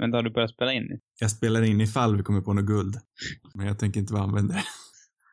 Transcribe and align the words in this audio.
Men 0.00 0.12
har 0.12 0.22
du 0.22 0.30
börjat 0.30 0.50
spela 0.50 0.72
in? 0.72 1.00
Jag 1.20 1.30
spelar 1.30 1.62
in 1.62 1.80
ifall 1.80 2.16
vi 2.16 2.22
kommer 2.22 2.40
på 2.40 2.52
något 2.52 2.64
guld. 2.64 2.96
Men 3.54 3.66
jag 3.66 3.78
tänker 3.78 4.00
inte 4.00 4.14
använda 4.14 4.54
det. 4.54 4.64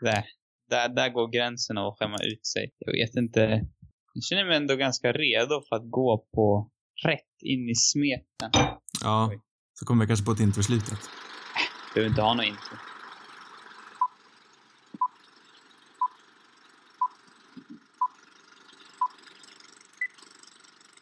Där, 0.02 0.26
där, 0.70 0.90
där 0.90 1.10
går 1.10 1.32
gränsen 1.32 1.78
att 1.78 1.98
skämma 2.00 2.18
ut 2.18 2.48
sig. 2.48 2.72
Jag 2.80 2.94
vet 2.94 3.16
inte. 3.16 3.40
Jag 4.14 4.24
känner 4.24 4.46
mig 4.46 4.58
ändå 4.58 4.76
ganska 4.76 5.12
redo 5.12 5.62
för 5.70 5.76
att 5.76 5.92
gå 5.92 6.28
på 6.34 6.72
rätt 7.06 7.44
in 7.44 7.70
i 7.70 7.76
smeten. 7.76 8.52
Ja, 9.04 9.30
Oj. 9.32 9.40
så 9.74 9.86
kommer 9.86 10.06
vi 10.06 10.08
kanske 10.08 10.26
på 10.26 10.32
ett 10.32 10.40
intro 10.40 10.60
i 10.60 10.64
slutet. 10.64 11.00
Behöver 11.94 12.10
inte 12.10 12.22
ha 12.22 12.34
något 12.34 12.46
intro. 12.46 12.78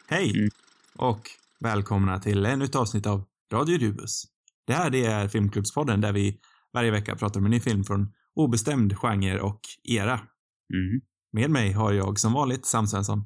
Hej! 0.08 0.30
Mm. 0.30 0.50
Och 0.96 1.30
välkomna 1.60 2.18
till 2.18 2.46
ännu 2.46 2.64
ett 2.64 2.74
avsnitt 2.74 3.06
av 3.06 3.24
Radio 3.52 3.78
Rubus. 3.78 4.22
Det 4.66 4.72
här 4.72 4.90
det 4.90 5.06
är 5.06 5.28
Filmklubbspodden 5.28 6.00
där 6.00 6.12
vi 6.12 6.40
varje 6.72 6.90
vecka 6.90 7.16
pratar 7.16 7.40
om 7.40 7.44
en 7.44 7.50
ny 7.50 7.60
film 7.60 7.84
från 7.84 8.12
obestämd 8.34 8.98
genre 8.98 9.40
och 9.40 9.60
era. 9.84 10.12
Mm. 10.12 11.00
Med 11.32 11.50
mig 11.50 11.72
har 11.72 11.92
jag 11.92 12.18
som 12.18 12.32
vanligt 12.32 12.66
Sam 12.66 12.86
Svensson, 12.86 13.24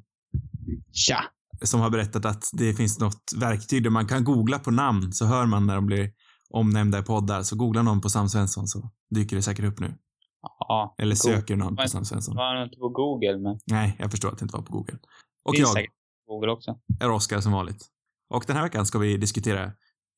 Tja! 0.91 1.23
som 1.61 1.79
har 1.79 1.89
berättat 1.89 2.25
att 2.25 2.43
det 2.53 2.73
finns 2.73 2.99
något 2.99 3.31
verktyg 3.35 3.83
där 3.83 3.89
man 3.89 4.07
kan 4.07 4.23
googla 4.23 4.59
på 4.59 4.71
namn 4.71 5.13
så 5.13 5.25
hör 5.25 5.45
man 5.45 5.67
när 5.67 5.75
de 5.75 5.85
blir 5.85 6.11
omnämnda 6.49 6.99
i 6.99 7.03
poddar. 7.03 7.43
Så 7.43 7.55
googla 7.55 7.81
någon 7.81 8.01
på 8.01 8.09
Sam 8.09 8.29
Svensson 8.29 8.67
så 8.67 8.91
dyker 9.09 9.35
det 9.35 9.41
säkert 9.41 9.65
upp 9.65 9.79
nu. 9.79 9.93
Ja. 10.41 10.95
Eller 10.97 11.15
söker 11.15 11.55
någon 11.55 11.75
på 11.75 11.87
Sam 11.87 12.05
Svensson. 12.05 12.35
var 12.35 12.63
inte 12.63 12.77
på 12.77 12.89
Google, 12.89 13.37
men 13.37 13.59
Nej, 13.65 13.95
jag 13.99 14.11
förstår 14.11 14.29
att 14.29 14.37
det 14.37 14.43
inte 14.43 14.55
var 14.57 14.63
på 14.63 14.73
Google. 14.73 14.97
Och 15.43 15.55
finns 15.55 15.75
jag 15.75 15.87
Google 16.27 16.51
också. 16.51 16.79
är 16.99 17.11
Oskar 17.11 17.41
som 17.41 17.51
vanligt. 17.51 17.87
Och 18.29 18.43
den 18.47 18.55
här 18.55 18.63
veckan 18.63 18.85
ska 18.85 18.99
vi 18.99 19.17
diskutera 19.17 19.71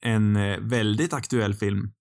en 0.05 0.35
eh, 0.35 0.59
väldigt 0.59 1.13
aktuell 1.13 1.53
film. 1.53 1.93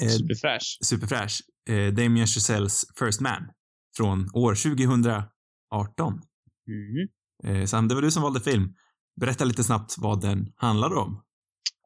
Eh, 0.00 0.08
Superfräsch. 0.08 0.78
superfräsch. 0.80 1.40
Eh, 1.68 1.94
Damien 1.94 2.26
Chazelles 2.26 2.84
First 2.98 3.20
Man. 3.20 3.48
Från 3.96 4.28
år 4.34 4.54
2018. 4.54 6.20
Mm. 6.68 7.66
Sam, 7.66 7.88
det 7.88 7.94
var 7.94 8.02
du 8.02 8.10
som 8.10 8.22
valde 8.22 8.40
film. 8.40 8.74
Berätta 9.20 9.44
lite 9.44 9.64
snabbt 9.64 9.94
vad 9.98 10.20
den 10.20 10.52
handlar 10.56 10.94
om. 10.94 11.24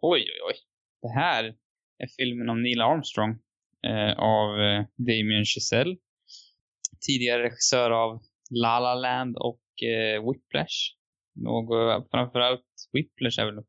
Oj, 0.03 0.21
oj, 0.21 0.41
oj. 0.49 0.55
Det 1.03 1.09
här 1.09 1.45
är 1.99 2.07
filmen 2.19 2.49
om 2.49 2.63
Neil 2.63 2.81
Armstrong 2.81 3.31
eh, 3.87 4.19
av 4.19 4.61
eh, 4.61 4.85
Damien 4.97 5.45
Chazelle. 5.45 5.97
Tidigare 7.07 7.43
regissör 7.43 7.91
av 7.91 8.23
La 8.51 8.81
La 8.81 8.95
Land 8.95 9.37
och 9.37 9.63
eh, 9.83 10.29
Whiplash. 10.29 10.79
Något, 11.35 12.11
framförallt 12.11 12.67
Whiplash 12.93 13.41
är 13.41 13.47
väl 13.47 13.65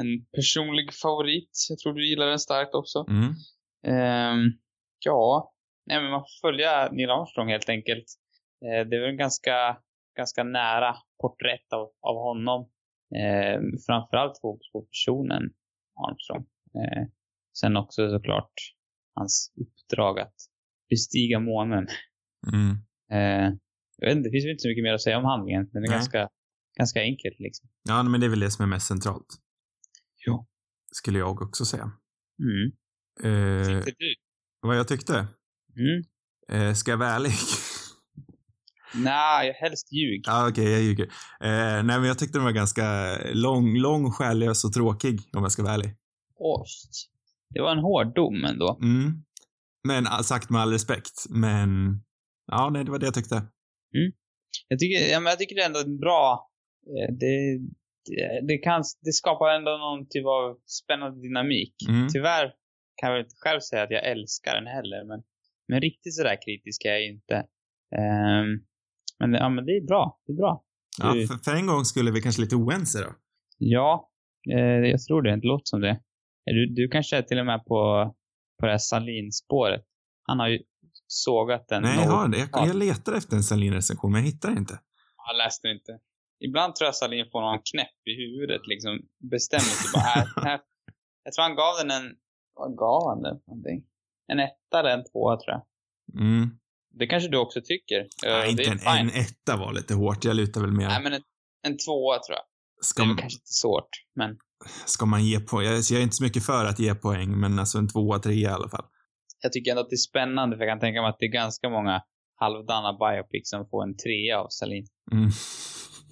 en 0.00 0.24
personlig 0.36 0.94
favorit. 0.94 1.50
Jag 1.68 1.78
tror 1.78 1.92
du 1.92 2.08
gillar 2.08 2.26
den 2.26 2.38
starkt 2.38 2.74
också. 2.74 3.06
Mm. 3.08 3.34
Ehm, 3.86 4.52
ja, 5.04 5.54
nej 5.86 6.00
men 6.00 6.10
man 6.10 6.20
får 6.20 6.48
följa 6.48 6.88
Neil 6.92 7.10
Armstrong 7.10 7.48
helt 7.48 7.68
enkelt. 7.68 8.04
Eh, 8.64 8.88
det 8.88 8.96
är 8.96 9.00
väl 9.00 9.10
en 9.10 9.16
ganska, 9.16 9.76
ganska 10.16 10.44
nära 10.44 10.96
porträtt 11.22 11.72
av, 11.72 11.90
av 12.00 12.16
honom. 12.16 12.70
Eh, 13.20 13.60
framförallt 13.86 14.40
fokus 14.40 14.72
på 14.72 14.82
personen 14.82 15.42
Armstrong. 16.08 16.46
Eh, 16.74 17.04
sen 17.58 17.76
också 17.76 18.10
såklart 18.10 18.54
hans 19.14 19.52
uppdrag 19.60 20.20
att 20.20 20.34
bestiga 20.90 21.40
månen. 21.40 21.86
Mm. 22.52 22.70
Eh, 23.12 23.56
jag 23.98 24.08
vet 24.08 24.16
inte, 24.16 24.28
det 24.28 24.32
finns 24.32 24.44
väl 24.44 24.50
inte 24.50 24.62
så 24.62 24.68
mycket 24.68 24.82
mer 24.82 24.94
att 24.94 25.02
säga 25.02 25.18
om 25.18 25.24
handlingen. 25.24 25.68
Den 25.72 25.84
är 25.84 25.88
Nej. 25.88 25.96
ganska, 25.96 26.28
ganska 26.78 27.02
enkel 27.02 27.32
liksom. 27.38 27.68
Ja, 27.88 28.02
men 28.02 28.20
det 28.20 28.26
är 28.26 28.30
väl 28.30 28.40
det 28.40 28.50
som 28.50 28.62
är 28.62 28.66
mest 28.66 28.86
centralt. 28.86 29.26
Skulle 30.96 31.18
jag 31.18 31.42
också 31.42 31.64
säga. 31.64 31.90
Mm. 32.38 32.72
Eh, 33.22 33.82
Tyckte 33.84 34.04
du? 34.04 34.14
vad 34.60 34.76
jag 34.78 34.88
tyckte? 34.88 35.26
Mm. 35.76 36.02
Eh, 36.68 36.74
ska 36.74 36.90
jag 36.90 36.98
vara 36.98 37.10
ärlig? 37.10 37.32
Nej, 38.94 39.52
helst 39.60 39.92
ljug. 39.92 40.22
Ja, 40.26 40.48
okej, 40.48 40.70
jag 40.72 40.82
ljuger. 40.82 41.04
Eh, 41.40 41.82
nej, 41.82 41.82
men 41.84 42.04
jag 42.04 42.18
tyckte 42.18 42.38
den 42.38 42.44
var 42.44 42.52
ganska 42.52 43.16
lång, 43.32 43.76
lång, 43.78 44.10
själlös 44.12 44.64
och 44.64 44.72
tråkig, 44.72 45.20
om 45.32 45.42
jag 45.42 45.52
ska 45.52 45.62
vara 45.62 45.74
ärlig. 45.74 45.96
Oj. 46.36 46.66
Det 47.50 47.60
var 47.60 47.72
en 47.72 47.78
hård 47.78 48.14
dom 48.14 48.44
ändå. 48.44 48.78
Mm. 48.82 49.12
Men 49.84 50.06
ah, 50.06 50.22
sagt 50.22 50.50
med 50.50 50.60
all 50.60 50.72
respekt, 50.72 51.26
men 51.30 52.00
ja, 52.46 52.70
nej, 52.70 52.84
det 52.84 52.90
var 52.90 52.98
det 52.98 53.06
jag 53.06 53.14
tyckte. 53.14 53.42
Jag 54.68 54.78
tycker, 54.78 55.12
ja, 55.12 55.20
men 55.20 55.30
jag 55.30 55.38
tycker 55.38 55.54
det 55.56 55.62
är 55.62 55.66
ändå 55.66 55.80
en 55.80 55.98
bra... 55.98 56.50
eh, 56.86 57.14
Det, 57.14 57.60
det, 58.04 58.46
det, 58.48 58.58
kan, 58.58 58.84
det 59.02 59.12
skapar 59.12 59.48
ändå 59.48 59.70
någon 59.70 60.08
typ 60.08 60.26
av 60.26 60.58
spännande 60.66 61.20
dynamik. 61.20 61.74
Mm. 61.88 62.08
Tyvärr 62.08 62.46
kan 62.96 63.08
jag 63.08 63.12
väl 63.16 63.24
inte 63.24 63.36
själv 63.38 63.60
säga 63.60 63.82
att 63.82 63.90
jag 63.90 64.04
älskar 64.04 64.54
den 64.54 64.66
heller, 64.66 65.04
men, 65.04 65.22
men 65.68 65.80
riktigt 65.80 66.14
sådär 66.14 66.36
kritisk 66.46 66.84
är 66.84 66.92
jag 66.92 67.06
inte. 67.06 67.36
Ehm, 67.98 68.48
men, 69.18 69.32
ja, 69.32 69.48
men 69.48 69.66
det 69.66 69.72
är 69.72 69.86
bra. 69.86 70.20
Det 70.26 70.32
är 70.32 70.36
bra. 70.36 70.64
Ja, 70.98 71.12
för, 71.28 71.44
för 71.44 71.54
en 71.56 71.66
gång 71.66 71.84
skulle 71.84 72.10
vi 72.10 72.20
kanske 72.22 72.42
lite 72.42 72.56
oense 72.56 72.98
då. 72.98 73.12
Ja, 73.58 74.10
eh, 74.52 74.90
jag 74.94 75.02
tror 75.02 75.22
det. 75.22 75.36
Det 75.36 75.46
låter 75.46 75.64
som 75.64 75.80
det. 75.80 75.90
Eh, 76.46 76.54
Du, 76.54 76.74
du 76.74 76.88
kanske 76.88 77.16
är 77.16 77.22
till 77.22 77.38
och 77.38 77.46
med 77.46 77.64
på, 77.64 78.14
på 78.60 78.66
det 78.66 78.72
här 78.72 78.78
Salin-spåret. 78.78 79.84
Han 80.22 80.38
har 80.40 80.48
ju 80.48 80.58
sågat 81.06 81.68
den. 81.68 81.82
Nej, 81.82 81.96
jag 81.96 82.10
har 82.10 82.28
det. 82.28 82.48
Jag, 82.52 82.68
jag 82.68 82.76
letar 82.76 83.12
efter 83.12 83.36
en 83.36 83.42
Salin-recension, 83.42 84.12
men 84.12 84.20
jag 84.20 84.26
hittar 84.26 84.50
inte. 84.50 84.80
Jag 85.28 85.36
läste 85.44 85.68
inte. 85.68 85.92
Ibland 86.40 86.76
tror 86.76 86.86
jag 86.86 86.94
Salin 86.94 87.26
får 87.32 87.40
någon 87.40 87.62
knäpp 87.72 87.98
i 88.10 88.14
huvudet 88.22 88.62
liksom. 88.66 88.92
Bestämmer 89.32 89.60
sig 89.78 89.90
bara, 89.94 90.22
äh, 90.22 90.44
här. 90.50 90.60
Jag 91.24 91.32
tror 91.32 91.42
han 91.42 91.54
gav 91.56 91.74
den 91.80 91.90
en, 91.90 92.14
vad 92.54 92.76
gav 92.76 93.08
han 93.08 93.22
den 93.22 93.36
för 93.40 93.48
någonting? 93.50 93.84
En 94.32 94.38
etta 94.40 94.80
eller 94.80 94.90
en 94.90 95.04
tvåa 95.04 95.36
tror 95.36 95.52
jag. 95.56 95.62
Mm. 96.20 96.50
Det 96.98 97.06
kanske 97.06 97.28
du 97.28 97.38
också 97.38 97.60
tycker. 97.64 97.98
Eh, 98.00 98.06
Nej, 98.24 98.50
inte 98.50 98.62
det 98.62 98.68
är 98.70 99.00
en, 99.00 99.10
en 99.10 99.14
etta 99.20 99.56
var 99.56 99.72
lite 99.72 99.94
hårt. 99.94 100.24
Jag 100.24 100.36
lutar 100.36 100.60
väl 100.60 100.72
mer. 100.72 100.88
Nej, 100.88 101.02
men 101.02 101.12
en, 101.12 101.22
en 101.66 101.76
tvåa 101.78 102.18
tror 102.18 102.36
jag. 102.36 102.44
Det 102.80 102.84
Ska, 102.86 103.02
är 103.02 103.06
väl 103.06 103.08
man- 103.14 103.16
kanske 103.18 103.36
inte 103.36 103.52
svårt, 103.52 103.88
men 104.14 104.38
ska 104.86 105.06
man 105.06 105.24
ge 105.24 105.40
poäng? 105.40 105.66
Jag, 105.66 105.74
jag 105.90 105.98
är 105.98 106.02
inte 106.02 106.14
så 106.16 106.24
mycket 106.24 106.46
för 106.46 106.64
att 106.64 106.78
ge 106.78 106.94
poäng, 106.94 107.40
men 107.40 107.58
alltså 107.58 107.78
en 107.78 107.88
tvåa, 107.88 108.18
trea 108.18 108.34
i 108.50 108.54
alla 108.54 108.68
fall. 108.68 108.84
jag 109.42 109.52
tycker 109.52 109.70
ändå 109.70 109.82
att 109.82 109.90
det 109.90 109.94
är 109.94 110.08
spännande 110.10 110.56
för 110.56 110.64
jag 110.64 110.72
kan 110.72 110.80
tänka 110.80 111.00
mig 111.02 111.10
att 111.10 111.16
det 111.18 111.26
är 111.26 111.32
ganska 111.32 111.68
många 111.68 112.02
halvdana 112.40 112.92
biopics 112.92 113.50
som 113.50 113.68
får 113.70 113.82
en 113.82 113.96
trea 113.96 114.40
av 114.40 114.46
Salin. 114.50 114.86
Mm. 115.12 115.30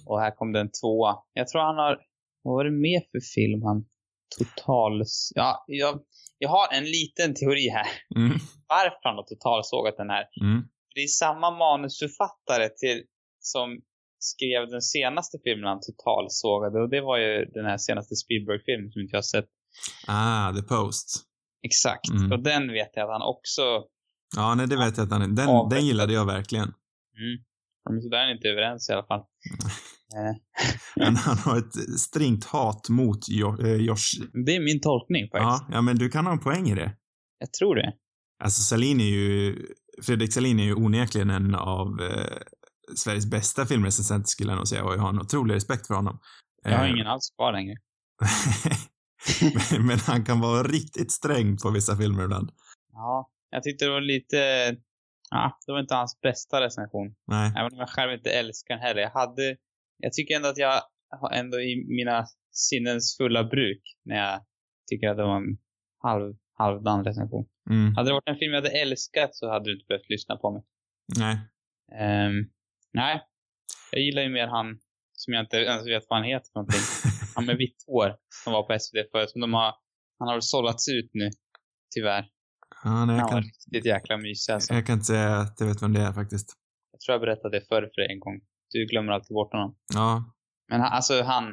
Och 0.05 0.19
här 0.19 0.31
kom 0.31 0.51
det 0.51 0.59
en 0.59 0.71
tvåa. 0.81 1.15
Jag 1.33 1.47
tror 1.47 1.61
han 1.61 1.75
har, 1.75 1.99
vad 2.43 2.53
var 2.55 2.65
det 2.65 2.71
mer 2.71 3.01
för 3.11 3.19
film 3.35 3.61
han 3.63 3.85
total... 4.37 5.03
Ja, 5.35 5.63
jag, 5.67 5.99
jag 6.37 6.49
har 6.49 6.73
en 6.77 6.83
liten 6.83 7.35
teori 7.35 7.69
här. 7.69 7.87
Mm. 8.15 8.37
Varför 8.67 9.03
han 9.03 9.15
har 9.15 9.23
totalsågat 9.23 9.97
den 9.97 10.09
här. 10.09 10.25
Mm. 10.41 10.63
Det 10.95 11.01
är 11.01 11.07
samma 11.07 11.51
manusförfattare 11.51 12.69
till, 12.69 13.03
som 13.39 13.81
skrev 14.19 14.69
den 14.69 14.81
senaste 14.81 15.37
filmen 15.43 15.67
han 15.69 15.79
totalsågade 15.81 16.81
och 16.81 16.89
det 16.89 17.01
var 17.01 17.17
ju 17.17 17.45
den 17.45 17.65
här 17.65 17.77
senaste 17.77 18.15
Spielberg-filmen 18.15 18.91
som 18.91 19.01
inte 19.01 19.13
jag 19.15 19.17
har 19.17 19.31
sett. 19.35 19.49
Ah, 20.07 20.53
The 20.53 20.61
Post. 20.61 21.23
Exakt. 21.63 22.09
Mm. 22.09 22.31
Och 22.31 22.43
den 22.43 22.71
vet 22.71 22.91
jag 22.93 23.03
att 23.03 23.11
han 23.11 23.21
också... 23.21 23.61
Ja, 24.35 24.55
nej, 24.55 24.67
det 24.67 24.77
vet 24.77 24.97
jag 24.97 25.03
att 25.05 25.11
han 25.11 25.35
Den, 25.35 25.69
den 25.69 25.85
gillade 25.85 26.13
jag 26.13 26.25
verkligen. 26.25 26.69
Mm. 27.21 27.43
Men 27.89 28.01
så 28.01 28.09
där 28.09 28.17
är 28.17 28.25
ni 28.27 28.31
inte 28.33 28.47
överens 28.47 28.89
i 28.89 28.93
alla 28.93 29.05
fall. 29.05 29.21
Eh, 30.15 30.35
Men 30.95 31.15
han 31.15 31.37
har 31.37 31.57
ett 31.57 31.99
stringt 31.99 32.45
hat 32.45 32.89
mot 32.89 33.19
eh, 33.29 33.75
Josh. 33.75 34.05
det 34.45 34.55
är 34.55 34.59
min 34.59 34.81
tolkning 34.81 35.23
faktiskt. 35.23 35.41
Ja, 35.43 35.67
ja, 35.71 35.81
men 35.81 35.95
du 35.97 36.09
kan 36.09 36.25
ha 36.25 36.33
en 36.33 36.39
poäng 36.39 36.69
i 36.69 36.75
det. 36.75 36.95
Jag 37.39 37.53
tror 37.53 37.75
det. 37.75 37.93
Alltså 38.43 38.61
Salin 38.61 39.01
är 39.01 39.05
ju, 39.05 39.55
Fredrik 40.03 40.33
Salin 40.33 40.59
är 40.59 40.63
ju 40.63 40.73
onekligen 40.75 41.29
en 41.29 41.55
av 41.55 42.01
eh, 42.01 42.37
Sveriges 42.95 43.25
bästa 43.25 43.65
filmrecensenter 43.65 44.27
skulle 44.27 44.51
jag 44.51 44.57
nog 44.57 44.67
säga 44.67 44.83
och 44.83 44.93
jag 44.93 44.99
har 44.99 45.09
en 45.09 45.19
otrolig 45.19 45.55
respekt 45.55 45.87
för 45.87 45.93
honom. 45.95 46.19
Jag 46.63 46.77
har 46.77 46.85
Eh, 46.85 46.91
ingen 46.91 47.07
alls 47.07 47.33
kvar 47.37 47.51
längre. 47.53 47.75
men, 49.71 49.85
men 49.87 49.99
han 49.99 50.25
kan 50.25 50.39
vara 50.39 50.63
riktigt 50.63 51.11
sträng 51.11 51.57
på 51.57 51.69
vissa 51.69 51.97
filmer 51.97 52.23
ibland. 52.23 52.49
Ja, 52.93 53.29
jag 53.49 53.63
tyckte 53.63 53.85
det 53.85 53.91
var 53.91 54.01
lite... 54.01 54.37
Ja, 55.33 55.59
det 55.65 55.71
var 55.71 55.79
inte 55.79 55.95
hans 55.95 56.21
bästa 56.21 56.61
recension. 56.61 57.15
Nej. 57.27 57.51
Även 57.57 57.73
om 57.73 57.79
jag 57.79 57.89
själv 57.89 58.13
inte 58.13 58.31
älskar 58.31 58.75
den 58.75 58.83
heller. 58.83 59.01
Jag 59.01 59.09
hade... 59.09 59.57
Jag 59.97 60.13
tycker 60.13 60.35
ändå 60.35 60.47
att 60.49 60.57
jag 60.57 60.81
har 61.21 61.31
ändå 61.31 61.61
i 61.61 61.85
mina 61.87 62.25
sinnens 62.51 63.17
fulla 63.17 63.43
bruk 63.43 63.81
när 64.05 64.15
jag 64.15 64.45
tycker 64.91 65.09
att 65.09 65.17
det 65.17 65.23
var 65.23 65.37
en 65.37 65.57
halv, 66.03 66.35
halvdan 66.57 67.03
recension. 67.03 67.45
Mm. 67.69 67.95
Hade 67.95 68.09
det 68.09 68.13
varit 68.13 68.29
en 68.29 68.35
film 68.35 68.53
jag 68.53 68.61
hade 68.61 68.81
älskat 68.81 69.35
så 69.35 69.49
hade 69.49 69.65
du 69.65 69.73
inte 69.73 69.85
behövt 69.87 70.09
lyssna 70.09 70.35
på 70.37 70.51
mig. 70.51 70.63
Nej. 71.19 71.37
Ehm, 71.99 72.49
nej. 72.93 73.23
Jag 73.91 74.01
gillar 74.01 74.21
ju 74.21 74.29
mer 74.29 74.47
han 74.47 74.79
som 75.13 75.33
jag 75.33 75.43
inte 75.43 75.57
ens 75.57 75.87
vet 75.87 76.03
vad 76.09 76.19
han 76.19 76.27
heter 76.27 76.47
för 76.53 76.59
någonting. 76.59 76.81
Han 77.35 77.45
med 77.45 77.57
vitt 77.57 77.83
hår 77.87 78.15
som 78.43 78.53
var 78.53 78.63
på 78.63 78.79
SVT 78.79 79.11
förut. 79.11 79.29
Som 79.29 79.41
de 79.41 79.53
har, 79.53 79.75
han 80.19 80.27
har 80.27 80.39
sållats 80.41 80.89
ut 80.89 81.09
nu. 81.13 81.29
Tyvärr. 81.95 82.25
Ja, 82.83 83.05
nej, 83.05 83.17
jag 83.17 83.29
kan, 83.29 83.41
riktigt 83.43 83.85
jäkla 83.85 84.17
mysig 84.17 84.53
alltså. 84.53 84.73
jag 84.73 84.85
kan 84.85 84.93
inte 84.93 85.05
säga 85.05 85.37
att 85.37 85.59
jag 85.59 85.67
vet 85.67 85.81
vem 85.83 85.93
det 85.93 86.01
är 86.01 86.13
faktiskt. 86.13 86.53
Jag 86.91 86.99
tror 87.01 87.13
jag 87.13 87.21
berättade 87.21 87.59
det 87.59 87.65
förr 87.67 87.81
för 87.95 88.01
dig 88.01 88.11
en 88.13 88.19
gång. 88.19 88.39
Du 88.71 88.85
glömmer 88.85 89.11
alltid 89.11 89.33
bort 89.33 89.51
honom. 89.53 89.75
Ja, 89.93 90.33
Men 90.69 90.81
han, 90.81 90.91
alltså 90.93 91.21
han, 91.23 91.43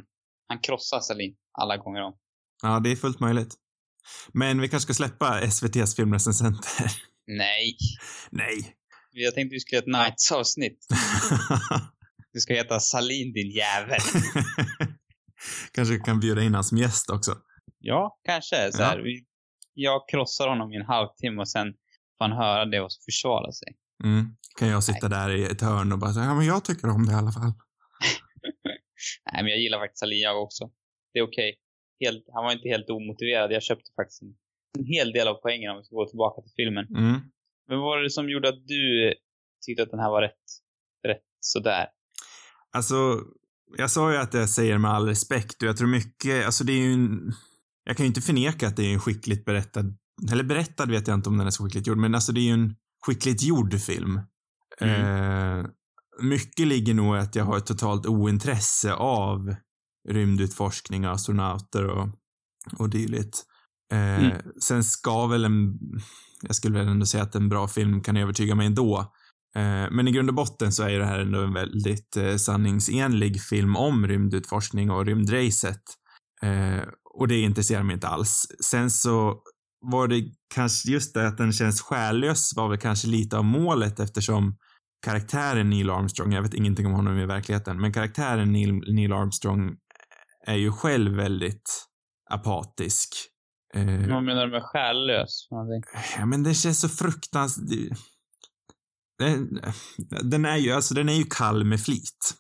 han 0.49 0.59
krossar 0.59 1.01
Salin 1.01 1.37
alla 1.53 1.77
gånger 1.77 2.03
om. 2.03 2.17
ja 2.63 2.81
det 2.81 2.93
är 2.93 2.97
fullt 2.97 3.21
möjligt. 3.21 3.55
Men 4.33 4.61
vi 4.61 4.69
kanske 4.69 4.85
ska 4.93 5.05
släppa 5.05 5.41
SVTs 5.41 5.97
filmrecensenter. 5.97 6.93
Nej. 7.27 7.77
Nej. 8.31 8.77
Jag 9.13 9.35
tänkte 9.35 9.55
vi 9.55 9.61
skulle 9.61 9.77
göra 9.77 9.85
ett 10.07 10.09
Nights-avsnitt. 10.09 10.87
Det 12.33 12.41
ska 12.41 12.55
heta 12.55 12.81
Salin 12.81 13.33
din 13.33 13.51
jävel. 13.51 14.01
kanske 15.73 15.99
kan 15.99 16.21
bjuda 16.21 16.41
in 16.43 16.47
honom 16.47 16.65
som 16.65 16.79
gäst 16.79 17.11
också. 17.11 17.39
Ja, 17.79 18.19
kanske. 18.25 18.73
Så 18.73 18.83
Ja. 18.83 18.87
här, 18.87 18.99
vi, 18.99 19.25
jag 19.83 20.09
krossar 20.09 20.49
honom 20.49 20.73
i 20.73 20.77
en 20.77 20.87
halvtimme 20.87 21.41
och 21.41 21.49
sen 21.49 21.75
får 22.19 22.25
han 22.25 22.33
höra 22.33 22.65
det 22.65 22.81
och 22.81 22.91
försvara 23.05 23.53
sig. 23.53 23.77
Mm. 24.05 24.25
Kan 24.59 24.69
jag 24.69 24.85
sitta 24.85 25.09
där 25.09 25.31
i 25.31 25.45
ett 25.45 25.61
hörn 25.61 25.93
och 25.93 25.99
bara 25.99 26.13
säga, 26.13 26.27
ja 26.27 26.35
men 26.35 26.47
jag 26.47 26.65
tycker 26.65 26.89
om 26.89 27.07
det 27.07 27.13
i 27.13 27.15
alla 27.15 27.33
fall. 27.33 27.43
Nej, 29.33 29.43
men 29.43 29.47
jag 29.47 29.61
gillar 29.61 29.79
faktiskt 29.79 29.99
Salin 29.99 30.21
jag 30.21 30.43
också. 30.43 30.71
Det 31.13 31.19
är 31.19 31.23
okej. 31.23 31.59
Helt, 32.01 32.25
han 32.35 32.45
var 32.45 32.53
inte 32.53 32.69
helt 32.69 32.91
omotiverad. 32.91 33.53
Jag 33.53 33.63
köpte 33.63 33.91
faktiskt 33.97 34.23
en, 34.23 34.35
en 34.79 34.85
hel 34.85 35.13
del 35.13 35.29
av 35.29 35.35
poängen 35.35 35.71
om 35.71 35.79
vi 35.79 35.85
ska 35.85 35.97
gå 35.97 36.07
tillbaka 36.07 36.43
till 36.43 36.53
filmen. 36.57 36.87
Mm. 36.87 37.21
Men 37.69 37.79
vad 37.79 37.87
var 37.87 38.03
det 38.03 38.11
som 38.11 38.31
gjorde 38.31 38.49
att 38.49 38.67
du 38.67 39.15
tyckte 39.67 39.83
att 39.83 39.91
den 39.91 40.01
här 40.01 40.11
var 40.11 40.23
rätt, 40.23 40.47
rätt 41.09 41.29
sådär? 41.41 41.87
Alltså, 42.73 42.95
jag 43.77 43.91
sa 43.91 44.13
ju 44.13 44.19
att 44.19 44.35
jag 44.35 44.49
säger 44.49 44.79
med 44.79 44.91
all 44.91 45.07
respekt 45.09 45.63
och 45.63 45.69
jag 45.69 45.77
tror 45.77 45.89
mycket, 45.89 46.47
alltså 46.47 46.65
det 46.65 46.73
är 46.73 46.83
ju 46.87 46.93
en, 46.93 47.33
jag 47.91 47.97
kan 47.97 48.05
ju 48.05 48.09
inte 48.09 48.21
förneka 48.21 48.69
att 48.69 48.77
det 48.77 48.83
är 48.83 48.93
en 48.93 49.01
skickligt 49.01 49.45
berättad, 49.45 49.85
eller 50.33 50.45
berättad 50.45 50.87
vet 50.87 51.09
jag 51.09 51.15
inte 51.15 51.29
om 51.29 51.39
den 51.39 51.47
är 51.47 51.51
så 51.51 51.65
skickligt 51.65 51.87
gjord, 51.87 51.99
men 51.99 52.15
alltså 52.15 52.33
det 52.33 52.41
är 52.41 52.43
ju 52.43 52.53
en 52.53 52.75
skickligt 53.07 53.43
gjord 53.43 53.81
film. 53.81 54.21
Mm. 54.81 55.61
Eh, 55.61 55.67
mycket 56.23 56.67
ligger 56.67 56.95
nog 56.95 57.17
i 57.17 57.19
att 57.19 57.35
jag 57.35 57.45
har 57.45 57.57
ett 57.57 57.67
totalt 57.67 58.07
ointresse 58.07 58.93
av 58.93 59.55
rymdutforskning, 60.09 61.05
astronauter 61.05 61.85
och, 61.85 62.09
och 62.79 62.91
dylikt. 62.91 63.45
Eh, 63.93 64.25
Mm. 64.25 64.37
Sen 64.63 64.85
ska 64.85 65.27
väl 65.27 65.45
en, 65.45 65.79
jag 66.43 66.57
skulle 66.57 66.79
väl 66.79 66.89
ändå 66.89 67.07
säga 67.07 67.23
att 67.23 67.35
en 67.35 67.49
bra 67.49 67.69
film 67.69 68.03
kan 68.03 68.17
övertyga 68.17 68.55
mig 68.55 68.67
ändå. 68.67 68.99
Eh, 69.57 69.91
men 69.91 70.09
i 70.09 70.13
grund 70.13 70.29
och 70.29 70.35
botten 70.35 70.73
så 70.73 70.83
är 70.83 70.89
ju 70.89 70.99
det 70.99 71.07
här 71.07 71.19
ändå 71.19 71.41
en 71.41 71.53
väldigt 71.53 72.17
eh, 72.17 72.37
sanningsenlig 72.37 73.43
film 73.43 73.77
om 73.77 74.07
rymdutforskning 74.07 74.91
och 74.91 75.07
rymdracet. 75.07 75.83
Och 77.15 77.29
det 77.29 77.41
intresserar 77.41 77.83
mig 77.83 77.95
inte 77.95 78.09
alls. 78.09 78.47
Sen 78.65 78.91
så 78.91 79.43
var 79.81 80.09
det 80.09 80.23
kanske 80.55 80.91
just 80.91 81.15
det 81.15 81.29
att 81.29 81.39
den 81.39 81.53
känns 81.53 81.83
själlös 81.83 82.57
var 82.57 82.69
väl 82.69 82.79
kanske 82.79 83.09
lite 83.09 83.39
av 83.39 83.45
målet 83.45 84.01
eftersom 84.01 84.57
karaktären 85.05 85.71
Neil 85.71 85.91
Armstrong, 85.91 86.33
jag 86.33 86.43
vet 86.43 86.55
ingenting 86.55 86.87
om 86.87 86.93
honom 86.93 87.19
i 87.19 87.27
verkligheten, 87.27 87.81
men 87.81 87.93
karaktären 87.93 88.53
Neil, 88.53 88.73
Neil 88.73 89.13
Armstrong 89.13 89.77
är 90.47 90.55
ju 90.57 90.73
själv 90.73 91.13
väldigt 91.17 91.87
apatisk. 92.31 93.09
Eh, 93.75 93.85
Vad 93.85 94.25
menar 94.25 94.47
du 94.47 94.53
med 94.53 94.63
själlös? 94.63 95.49
Ja, 96.17 96.27
men 96.27 96.43
den 96.43 96.55
känns 96.55 96.81
så 96.81 96.89
fruktansvärt... 96.89 97.99
Den, 99.19 99.61
den 100.23 100.45
är 100.45 100.57
ju, 100.57 100.73
alltså 100.73 100.95
den 100.95 101.09
är 101.09 101.13
ju 101.13 101.25
kall 101.25 101.65
med 101.65 101.81
flit. 101.81 102.35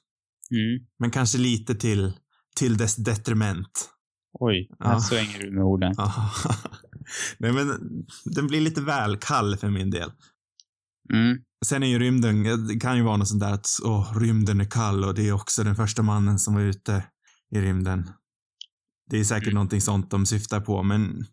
Mm. 0.50 0.86
Men 0.98 1.10
kanske 1.10 1.38
lite 1.38 1.74
till, 1.74 2.12
till 2.56 2.76
dess 2.76 2.96
detriment. 2.96 3.90
Oj, 4.32 4.70
här 4.80 4.92
Ja. 4.92 5.00
svänger 5.00 5.38
du 5.38 5.50
med 5.50 5.64
orden. 5.64 5.94
Nej, 7.38 7.52
men 7.52 7.66
den 8.24 8.46
blir 8.46 8.60
lite 8.60 8.80
väl 8.80 9.16
kall 9.16 9.56
för 9.56 9.70
min 9.70 9.90
del. 9.90 10.12
Mm. 11.12 11.38
Sen 11.66 11.82
är 11.82 11.86
ju 11.86 11.98
rymden, 11.98 12.66
det 12.68 12.80
kan 12.80 12.96
ju 12.96 13.02
vara 13.02 13.16
något 13.16 13.28
sånt 13.28 13.40
där 13.40 13.52
att 13.52 13.66
åh, 13.84 14.18
rymden 14.18 14.60
är 14.60 14.64
kall 14.70 15.04
och 15.04 15.14
det 15.14 15.28
är 15.28 15.32
också 15.32 15.64
den 15.64 15.76
första 15.76 16.02
mannen 16.02 16.38
som 16.38 16.54
var 16.54 16.60
ute 16.60 17.04
i 17.54 17.60
rymden. 17.60 18.10
Det 19.10 19.16
är 19.20 19.24
säkert 19.24 19.46
Mm. 19.46 19.54
någonting 19.54 19.80
sånt 19.80 20.10
de 20.10 20.26
syftar 20.26 20.60
på, 20.60 20.82
men 20.82 21.26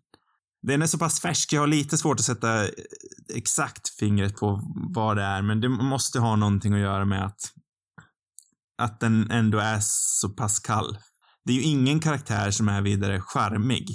den 0.62 0.82
är 0.82 0.88
så 0.88 0.98
pass 0.98 1.20
färsk, 1.22 1.54
jag 1.54 1.62
har 1.62 1.68
lite 1.68 1.98
svårt 1.98 2.20
att 2.20 2.26
sätta 2.26 2.66
exakt 3.34 3.90
fingret 3.90 4.36
på 4.36 4.62
vad 4.96 5.18
det 5.18 5.24
är, 5.24 5.42
men 5.42 5.62
det 5.62 5.70
måste 5.70 6.20
ha 6.20 6.36
någonting 6.36 6.74
att 6.74 6.80
göra 6.80 7.06
med 7.06 7.26
att 7.26 7.40
att 8.82 9.00
den 9.00 9.32
ändå 9.32 9.58
är 9.58 9.78
så 9.82 10.30
pass 10.30 10.60
kall. 10.60 10.98
Det 11.48 11.54
är 11.54 11.56
ju 11.56 11.64
ingen 11.64 12.00
karaktär 12.00 12.52
som 12.52 12.70
är 12.70 12.82
vidare 12.82 13.20
charmig. 13.22 13.86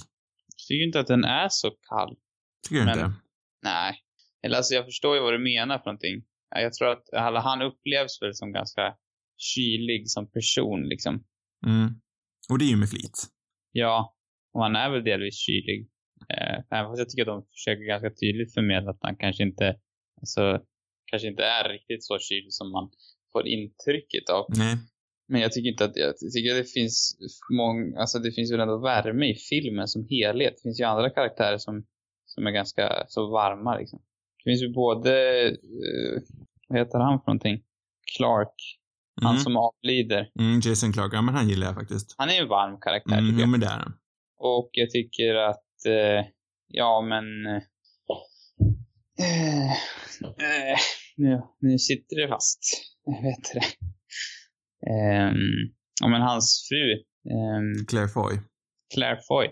Jag 0.48 0.66
tycker 0.68 0.84
inte 0.86 1.00
att 1.00 1.06
den 1.06 1.24
är 1.24 1.48
så 1.50 1.70
kall. 1.70 2.16
Tycker 2.68 2.80
du 2.80 2.84
Men- 2.86 2.98
inte? 2.98 3.12
Nej. 3.62 3.94
Eller 4.42 4.56
alltså 4.56 4.74
jag 4.74 4.84
förstår 4.84 5.16
ju 5.16 5.22
vad 5.22 5.32
du 5.32 5.38
menar 5.38 5.78
för 5.78 5.84
någonting. 5.86 6.24
Ja, 6.50 6.60
Jag 6.60 6.72
tror 6.74 6.88
att 6.92 7.12
alla, 7.12 7.40
han 7.40 7.62
upplevs 7.62 8.22
väl 8.22 8.34
som 8.34 8.52
ganska 8.52 8.94
kylig 9.36 10.10
som 10.10 10.30
person 10.30 10.82
liksom. 10.88 11.24
Mm. 11.66 11.88
Och 12.50 12.58
det 12.58 12.64
är 12.64 12.68
ju 12.68 12.76
med 12.76 12.88
flit. 12.90 13.26
Ja, 13.72 14.16
och 14.54 14.62
han 14.62 14.76
är 14.76 14.90
väl 14.90 15.04
delvis 15.04 15.36
kylig. 15.46 15.88
Eh, 16.28 16.58
även 16.78 16.90
fast 16.90 16.98
jag 16.98 17.08
tycker 17.08 17.22
att 17.22 17.34
de 17.36 17.46
försöker 17.56 17.84
ganska 17.94 18.10
tydligt 18.10 18.54
förmedla 18.54 18.90
att 18.90 18.98
han 19.00 19.16
kanske 19.16 19.42
inte, 19.42 19.76
alltså, 20.20 20.60
kanske 21.10 21.28
inte 21.28 21.44
är 21.44 21.68
riktigt 21.68 22.04
så 22.04 22.18
kylig 22.18 22.52
som 22.52 22.72
man 22.72 22.90
får 23.32 23.46
intrycket 23.46 24.28
av. 24.36 24.44
Nej. 24.48 24.76
Men 25.32 25.40
jag 25.40 25.52
tycker 25.52 25.70
inte 25.70 25.84
att, 25.84 25.96
jag 25.96 26.14
tycker 26.34 26.50
att 26.50 26.64
det 26.64 26.70
finns 26.70 27.16
många, 27.52 28.00
alltså 28.00 28.18
det 28.18 28.32
finns 28.32 28.52
väl 28.52 28.60
ändå 28.60 28.78
värme 28.78 29.26
i 29.26 29.34
filmen 29.34 29.88
som 29.88 30.06
helhet. 30.10 30.54
Det 30.56 30.62
finns 30.62 30.80
ju 30.80 30.84
andra 30.84 31.10
karaktärer 31.10 31.58
som, 31.58 31.84
som 32.24 32.46
är 32.46 32.50
ganska 32.50 33.04
så 33.08 33.30
varma 33.30 33.78
liksom. 33.78 33.98
Det 34.44 34.50
finns 34.50 34.62
ju 34.62 34.72
både, 34.72 35.12
eh, 35.48 35.52
vad 36.68 36.78
heter 36.78 36.98
han 36.98 37.18
för 37.20 37.26
någonting? 37.26 37.62
Clark. 38.16 38.54
Han 39.22 39.30
Mm. 39.30 39.42
som 39.42 39.56
avlider. 39.56 40.30
Mm, 40.38 40.60
Jason 40.64 40.92
Clark, 40.92 41.12
ja 41.14 41.22
men 41.22 41.34
han 41.34 41.48
gillar 41.48 41.66
jag 41.66 41.74
faktiskt. 41.74 42.14
Han 42.18 42.30
är 42.30 42.42
en 42.42 42.48
varm 42.48 42.80
karaktär 42.80 43.18
Mm, 43.18 43.30
tycker 43.30 43.40
ja 43.40 43.46
men 43.46 43.60
det 43.60 43.66
är 43.66 43.70
han. 43.70 43.92
Och 44.38 44.70
jag 44.72 44.90
tycker 44.90 45.34
att, 45.34 45.86
eh, 45.86 46.26
ja 46.68 47.00
men... 47.00 47.24
Eh, 50.38 50.78
nu, 51.16 51.42
nu 51.60 51.78
sitter 51.78 52.22
det 52.22 52.28
fast. 52.28 52.60
Jag 53.04 53.22
vet 53.22 53.52
det. 53.54 53.62
Um, 54.90 55.72
ja 56.00 56.08
men 56.08 56.22
hans 56.22 56.68
fru, 56.68 56.92
ehm, 57.32 57.86
Claire 57.88 58.08
Foy. 58.08 58.40
Claire 58.94 59.20
Foy, 59.28 59.46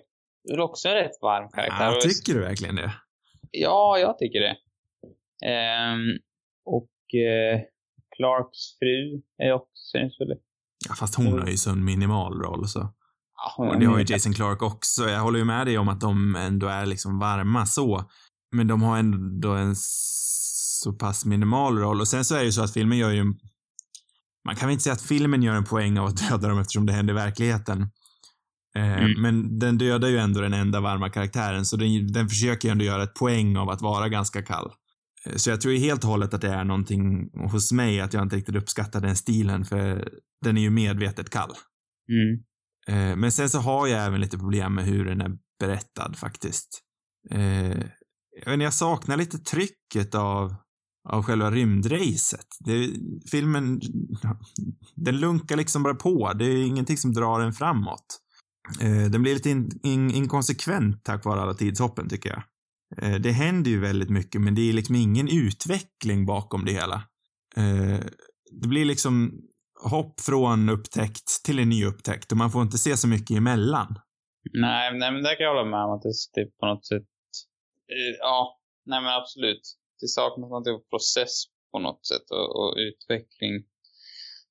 är 0.49 0.53
väl 0.53 0.61
också 0.61 0.89
en 0.89 0.95
rätt 0.95 1.19
varm 1.23 1.49
karaktär. 1.49 1.85
Ja, 1.85 2.01
tycker 2.03 2.35
du 2.35 2.41
verkligen 2.41 2.75
det? 2.77 2.93
Ja, 3.51 3.99
jag 3.99 4.19
tycker 4.19 4.41
det. 4.41 4.57
Ehm, 5.51 6.01
och 6.65 6.91
eh, 7.21 7.61
Clarks 8.17 8.79
fru 8.79 9.23
är 9.49 9.53
också 9.53 9.99
en 9.99 10.11
väldigt... 10.19 10.45
Ja, 10.89 10.95
fast 10.95 11.15
hon 11.15 11.27
har 11.41 11.49
ju 11.49 11.57
så 11.57 11.71
en 11.71 11.85
minimal 11.85 12.33
roll 12.43 12.69
så. 12.69 12.79
Ja, 13.37 13.55
hon- 13.57 13.69
Och 13.69 13.81
det 13.81 13.87
har 13.87 13.99
ju 13.99 14.05
Jason 14.09 14.33
Clark 14.35 14.63
också. 14.63 15.03
Jag 15.09 15.21
håller 15.21 15.39
ju 15.39 15.45
med 15.45 15.67
dig 15.67 15.79
om 15.79 15.89
att 15.89 16.01
de 16.01 16.37
ändå 16.37 16.67
är 16.67 16.87
liksom 16.87 17.19
varma 17.19 17.67
så. 17.67 18.05
Men 18.53 18.67
de 18.67 18.83
har 18.83 18.99
ändå 18.99 19.51
en 19.53 19.75
så 19.77 20.93
pass 20.93 21.25
minimal 21.25 21.79
roll. 21.79 22.01
Och 22.01 22.09
sen 22.09 22.25
så 22.25 22.35
är 22.35 22.39
det 22.39 22.45
ju 22.45 22.53
så 22.53 22.63
att 22.65 22.73
filmen 22.73 22.99
gör 22.99 23.11
ju 23.11 23.19
en... 23.21 23.35
Man 24.47 24.57
kan 24.57 24.67
väl 24.69 24.73
inte 24.73 24.83
säga 24.83 24.93
att 24.93 25.03
filmen 25.03 25.43
gör 25.43 25.55
en 25.55 25.65
poäng 25.65 25.99
av 25.99 26.07
att 26.07 26.29
döda 26.29 26.49
dem 26.49 26.59
eftersom 26.59 26.87
det 26.87 26.93
händer 26.93 27.15
i 27.15 27.17
verkligheten. 27.17 27.83
Eh, 28.77 28.99
Mm. 29.03 29.21
Men 29.23 29.59
den 29.59 29.79
dödar 29.79 30.09
ju 30.09 30.19
ändå 30.19 30.41
den 30.41 30.53
enda 30.55 30.81
varma 30.81 31.11
karaktären, 31.11 31.65
så 31.67 31.77
den, 31.77 32.13
den 32.13 32.29
försöker 32.29 32.69
ju 32.69 32.73
ändå 32.73 32.85
göra 32.85 33.03
ett 33.03 33.15
poäng 33.15 33.57
av 33.57 33.71
att 33.71 33.83
vara 33.83 34.09
ganska 34.09 34.43
kall. 34.43 34.71
Eh, 35.27 35.35
Så 35.37 35.51
jag 35.51 35.61
tror 35.61 35.73
helt 35.73 36.05
och 36.05 36.11
hållet 36.11 36.35
att 36.35 36.41
det 36.41 36.49
är 36.51 36.65
någonting 36.65 37.31
hos 37.51 37.73
mig 37.73 38.01
att 38.01 38.13
jag 38.15 38.23
inte 38.23 38.37
riktigt 38.37 38.57
uppskattar 38.57 39.01
den 39.01 39.17
stilen, 39.17 39.65
för 39.65 40.09
den 40.45 40.57
är 40.57 40.61
ju 40.63 40.71
medvetet 40.71 41.31
kall. 41.31 41.51
Mm. 42.13 43.11
Eh, 43.11 43.17
Men 43.17 43.33
sen 43.33 43.51
så 43.51 43.59
har 43.59 43.87
jag 43.87 44.07
även 44.07 44.21
lite 44.21 44.39
problem 44.39 44.75
med 44.75 44.85
hur 44.85 45.05
den 45.05 45.21
är 45.21 45.31
berättad 45.61 46.13
faktiskt. 46.17 46.81
Eh, 47.31 47.79
Jag 48.45 48.55
inte, 48.55 48.65
jag 48.65 48.75
saknar 48.75 49.17
lite 49.17 49.39
trycket 49.39 50.15
av, 50.15 50.55
av 51.09 51.23
själva 51.23 51.51
rymdracet. 51.51 52.47
Det, 52.61 52.91
filmen, 53.31 53.81
den 54.95 55.21
lunkar 55.21 55.57
liksom 55.57 55.83
bara 55.83 55.95
på. 55.95 56.33
Det 56.33 56.45
är 56.45 56.67
ingenting 56.67 56.97
som 56.97 57.13
drar 57.13 57.41
den 57.41 57.53
framåt. 57.53 58.21
Eh, 58.81 59.11
Den 59.11 59.23
blir 59.23 59.35
lite 59.35 59.51
in, 59.51 59.81
in, 59.83 60.11
inkonsekvent 60.11 61.05
tack 61.05 61.25
vare 61.25 61.41
alla 61.41 61.55
tidshoppen 61.55 62.09
tycker 62.09 62.29
jag. 62.31 62.43
Eh, 63.03 63.21
Det 63.21 63.33
händer 63.33 63.71
ju 63.71 63.81
väldigt 63.81 64.11
mycket 64.11 64.41
men 64.41 64.55
det 64.55 64.69
är 64.69 64.73
liksom 64.73 64.95
ingen 64.95 65.29
utveckling 65.29 66.27
bakom 66.27 66.65
det 66.65 66.73
hela. 66.73 66.95
Eh, 67.57 68.01
Det 68.61 68.69
blir 68.69 68.85
liksom 68.85 69.33
hopp 69.83 70.21
från 70.21 70.69
upptäckt 70.69 71.45
till 71.45 71.59
en 71.59 71.69
ny 71.69 71.85
upptäckt 71.85 72.33
och 72.33 72.39
man 72.39 72.51
får 72.51 72.63
inte 72.63 72.79
se 72.79 72.97
så 72.97 73.09
mycket 73.09 73.37
emellan. 73.37 73.95
Nej, 74.53 74.99
nej, 74.99 75.13
men 75.13 75.23
det 75.23 75.37
kan 75.37 75.45
jag 75.47 75.55
hålla 75.55 75.71
med 75.71 75.85
om 75.85 75.91
att 75.91 76.03
det, 76.03 76.09
är 76.09 76.45
typ 76.45 76.59
på 76.59 76.67
något 76.67 76.87
sätt... 76.87 77.03
Eh, 77.93 78.17
ja, 78.19 78.59
nej 78.87 79.03
men 79.03 79.11
absolut. 79.13 79.61
Det 80.01 80.09
saknas 80.09 80.51
någonting 80.51 80.75
av 80.75 80.83
process 80.91 81.35
på 81.73 81.79
något 81.79 82.07
sätt 82.07 82.31
och, 82.31 82.49
och 82.61 82.75
utveckling. 82.77 83.55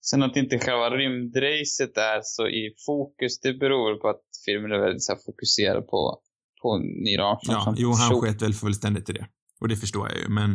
Sen 0.02 0.24
att 0.24 0.36
inte 0.36 0.60
själva 0.60 0.90
rymdracet 0.90 1.98
är 1.98 2.20
så 2.24 2.48
i 2.48 2.76
fokus, 2.86 3.40
det 3.40 3.54
beror 3.54 3.96
på 3.96 4.08
att 4.10 4.22
filmen 4.46 4.72
är 4.72 4.80
väldigt 4.80 5.04
så 5.04 5.12
här, 5.14 5.20
fokuserad 5.26 5.88
på, 5.88 6.22
på 6.62 6.78
Neil 6.78 7.20
Armstrong 7.20 7.64
Ja, 7.66 7.74
jo, 7.78 7.92
han 7.92 8.22
sket 8.22 8.42
väl 8.42 8.54
fullständigt 8.54 9.10
i 9.10 9.14
det. 9.14 9.28
Och 9.62 9.68
det 9.68 9.76
förstår 9.76 10.10
jag 10.10 10.18
ju, 10.18 10.30
men 10.30 10.52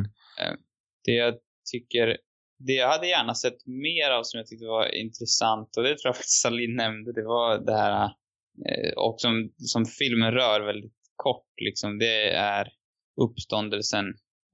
Det 1.05 1.13
jag 1.13 1.35
tycker, 1.73 2.07
det 2.59 2.73
jag 2.73 2.89
hade 2.89 3.09
gärna 3.09 3.35
sett 3.35 3.67
mer 3.67 4.11
av 4.11 4.23
som 4.23 4.39
jag 4.39 4.47
tyckte 4.47 4.67
var 4.67 4.95
intressant 4.95 5.77
och 5.77 5.83
det 5.83 5.89
tror 5.89 6.09
jag 6.09 6.17
faktiskt 6.17 6.43
Salin 6.43 6.77
nämnde, 6.77 7.13
det 7.13 7.25
var 7.25 7.59
det 7.59 7.77
här 7.77 8.05
eh, 8.69 8.93
och 8.97 9.21
som, 9.21 9.53
som 9.57 9.85
filmen 9.85 10.33
rör 10.33 10.61
väldigt 10.61 10.99
kort 11.17 11.53
liksom. 11.65 11.99
Det 11.99 12.31
är 12.31 12.69
uppståndelsen 13.21 14.05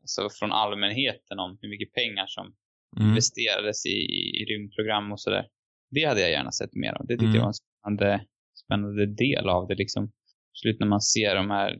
alltså 0.00 0.28
från 0.38 0.52
allmänheten 0.52 1.38
om 1.38 1.59
hur 1.61 1.69
mycket 1.69 1.92
pengar 1.92 2.26
som 2.26 2.47
mm. 2.97 3.09
investerades 3.09 3.87
i, 3.87 3.99
i 4.40 4.45
rymdprogram 4.45 5.12
och 5.12 5.21
sådär. 5.21 5.47
Det 5.90 6.04
hade 6.04 6.21
jag 6.21 6.30
gärna 6.30 6.52
sett 6.52 6.75
mer 6.75 6.92
av. 6.92 7.07
Det 7.07 7.14
tyckte 7.14 7.25
mm. 7.25 7.37
jag 7.37 7.42
var 7.42 7.49
en 7.49 7.54
spännande, 7.54 8.26
spännande 8.64 9.07
del 9.07 9.49
av 9.49 9.69
det 9.69 9.75
liksom. 9.75 10.12
Slut 10.52 10.80
när 10.80 10.87
man 10.87 11.00
ser 11.00 11.35
de 11.35 11.50
här 11.50 11.78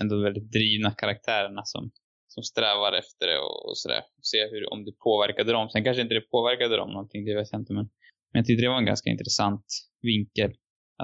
ändå 0.00 0.22
väldigt 0.22 0.52
drivna 0.52 0.90
karaktärerna 0.90 1.62
som, 1.64 1.90
som 2.28 2.42
strävar 2.42 2.92
efter 2.92 3.26
det 3.26 3.38
och, 3.38 3.68
och 3.68 3.78
sådär. 3.78 4.02
Se 4.22 4.38
hur, 4.50 4.72
om 4.72 4.84
det 4.84 4.92
påverkade 4.92 5.52
dem. 5.52 5.68
Sen 5.68 5.84
kanske 5.84 6.02
inte 6.02 6.14
det 6.14 6.30
påverkade 6.30 6.76
dem 6.76 6.90
någonting, 6.90 7.24
det 7.24 7.34
vet 7.34 7.52
jag 7.52 7.60
inte. 7.60 7.72
Men, 7.72 7.84
men 8.32 8.40
jag 8.40 8.46
tyckte 8.46 8.64
det 8.64 8.68
var 8.68 8.78
en 8.78 8.92
ganska 8.92 9.10
intressant 9.10 9.66
vinkel. 10.02 10.50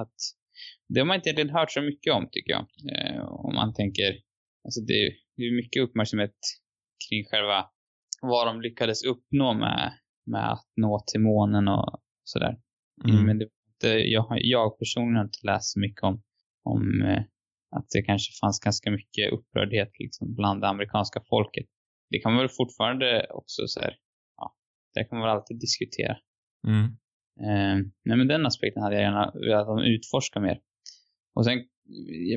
Att 0.01 0.15
det 0.89 0.99
har 0.99 1.05
man 1.05 1.15
inte 1.15 1.29
egentligen 1.29 1.55
hört 1.57 1.71
så 1.71 1.81
mycket 1.81 2.13
om 2.13 2.29
tycker 2.31 2.51
jag. 2.51 2.65
Eh, 2.93 3.23
om 3.47 3.55
man 3.55 3.73
tänker, 3.73 4.09
alltså 4.65 4.81
det, 4.81 5.13
det 5.35 5.43
är 5.43 5.55
mycket 5.55 5.83
uppmärksamhet 5.83 6.35
kring 7.09 7.25
själva 7.25 7.69
vad 8.21 8.47
de 8.47 8.61
lyckades 8.61 9.03
uppnå 9.03 9.53
med, 9.53 9.93
med 10.25 10.51
att 10.51 10.67
nå 10.75 11.03
till 11.11 11.21
månen 11.21 11.67
och 11.67 12.01
sådär. 12.23 12.57
Mm. 13.05 13.25
Men 13.25 13.39
det, 13.79 13.99
jag, 13.99 14.25
jag 14.29 14.79
personligen 14.79 15.15
har 15.15 15.23
inte 15.23 15.47
läst 15.47 15.73
så 15.73 15.79
mycket 15.79 16.03
om, 16.03 16.23
om 16.63 17.01
eh, 17.01 17.23
att 17.75 17.85
det 17.89 18.01
kanske 18.01 18.39
fanns 18.41 18.59
ganska 18.59 18.91
mycket 18.91 19.33
upprördhet 19.33 19.91
liksom, 19.99 20.35
bland 20.35 20.61
det 20.61 20.67
amerikanska 20.67 21.21
folket. 21.29 21.65
Det 22.09 22.19
kan 22.19 22.31
man 22.33 22.41
väl 22.41 22.49
fortfarande 22.49 23.27
också 23.29 23.61
så 23.67 23.79
här, 23.79 23.97
ja, 24.37 24.55
det 24.93 25.03
kan 25.03 25.19
man 25.19 25.27
väl 25.27 25.37
alltid 25.37 25.59
diskutera. 25.59 26.17
Mm. 26.67 26.85
Eh, 27.39 27.85
nej 28.05 28.17
men 28.17 28.27
den 28.27 28.45
aspekten 28.45 28.83
hade 28.83 28.95
jag 28.95 29.03
gärna 29.03 29.31
velat 29.33 29.61
att 29.61 29.77
de 29.77 29.79
utforskar 29.79 30.41
mer. 30.41 30.59
Och 31.35 31.45
sen, 31.45 31.59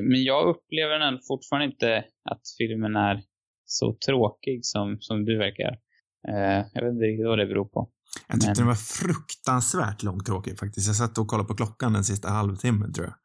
men 0.03 0.23
jag 0.23 0.47
upplever 0.47 0.99
den 0.99 1.19
fortfarande 1.27 1.65
inte 1.65 2.05
att 2.23 2.41
filmen 2.57 2.95
är 2.95 3.23
så 3.65 3.97
tråkig 4.05 4.65
som, 4.65 4.97
som 4.99 5.25
du 5.25 5.37
verkar. 5.37 5.79
Eh, 6.27 6.65
jag 6.73 6.81
vet 6.83 6.93
inte 6.93 7.05
riktigt 7.05 7.27
vad 7.27 7.39
det 7.39 7.45
beror 7.45 7.65
på. 7.65 7.89
Jag 8.27 8.41
tyckte 8.41 8.47
men... 8.47 8.55
den 8.55 8.67
var 8.67 8.75
fruktansvärt 9.03 10.03
långtråkig 10.03 10.59
faktiskt. 10.59 10.87
Jag 10.87 10.95
satt 10.95 11.17
och 11.17 11.27
kollade 11.27 11.47
på 11.47 11.55
klockan 11.55 11.93
den 11.93 12.03
sista 12.03 12.29
halvtimmen 12.29 12.93
tror 12.93 13.07
jag. 13.07 13.15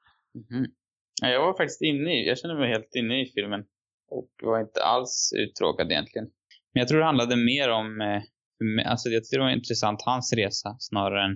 Mm. 0.57 0.71
Ja, 1.23 1.29
jag 1.29 1.41
var 1.47 1.57
faktiskt 1.57 1.83
inne 1.83 2.11
i, 2.21 2.29
jag 2.29 2.38
kände 2.38 2.59
mig 2.59 2.69
helt 2.69 2.95
inne 2.95 3.23
i 3.23 3.26
filmen. 3.26 3.64
Och 4.09 4.31
var 4.43 4.61
inte 4.61 4.83
alls 4.83 5.33
uttråkad 5.37 5.93
egentligen. 5.93 6.26
Men 6.73 6.81
jag 6.81 6.88
tror 6.88 6.99
det 6.99 7.05
handlade 7.05 7.37
mer 7.37 7.71
om, 7.71 8.00
eh, 8.00 8.91
alltså 8.91 9.09
jag 9.09 9.23
tyckte 9.23 9.37
det 9.37 9.43
var 9.43 9.50
intressant, 9.50 10.02
hans 10.02 10.33
resa 10.33 10.76
snarare 10.79 11.25
än, 11.25 11.33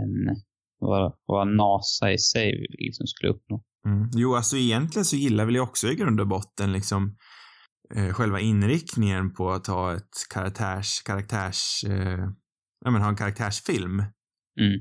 än 0.00 0.36
vad, 0.78 1.18
vad 1.26 1.48
NASA 1.48 2.12
i 2.12 2.18
sig 2.18 2.66
liksom 2.78 3.06
skulle 3.06 3.32
uppnå. 3.32 3.64
Mm. 3.86 4.10
Jo, 4.14 4.36
alltså 4.36 4.56
egentligen 4.56 5.04
så 5.04 5.16
gillar 5.16 5.44
väl 5.44 5.54
jag 5.54 5.68
också 5.68 5.88
i 5.88 5.94
grund 5.94 6.20
och 6.20 6.28
botten 6.28 6.72
liksom 6.72 7.16
eh, 7.94 8.12
själva 8.12 8.40
inriktningen 8.40 9.32
på 9.34 9.50
att 9.50 9.66
ha 9.66 9.96
ett 9.96 10.26
karaktärs, 10.34 11.02
karaktärs, 11.02 11.84
eh, 11.84 12.28
ja 12.84 12.90
men 12.90 13.02
ha 13.02 13.08
en 13.08 13.16
karaktärsfilm. 13.16 13.98
Mm. 14.60 14.74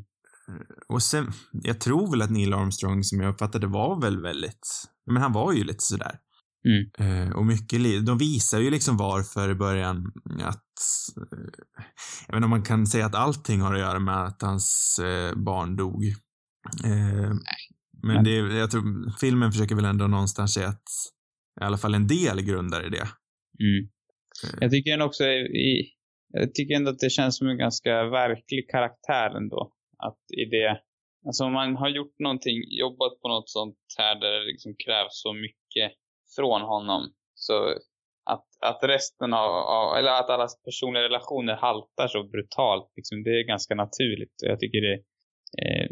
Eh, 0.48 0.66
och 0.88 1.04
sen, 1.04 1.32
jag 1.52 1.82
tror 1.82 2.12
väl 2.12 2.22
att 2.22 2.32
Neil 2.32 2.54
Armstrong, 2.54 3.04
som 3.04 3.22
jag 3.22 3.34
uppfattade 3.34 3.68
var 3.68 4.02
väl 4.02 4.22
väldigt, 4.22 4.84
men 5.06 5.22
han 5.22 5.34
var 5.34 5.54
ju 5.54 5.64
lite 5.64 5.84
sådär. 5.84 6.20
Mm. 6.66 7.28
Eh, 7.28 7.36
och 7.36 7.46
mycket, 7.46 8.06
de 8.06 8.18
visar 8.18 8.60
ju 8.60 8.70
liksom 8.70 8.98
varför 8.98 9.50
i 9.50 9.56
början 9.56 10.12
att, 10.42 10.64
eh, 11.18 11.40
jag 12.28 12.34
vet 12.34 12.36
inte 12.36 12.44
om 12.44 12.50
man 12.50 12.64
kan 12.64 12.88
säga 12.88 13.06
att 13.06 13.16
allting 13.16 13.62
har 13.62 13.74
att 13.74 13.80
göra 13.80 14.00
med 14.00 14.24
att 14.24 14.42
hans 14.42 15.00
barn 15.36 15.76
dog. 15.76 16.04
Eh, 16.86 17.34
men 18.04 18.24
det, 18.24 18.36
jag 18.36 18.72
tror, 18.72 18.84
filmen 19.20 19.52
försöker 19.52 19.76
väl 19.76 19.86
ändå 19.86 20.08
någonstans 20.08 20.54
säga 20.54 20.68
att 20.68 20.90
i 21.62 21.64
alla 21.64 21.78
fall 21.78 21.94
en 21.94 22.08
del 22.08 22.42
grundar 22.42 22.88
i 22.88 22.90
det. 22.90 23.08
Mm. 23.60 23.90
Eh. 24.44 24.58
Jag 24.62 24.72
tycker 24.72 25.02
också 25.02 25.24
i, 25.24 25.94
jag 26.34 26.54
tycker 26.54 26.76
ändå 26.76 26.92
att 26.92 27.00
det 27.00 27.10
känns 27.10 27.38
som 27.38 27.48
en 27.48 27.58
ganska 27.58 28.04
verklig 28.04 28.70
karaktär 28.70 29.38
ändå. 29.38 29.72
Att 29.98 30.20
i 30.38 30.46
det, 30.46 30.82
alltså 31.28 31.44
om 31.44 31.54
man 31.54 31.76
har 31.76 31.90
gjort 31.90 32.20
någonting, 32.20 32.58
jobbat 32.84 33.22
på 33.22 33.28
något 33.28 33.50
sånt 33.50 33.78
här 33.98 34.16
där 34.20 34.32
det 34.32 34.46
liksom 34.46 34.76
krävs 34.86 35.22
så 35.26 35.34
mycket 35.34 35.92
från 36.36 36.62
honom. 36.62 37.02
Så 37.34 37.54
att, 38.26 38.48
att 38.62 38.80
resten 38.84 39.34
av, 39.34 39.52
av, 39.52 39.98
eller 39.98 40.12
att 40.12 40.30
alla 40.30 40.48
personliga 40.66 41.04
relationer 41.04 41.56
haltar 41.56 42.08
så 42.08 42.24
brutalt, 42.24 42.92
liksom, 42.96 43.24
det 43.24 43.30
är 43.30 43.48
ganska 43.48 43.76
naturligt. 43.76 44.36
Jag 44.42 44.60
tycker 44.60 44.82
det, 44.82 44.98
eh, 45.64 45.90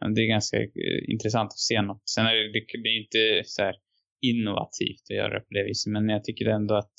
det 0.00 0.20
är 0.20 0.28
ganska 0.28 0.56
eh, 0.56 1.02
intressant 1.08 1.46
att 1.46 1.58
se 1.58 1.82
något. 1.82 2.02
Sen 2.08 2.26
är 2.26 2.34
det, 2.34 2.52
det, 2.82 2.88
är 2.88 2.98
inte 3.02 3.48
så 3.48 3.62
här 3.62 3.74
innovativt 4.20 5.04
att 5.10 5.16
göra 5.16 5.34
det 5.34 5.40
på 5.40 5.54
det 5.56 5.64
viset, 5.64 5.92
men 5.92 6.08
jag 6.08 6.24
tycker 6.24 6.46
ändå 6.46 6.74
att 6.74 6.96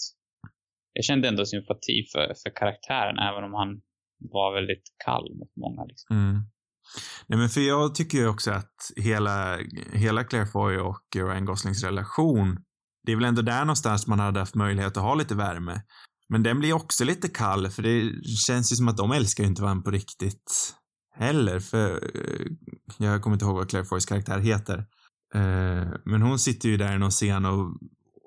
jag 0.93 1.05
kände 1.05 1.27
ändå 1.27 1.45
sympati 1.45 2.03
för, 2.11 2.33
för 2.43 2.55
karaktären, 2.55 3.19
även 3.19 3.43
om 3.43 3.53
han 3.53 3.81
var 4.19 4.53
väldigt 4.53 4.83
kall 5.05 5.35
mot 5.39 5.55
många. 5.55 5.85
Liksom. 5.85 6.15
Mm. 6.17 6.41
Nej 7.27 7.39
men 7.39 7.49
för 7.49 7.61
jag 7.61 7.95
tycker 7.95 8.17
ju 8.17 8.27
också 8.27 8.51
att 8.51 8.75
hela, 8.95 9.59
hela 9.93 10.23
Claire 10.23 10.45
Foy 10.45 10.77
och 10.77 11.05
Ryan 11.15 11.45
Goslings 11.45 11.83
relation, 11.83 12.57
det 13.05 13.11
är 13.11 13.15
väl 13.15 13.25
ändå 13.25 13.41
där 13.41 13.59
någonstans 13.59 14.07
man 14.07 14.19
hade 14.19 14.39
haft 14.39 14.55
möjlighet 14.55 14.97
att 14.97 15.03
ha 15.03 15.15
lite 15.15 15.35
värme. 15.35 15.81
Men 16.29 16.43
den 16.43 16.59
blir 16.59 16.73
också 16.73 17.05
lite 17.05 17.27
kall, 17.27 17.69
för 17.69 17.83
det 17.83 18.11
känns 18.47 18.71
ju 18.71 18.75
som 18.75 18.87
att 18.87 18.97
de 18.97 19.11
älskar 19.11 19.43
ju 19.43 19.49
inte 19.49 19.61
varandra 19.61 19.83
på 19.83 19.91
riktigt 19.91 20.73
heller, 21.17 21.59
för 21.59 22.09
eh, 22.15 22.47
jag 22.97 23.21
kommer 23.21 23.35
inte 23.35 23.45
ihåg 23.45 23.55
vad 23.55 23.69
Claire 23.69 23.85
Foys 23.85 24.05
karaktär 24.05 24.39
heter. 24.39 24.77
Eh, 25.33 25.87
men 26.05 26.21
hon 26.21 26.39
sitter 26.39 26.69
ju 26.69 26.77
där 26.77 26.95
i 26.95 26.99
någon 26.99 27.11
scen 27.11 27.45
och, 27.45 27.77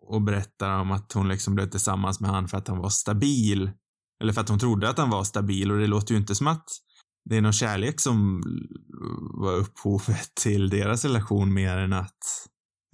och 0.07 0.23
berättar 0.23 0.81
om 0.81 0.91
att 0.91 1.13
hon 1.13 1.29
liksom 1.29 1.55
blev 1.55 1.71
tillsammans 1.71 2.21
med 2.21 2.31
han 2.31 2.49
för 2.49 2.59
att 2.59 2.69
han 2.69 2.79
var 2.79 2.91
stabil. 2.91 3.71
Eller 4.23 4.33
för 4.33 4.41
att 4.41 4.49
hon 4.49 4.59
trodde 4.59 4.89
att 4.89 4.99
han 4.99 5.11
var 5.11 5.25
stabil 5.25 5.73
och 5.73 5.79
det 5.79 5.87
låter 5.87 6.15
ju 6.15 6.21
inte 6.21 6.35
som 6.35 6.47
att 6.47 6.65
det 7.25 7.37
är 7.37 7.41
någon 7.41 7.53
kärlek 7.53 8.01
som 8.01 8.43
var 9.41 9.57
upphovet 9.57 10.35
till 10.43 10.71
deras 10.71 11.05
relation 11.05 11.53
mer 11.53 11.77
än 11.77 11.93
att 11.93 12.19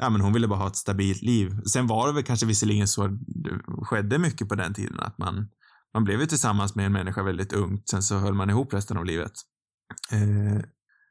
ja, 0.02 0.10
men 0.10 0.20
hon 0.20 0.32
ville 0.32 0.48
bara 0.48 0.58
ha 0.58 0.66
ett 0.66 0.76
stabilt 0.76 1.22
liv. 1.22 1.60
Sen 1.72 1.86
var 1.86 2.06
det 2.06 2.14
väl 2.14 2.22
kanske 2.22 2.46
visserligen 2.46 2.88
så 2.88 3.06
det 3.26 3.60
skedde 3.82 4.18
mycket 4.18 4.48
på 4.48 4.54
den 4.54 4.74
tiden 4.74 5.00
att 5.00 5.18
man, 5.18 5.48
man 5.94 6.04
blev 6.04 6.20
ju 6.20 6.26
tillsammans 6.26 6.74
med 6.74 6.86
en 6.86 6.92
människa 6.92 7.22
väldigt 7.22 7.52
ungt, 7.52 7.88
sen 7.88 8.02
så 8.02 8.18
höll 8.18 8.34
man 8.34 8.50
ihop 8.50 8.74
resten 8.74 8.96
av 8.96 9.04
livet. 9.04 9.32
Eh, 10.12 10.60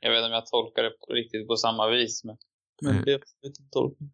jag 0.02 0.12
vet 0.12 0.18
inte 0.18 0.28
om 0.28 0.32
jag 0.32 0.46
tolkar 0.46 0.84
det 0.84 0.90
på, 0.90 1.14
riktigt 1.14 1.48
på 1.48 1.56
samma 1.56 1.88
vis, 1.90 2.24
men, 2.24 2.38
men 2.82 2.96
eh, 2.96 3.04
det 3.04 3.12
inte 3.46 3.62
tolkning. 3.72 4.10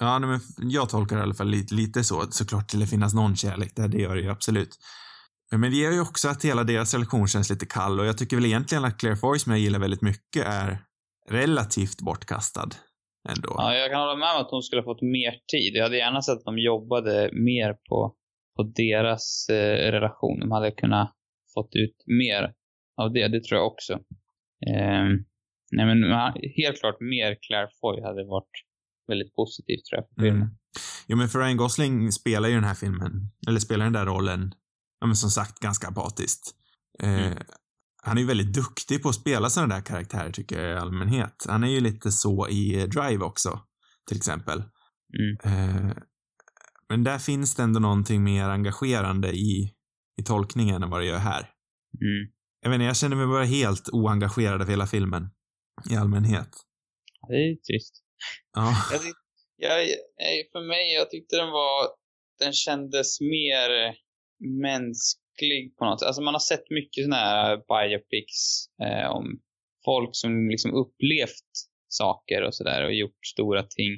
Ja, 0.00 0.18
nej, 0.18 0.30
men 0.30 0.70
jag 0.70 0.88
tolkar 0.88 1.16
det 1.16 1.20
i 1.20 1.22
alla 1.22 1.34
fall 1.34 1.48
lite, 1.48 1.74
lite 1.74 2.04
så. 2.04 2.22
Såklart 2.30 2.68
till 2.68 2.80
det 2.80 2.86
finnas 2.86 3.14
någon 3.14 3.36
kärlek 3.36 3.76
där, 3.76 3.88
det 3.88 3.98
gör 3.98 4.14
det 4.14 4.22
ju 4.22 4.30
absolut. 4.30 4.78
Men 5.50 5.70
det 5.70 5.76
gör 5.76 5.92
ju 5.92 6.00
också 6.00 6.28
att 6.28 6.44
hela 6.44 6.64
deras 6.64 6.94
relation 6.94 7.28
känns 7.28 7.50
lite 7.50 7.66
kall 7.66 8.00
och 8.00 8.06
jag 8.06 8.18
tycker 8.18 8.36
väl 8.36 8.46
egentligen 8.46 8.84
att 8.84 8.98
Claire 8.98 9.16
Foy 9.16 9.38
som 9.38 9.52
jag 9.52 9.60
gillar 9.60 9.78
väldigt 9.78 10.02
mycket 10.02 10.46
är 10.46 10.78
relativt 11.30 12.00
bortkastad. 12.00 12.68
Ändå. 13.28 13.54
Ja, 13.56 13.74
jag 13.74 13.90
kan 13.90 14.00
hålla 14.00 14.16
med 14.16 14.34
om 14.34 14.40
att 14.40 14.50
hon 14.50 14.62
skulle 14.62 14.82
ha 14.82 14.94
fått 14.94 15.02
mer 15.02 15.32
tid. 15.52 15.74
Jag 15.74 15.82
hade 15.82 15.96
gärna 15.96 16.22
sett 16.22 16.38
att 16.38 16.44
de 16.44 16.58
jobbade 16.58 17.30
mer 17.32 17.76
på, 17.88 18.14
på 18.56 18.62
deras 18.62 19.48
eh, 19.48 19.90
relation. 19.92 20.40
De 20.40 20.50
hade 20.50 20.70
kunnat 20.70 21.12
fått 21.54 21.74
ut 21.74 21.96
mer 22.06 22.52
av 22.96 23.12
det, 23.12 23.28
det 23.28 23.44
tror 23.44 23.58
jag 23.60 23.66
också. 23.66 23.92
Eh, 24.66 25.06
nej 25.72 25.86
men 25.86 26.04
helt 26.56 26.80
klart 26.80 27.00
mer 27.00 27.36
Claire 27.46 27.68
Foy 27.80 28.02
hade 28.02 28.24
varit 28.24 28.56
väldigt 29.08 29.34
positivt 29.34 29.84
tror 29.84 30.00
jag 30.00 30.08
för 30.08 30.22
filmen. 30.22 30.42
Mm. 30.42 30.56
Jo 31.08 31.16
men 31.16 31.28
för 31.28 31.38
Ryan 31.38 31.56
Gosling 31.56 32.12
spelar 32.12 32.48
ju 32.48 32.54
den 32.54 32.64
här 32.64 32.74
filmen, 32.74 33.12
eller 33.48 33.60
spelar 33.60 33.84
den 33.84 33.92
där 33.92 34.06
rollen 34.06 34.52
ja, 35.00 35.06
men 35.06 35.16
som 35.16 35.30
sagt 35.30 35.60
ganska 35.60 35.88
apatiskt. 35.88 36.54
Eh, 37.02 37.26
mm. 37.26 37.38
Han 38.02 38.16
är 38.16 38.20
ju 38.20 38.26
väldigt 38.26 38.54
duktig 38.54 39.02
på 39.02 39.08
att 39.08 39.14
spela 39.14 39.50
sådana 39.50 39.74
där 39.74 39.82
karaktärer 39.82 40.30
tycker 40.32 40.62
jag 40.62 40.76
i 40.76 40.80
allmänhet. 40.80 41.46
Han 41.48 41.64
är 41.64 41.68
ju 41.68 41.80
lite 41.80 42.12
så 42.12 42.48
i 42.48 42.86
Drive 42.86 43.24
också, 43.24 43.60
till 44.08 44.16
exempel. 44.16 44.62
Mm. 45.18 45.36
Eh, 45.44 45.96
men 46.88 47.04
där 47.04 47.18
finns 47.18 47.54
det 47.54 47.62
ändå 47.62 47.80
någonting 47.80 48.24
mer 48.24 48.48
engagerande 48.48 49.32
i, 49.32 49.72
i 50.20 50.22
tolkningen 50.22 50.82
än 50.82 50.90
vad 50.90 51.00
det 51.00 51.06
gör 51.06 51.18
här. 51.18 51.50
Mm. 52.00 52.32
Jag 52.60 52.74
inte, 52.74 52.84
jag 52.84 52.96
känner 52.96 53.16
mig 53.16 53.26
bara 53.26 53.44
helt 53.44 53.88
oengagerad 53.92 54.62
av 54.62 54.68
hela 54.68 54.86
filmen. 54.86 55.30
I 55.90 55.96
allmänhet. 55.96 56.48
Det 57.28 57.34
är 57.34 57.56
trist. 57.56 58.02
Ja. 58.52 58.74
Jag, 59.58 59.80
jag, 60.16 60.44
för 60.52 60.68
mig, 60.68 60.94
jag 60.94 61.10
tyckte 61.10 61.36
den 61.36 61.50
var, 61.50 61.88
den 62.38 62.52
kändes 62.52 63.20
mer 63.20 63.94
mänsklig 64.62 65.76
på 65.78 65.84
något 65.84 66.00
sätt. 66.00 66.06
Alltså 66.06 66.22
man 66.22 66.34
har 66.34 66.38
sett 66.38 66.70
mycket 66.70 67.04
sådana 67.04 67.22
här 67.22 67.56
biopics 67.56 68.66
eh, 68.82 69.10
om 69.10 69.40
folk 69.84 70.10
som 70.12 70.48
liksom 70.48 70.74
upplevt 70.74 71.50
saker 71.88 72.42
och 72.42 72.54
sådär 72.54 72.84
och 72.84 72.94
gjort 72.94 73.26
stora 73.26 73.62
ting. 73.62 73.92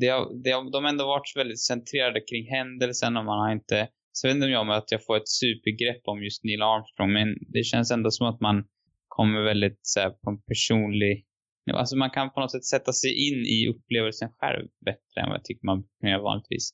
Det 0.00 0.08
har, 0.08 0.42
det 0.44 0.50
har, 0.50 0.70
de 0.72 0.84
har 0.84 0.90
ändå 0.90 1.06
varit 1.06 1.36
väldigt 1.36 1.60
centrerade 1.60 2.20
kring 2.20 2.50
händelsen 2.50 3.16
och 3.16 3.24
man 3.24 3.38
har 3.38 3.52
inte, 3.52 3.88
så 4.20 4.30
om 4.30 4.50
jag 4.50 4.70
att 4.70 4.92
jag 4.92 5.04
får 5.06 5.16
ett 5.16 5.28
supergrepp 5.28 6.02
om 6.04 6.22
just 6.22 6.44
Neil 6.44 6.62
Armstrong, 6.62 7.12
men 7.12 7.28
det 7.54 7.64
känns 7.64 7.90
ändå 7.90 8.10
som 8.10 8.26
att 8.26 8.40
man 8.40 8.64
kommer 9.08 9.40
väldigt 9.42 9.78
så 9.82 10.00
här, 10.00 10.10
på 10.10 10.30
en 10.30 10.42
personlig 10.42 11.24
Alltså 11.74 11.96
man 11.96 12.10
kan 12.10 12.30
på 12.30 12.40
något 12.40 12.52
sätt 12.52 12.64
sätta 12.64 12.92
sig 12.92 13.28
in 13.28 13.46
i 13.46 13.68
upplevelsen 13.68 14.28
själv 14.38 14.68
bättre 14.84 15.20
än 15.20 15.28
vad 15.28 15.38
jag 15.38 15.44
tycker 15.44 15.66
man 15.66 15.84
kan 16.00 16.10
göra 16.10 16.22
vanligtvis. 16.22 16.70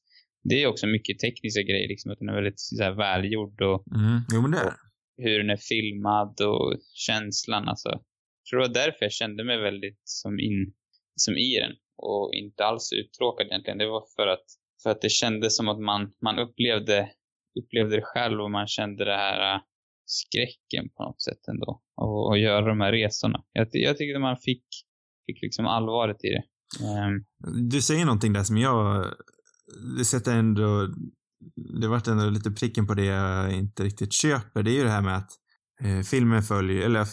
Det 0.49 0.63
är 0.63 0.67
också 0.67 0.87
mycket 0.87 1.19
tekniska 1.19 1.63
grejer, 1.63 1.89
liksom 1.89 2.13
att 2.13 2.19
den 2.19 2.29
är 2.29 2.35
väldigt 2.35 2.61
så 2.61 2.83
här, 2.83 2.93
välgjord 2.93 3.61
och, 3.63 3.85
Mm. 3.97 4.21
Jo, 4.33 4.43
men 4.43 4.51
det 4.51 4.59
är 4.59 4.65
det. 4.65 4.77
hur 5.17 5.39
den 5.39 5.51
är 5.51 5.57
filmad 5.57 6.41
och 6.41 6.75
känslan. 6.95 7.69
Alltså, 7.69 7.89
jag 7.89 8.45
tror 8.51 8.61
det 8.61 8.67
var 8.69 8.75
därför 8.75 8.99
jag 9.01 9.13
kände 9.13 9.45
mig 9.45 9.59
väldigt 9.59 10.01
som, 10.05 10.41
in, 10.41 10.73
som 11.17 11.37
i 11.37 11.59
den 11.63 11.73
och 11.97 12.31
inte 12.35 12.65
alls 12.65 12.93
uttråkad 12.93 13.47
egentligen. 13.47 13.79
Det 13.79 13.87
var 13.87 14.05
för 14.17 14.27
att, 14.27 14.47
för 14.83 14.91
att 14.91 15.03
det 15.03 15.11
kändes 15.11 15.57
som 15.57 15.69
att 15.69 15.81
man, 15.81 16.13
man 16.23 16.39
upplevde, 16.39 17.11
upplevde 17.61 17.96
det 17.96 18.02
själv 18.04 18.40
och 18.40 18.50
man 18.50 18.66
kände 18.66 19.04
det 19.04 19.16
här 19.16 19.54
äh, 19.54 19.61
skräcken 20.06 20.88
på 20.96 21.02
något 21.02 21.23
sätt 21.23 21.49
ändå. 21.49 21.80
Och, 21.96 22.28
och 22.28 22.38
göra 22.38 22.66
de 22.68 22.80
här 22.80 22.92
resorna. 22.92 23.42
Jag, 23.52 23.68
jag 23.73 23.96
tyckte 23.96 24.18
man 24.18 24.37
fick, 24.37 24.64
fick 25.26 25.42
liksom 25.42 25.66
allvaret 25.66 26.25
i 26.25 26.28
det. 26.28 26.42
Ehm, 26.84 27.25
Du 27.70 27.82
säger 27.82 28.04
någonting 28.04 28.32
där 28.32 28.42
som 28.44 28.58
jag, 28.58 29.04
det 29.99 30.04
sätter 30.04 30.32
ändå, 30.38 30.88
det 31.80 31.88
vart 31.88 32.06
ändå 32.06 32.30
lite 32.30 32.50
pricken 32.50 32.87
på 32.87 32.94
det 32.94 33.04
jag 33.04 33.52
inte 33.52 33.82
riktigt 33.82 34.12
köper. 34.12 34.62
Det 34.62 34.70
är 34.70 34.75
ju 34.78 34.84
det 34.84 34.90
här 34.90 35.02
med 35.02 35.16
att 35.16 35.30
eh, 35.84 36.00
filmen 36.00 36.42
följer, 36.42 36.82
eller 36.87 37.06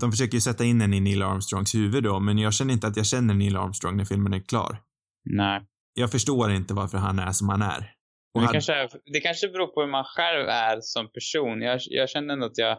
de 0.00 0.10
försöker 0.10 0.34
ju 0.34 0.40
sätta 0.40 0.64
in 0.64 0.80
en 0.80 0.94
i 0.94 1.00
Neil 1.00 1.22
Armstrongs 1.22 1.74
huvud 1.74 2.02
då, 2.04 2.20
men 2.20 2.38
jag 2.38 2.54
känner 2.54 2.74
inte 2.74 2.86
att 2.86 2.96
jag 2.96 3.06
känner 3.06 3.34
Neil 3.34 3.56
Armstrong 3.56 3.96
när 3.96 4.04
filmen 4.04 4.32
är 4.32 4.40
klar. 4.40 4.80
nej. 5.24 5.66
Jag 5.98 6.10
förstår 6.10 6.50
inte 6.52 6.74
varför 6.74 6.98
han 6.98 7.18
är 7.18 7.32
som 7.32 7.48
han 7.48 7.62
är. 7.62 7.92
Och 8.36 8.40
det, 8.42 8.46
hade- 8.46 8.56
kanske 8.56 8.72
är, 8.72 8.88
det 9.12 9.20
kanske 9.20 9.48
beror 9.48 9.66
på 9.66 9.80
hur 9.80 9.90
man 9.90 10.04
själv 10.04 10.48
är 10.48 10.78
som 10.80 11.12
person. 11.12 11.60
Jag, 11.62 11.80
jag 11.86 12.08
känner 12.10 12.34
ändå 12.34 12.46
att 12.46 12.58
jag 12.58 12.78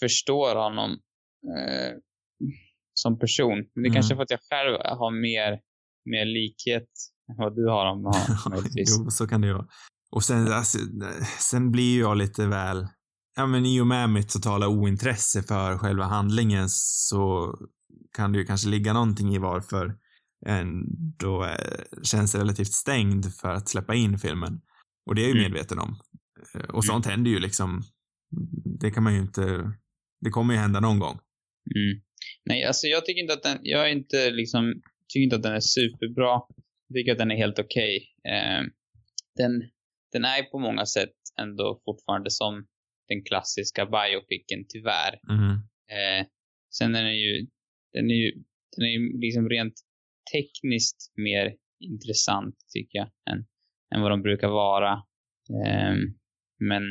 förstår 0.00 0.54
honom 0.56 0.90
eh, 1.56 1.92
som 2.94 3.18
person. 3.18 3.56
Men 3.74 3.82
det 3.82 3.88
Mm. 3.88 3.92
kanske 3.94 4.14
är 4.14 4.16
för 4.16 4.22
att 4.22 4.30
jag 4.30 4.40
själv 4.50 4.72
har 4.98 5.10
mer, 5.22 5.60
mer 6.04 6.24
likhet 6.24 6.88
än 7.30 7.36
vad 7.36 7.56
du 7.56 7.68
har 7.68 7.86
om 7.86 8.04
honom. 8.04 8.64
jo, 8.74 9.10
så 9.10 9.26
kan 9.28 9.40
det 9.40 9.46
ju 9.46 9.52
vara. 9.52 9.66
Och 10.10 10.24
sen, 10.24 10.52
alltså, 10.52 10.78
sen 11.38 11.70
blir 11.70 12.00
jag 12.00 12.16
lite 12.16 12.46
väl, 12.46 12.86
ja 13.36 13.46
men 13.46 13.66
i 13.66 13.80
och 13.80 13.86
med 13.86 14.10
mitt 14.10 14.28
totala 14.28 14.68
ointresse 14.68 15.42
för 15.42 15.78
själva 15.78 16.04
handlingen 16.04 16.68
så 16.68 17.54
kan 18.16 18.32
det 18.32 18.38
ju 18.38 18.44
kanske 18.44 18.68
ligga 18.68 18.92
någonting 18.92 19.34
i 19.34 19.38
varför 19.38 19.94
ändå 20.46 21.44
eh, 21.44 21.82
känns 22.02 22.34
relativt 22.34 22.72
stängd 22.72 23.34
för 23.34 23.48
att 23.48 23.68
släppa 23.68 23.94
in 23.94 24.18
filmen. 24.18 24.60
Och 25.06 25.14
det 25.14 25.20
är 25.22 25.28
jag 25.28 25.34
ju 25.36 25.40
Mm. 25.40 25.52
medveten 25.52 25.78
om. 25.78 25.96
Eh, 26.54 26.60
Och 26.70 26.84
sånt 26.84 27.06
händer 27.06 27.30
ju 27.30 27.38
liksom. 27.38 27.82
Det 28.80 28.90
kan 28.90 29.02
man 29.02 29.14
ju 29.14 29.20
inte, 29.20 29.72
det 30.20 30.30
kommer 30.30 30.54
ju 30.54 30.60
hända 30.60 30.80
någon 30.80 30.98
gång. 30.98 31.18
Mm. 31.76 32.02
Nej, 32.44 32.64
alltså 32.64 32.86
jag 32.86 33.04
tycker 33.06 33.20
inte 33.20 33.34
att 33.34 33.42
den, 33.42 33.58
jag 33.62 33.88
är 33.88 33.92
inte 33.92 34.30
liksom, 34.30 34.82
tycker 35.08 35.24
inte 35.24 35.36
att 35.36 35.42
den 35.42 35.54
är 35.54 35.60
superbra. 35.60 36.40
Jag 36.88 36.94
tycker 36.94 37.12
att 37.12 37.18
den 37.18 37.30
är 37.30 37.36
helt 37.36 37.58
okej. 37.58 38.14
Eh, 38.24 38.62
den, 39.36 39.52
den 40.12 40.24
är 40.24 40.42
på 40.42 40.58
många 40.58 40.86
sätt 40.86 41.14
ändå 41.40 41.80
fortfarande 41.84 42.30
som 42.30 42.66
den 43.08 43.24
klassiska 43.24 43.86
biopicen, 43.86 44.64
tyvärr. 44.68 45.12
Eh, 45.96 46.26
sen 46.78 46.94
är 46.94 47.04
den 47.04 47.18
ju, 47.18 47.46
den 47.92 48.10
är 48.10 48.14
ju, 48.14 48.32
den 48.76 48.84
är 48.86 48.90
ju 48.90 49.20
liksom 49.20 49.48
rent 49.48 49.74
tekniskt 50.32 51.12
mer 51.16 51.54
intressant 51.80 52.56
tycker 52.74 52.98
jag 52.98 53.08
än, 53.30 53.44
än 53.94 54.02
vad 54.02 54.10
de 54.10 54.22
brukar 54.22 54.48
vara. 54.48 54.92
Eh, 55.66 55.94
men 56.58 56.82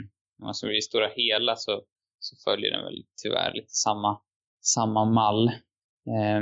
alltså 0.44 0.68
i 0.68 0.76
det 0.76 0.82
stora 0.82 1.08
hela 1.16 1.56
så, 1.56 1.84
så 2.20 2.52
följer 2.52 2.72
den 2.72 2.84
väl 2.84 3.04
tyvärr 3.24 3.54
lite 3.54 3.74
samma, 3.74 4.22
samma 4.62 5.06
mall. 5.06 5.48
Eh, 6.08 6.42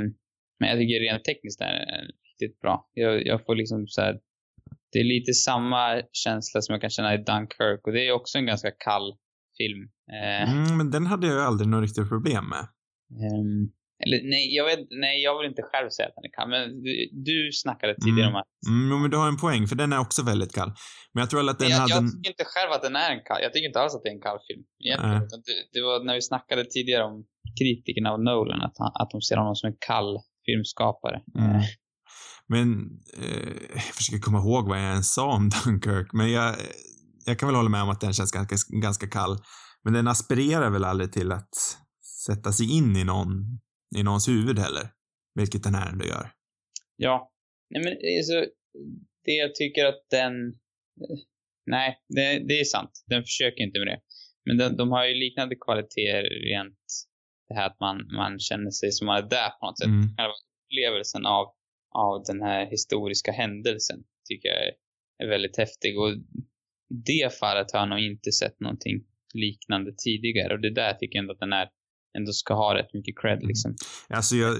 men 0.58 0.68
jag 0.68 0.78
tycker 0.78 1.00
rent 1.00 1.24
tekniskt 1.24 1.60
är 1.60 1.72
den 1.72 2.06
riktigt 2.30 2.60
bra. 2.60 2.88
Jag, 2.94 3.26
jag 3.26 3.44
får 3.46 3.56
liksom 3.56 3.86
så 3.86 4.00
här, 4.00 4.20
det 4.92 4.98
är 4.98 5.04
lite 5.04 5.32
samma 5.32 6.02
känsla 6.12 6.60
som 6.62 6.72
jag 6.72 6.80
kan 6.80 6.90
känna 6.90 7.14
i 7.14 7.16
Dunkirk 7.16 7.86
och 7.86 7.92
det 7.92 8.08
är 8.08 8.12
också 8.12 8.38
en 8.38 8.46
ganska 8.46 8.70
kall 8.70 9.16
film. 9.56 9.82
Eh, 10.12 10.52
Mm, 10.52 10.76
men 10.76 10.90
den 10.90 11.06
hade 11.06 11.26
jag 11.26 11.36
ju 11.36 11.42
aldrig 11.42 11.68
något 11.68 11.82
riktigt 11.82 12.08
problem 12.08 12.44
med. 12.48 12.68
Ehm, 13.24 13.70
eller 14.02 14.18
nej, 14.32 14.44
jag 14.56 14.64
vet, 14.64 14.80
nej, 15.04 15.16
jag 15.26 15.38
vill 15.38 15.48
inte 15.52 15.62
själv 15.70 15.88
säga 15.90 16.08
att 16.08 16.16
den 16.18 16.24
är 16.30 16.34
kall, 16.38 16.48
men 16.54 16.82
du, 16.84 16.92
du 17.28 17.36
snackade 17.52 17.94
tidigare 18.04 18.28
Mm. 18.28 18.34
om 18.34 18.40
att... 18.42 18.50
Mm, 18.68 19.00
men 19.02 19.10
du 19.10 19.16
har 19.22 19.28
en 19.28 19.40
poäng, 19.44 19.66
för 19.70 19.76
den 19.82 19.92
är 19.92 20.00
också 20.06 20.20
väldigt 20.32 20.52
kall. 20.58 20.72
Men 21.12 21.20
jag 21.22 21.30
tror 21.30 21.40
väl 21.40 21.48
att 21.48 21.58
den 21.58 21.68
jag, 21.68 21.76
hade... 21.76 21.94
jag 21.94 22.12
tycker 22.12 22.30
inte 22.34 22.44
själv 22.54 22.70
att 22.76 22.82
den 22.82 22.96
är 22.96 23.10
en 23.16 23.22
kall, 23.28 23.40
jag 23.42 23.52
tycker 23.52 23.66
inte 23.70 23.80
alls 23.80 23.94
att 23.94 24.02
det 24.04 24.10
är 24.12 24.16
en 24.20 24.26
kall 24.28 24.40
film. 24.48 24.62
Egentligen. 24.84 25.22
Utan 25.26 25.38
Det, 25.48 25.56
det 25.74 25.80
var 25.88 25.96
när 26.06 26.14
vi 26.14 26.22
snackade 26.32 26.62
tidigare 26.64 27.04
om 27.10 27.16
kritikerna 27.58 28.08
av 28.14 28.18
Nolan, 28.28 28.60
att, 28.66 28.76
han, 28.82 28.90
att 29.00 29.10
de 29.14 29.18
ser 29.28 29.36
honom 29.42 29.54
som 29.60 29.66
en 29.70 29.78
kall 29.90 30.10
filmskapare. 30.46 31.18
Mm. 31.38 31.62
Men 32.54 32.68
eh, 33.22 33.52
jag 33.74 33.94
försöker 33.98 34.18
komma 34.26 34.38
ihåg 34.38 34.68
vad 34.68 34.78
jag 34.78 34.90
ens 34.96 35.14
sa 35.14 35.26
om 35.38 35.50
Dunkirk, 35.64 36.08
men 36.12 36.32
jag, 36.32 36.54
jag 37.26 37.38
kan 37.38 37.46
väl 37.48 37.56
hålla 37.56 37.68
med 37.68 37.82
om 37.82 37.90
att 37.90 38.00
den 38.00 38.12
känns 38.12 38.32
ganska, 38.32 38.56
ganska 38.82 39.06
kall. 39.06 39.38
Men 39.84 39.92
den 39.92 40.08
aspirerar 40.08 40.70
väl 40.70 40.84
aldrig 40.84 41.12
till 41.12 41.32
att 41.32 41.54
sätta 42.26 42.52
sig 42.52 42.76
in 42.76 42.96
i 42.96 43.04
någon, 43.04 43.60
i 43.96 44.02
någons 44.02 44.28
huvud 44.28 44.58
heller. 44.58 44.88
Vilket 45.34 45.62
den 45.62 45.74
här 45.74 45.92
ändå 45.92 46.04
gör. 46.04 46.30
Ja. 46.96 47.32
Nej, 47.70 47.84
men 47.84 47.92
alltså, 47.92 48.50
det 49.24 49.32
jag 49.32 49.54
tycker 49.54 49.84
att 49.84 50.06
den... 50.10 50.32
Nej, 51.66 51.98
det, 52.08 52.38
det 52.48 52.60
är 52.60 52.64
sant. 52.64 53.04
Den 53.06 53.22
försöker 53.22 53.64
inte 53.64 53.78
med 53.78 53.88
det. 53.88 54.00
Men 54.44 54.58
de, 54.58 54.76
de 54.76 54.90
har 54.92 55.06
ju 55.06 55.14
liknande 55.14 55.56
kvaliteter 55.56 56.22
rent 56.22 56.78
det 57.48 57.54
här 57.54 57.66
att 57.66 57.80
man, 57.80 57.96
man 58.16 58.38
känner 58.38 58.70
sig 58.70 58.92
som 58.92 59.06
man 59.06 59.24
är 59.24 59.28
där 59.28 59.50
på 59.50 59.66
något 59.66 59.78
sätt. 59.78 59.86
Mm. 59.86 60.08
Själva 60.16 60.34
upplevelsen 60.64 61.26
av, 61.26 61.46
av 61.94 62.22
den 62.26 62.42
här 62.42 62.66
historiska 62.66 63.32
händelsen 63.32 63.98
tycker 64.28 64.48
jag 64.48 64.66
är, 64.66 64.72
är 65.22 65.28
väldigt 65.28 65.56
häftig. 65.58 65.98
Och 65.98 66.10
i 66.10 66.94
det 67.06 67.38
fallet 67.38 67.72
har 67.72 67.80
jag 67.80 67.88
nog 67.88 68.00
inte 68.00 68.32
sett 68.32 68.60
någonting 68.60 69.04
liknande 69.34 69.92
tidigare. 70.04 70.54
Och 70.54 70.60
det 70.60 70.74
där 70.74 70.94
tycker 70.94 71.16
jag 71.16 71.22
ändå 71.22 71.32
att 71.32 71.40
den 71.40 71.52
är, 71.52 71.68
ändå 72.18 72.32
ska 72.32 72.54
ha 72.54 72.74
rätt 72.74 72.94
mycket 72.94 73.14
cred 73.20 73.38
liksom. 73.42 73.74
Alltså 74.08 74.36
jag, 74.36 74.56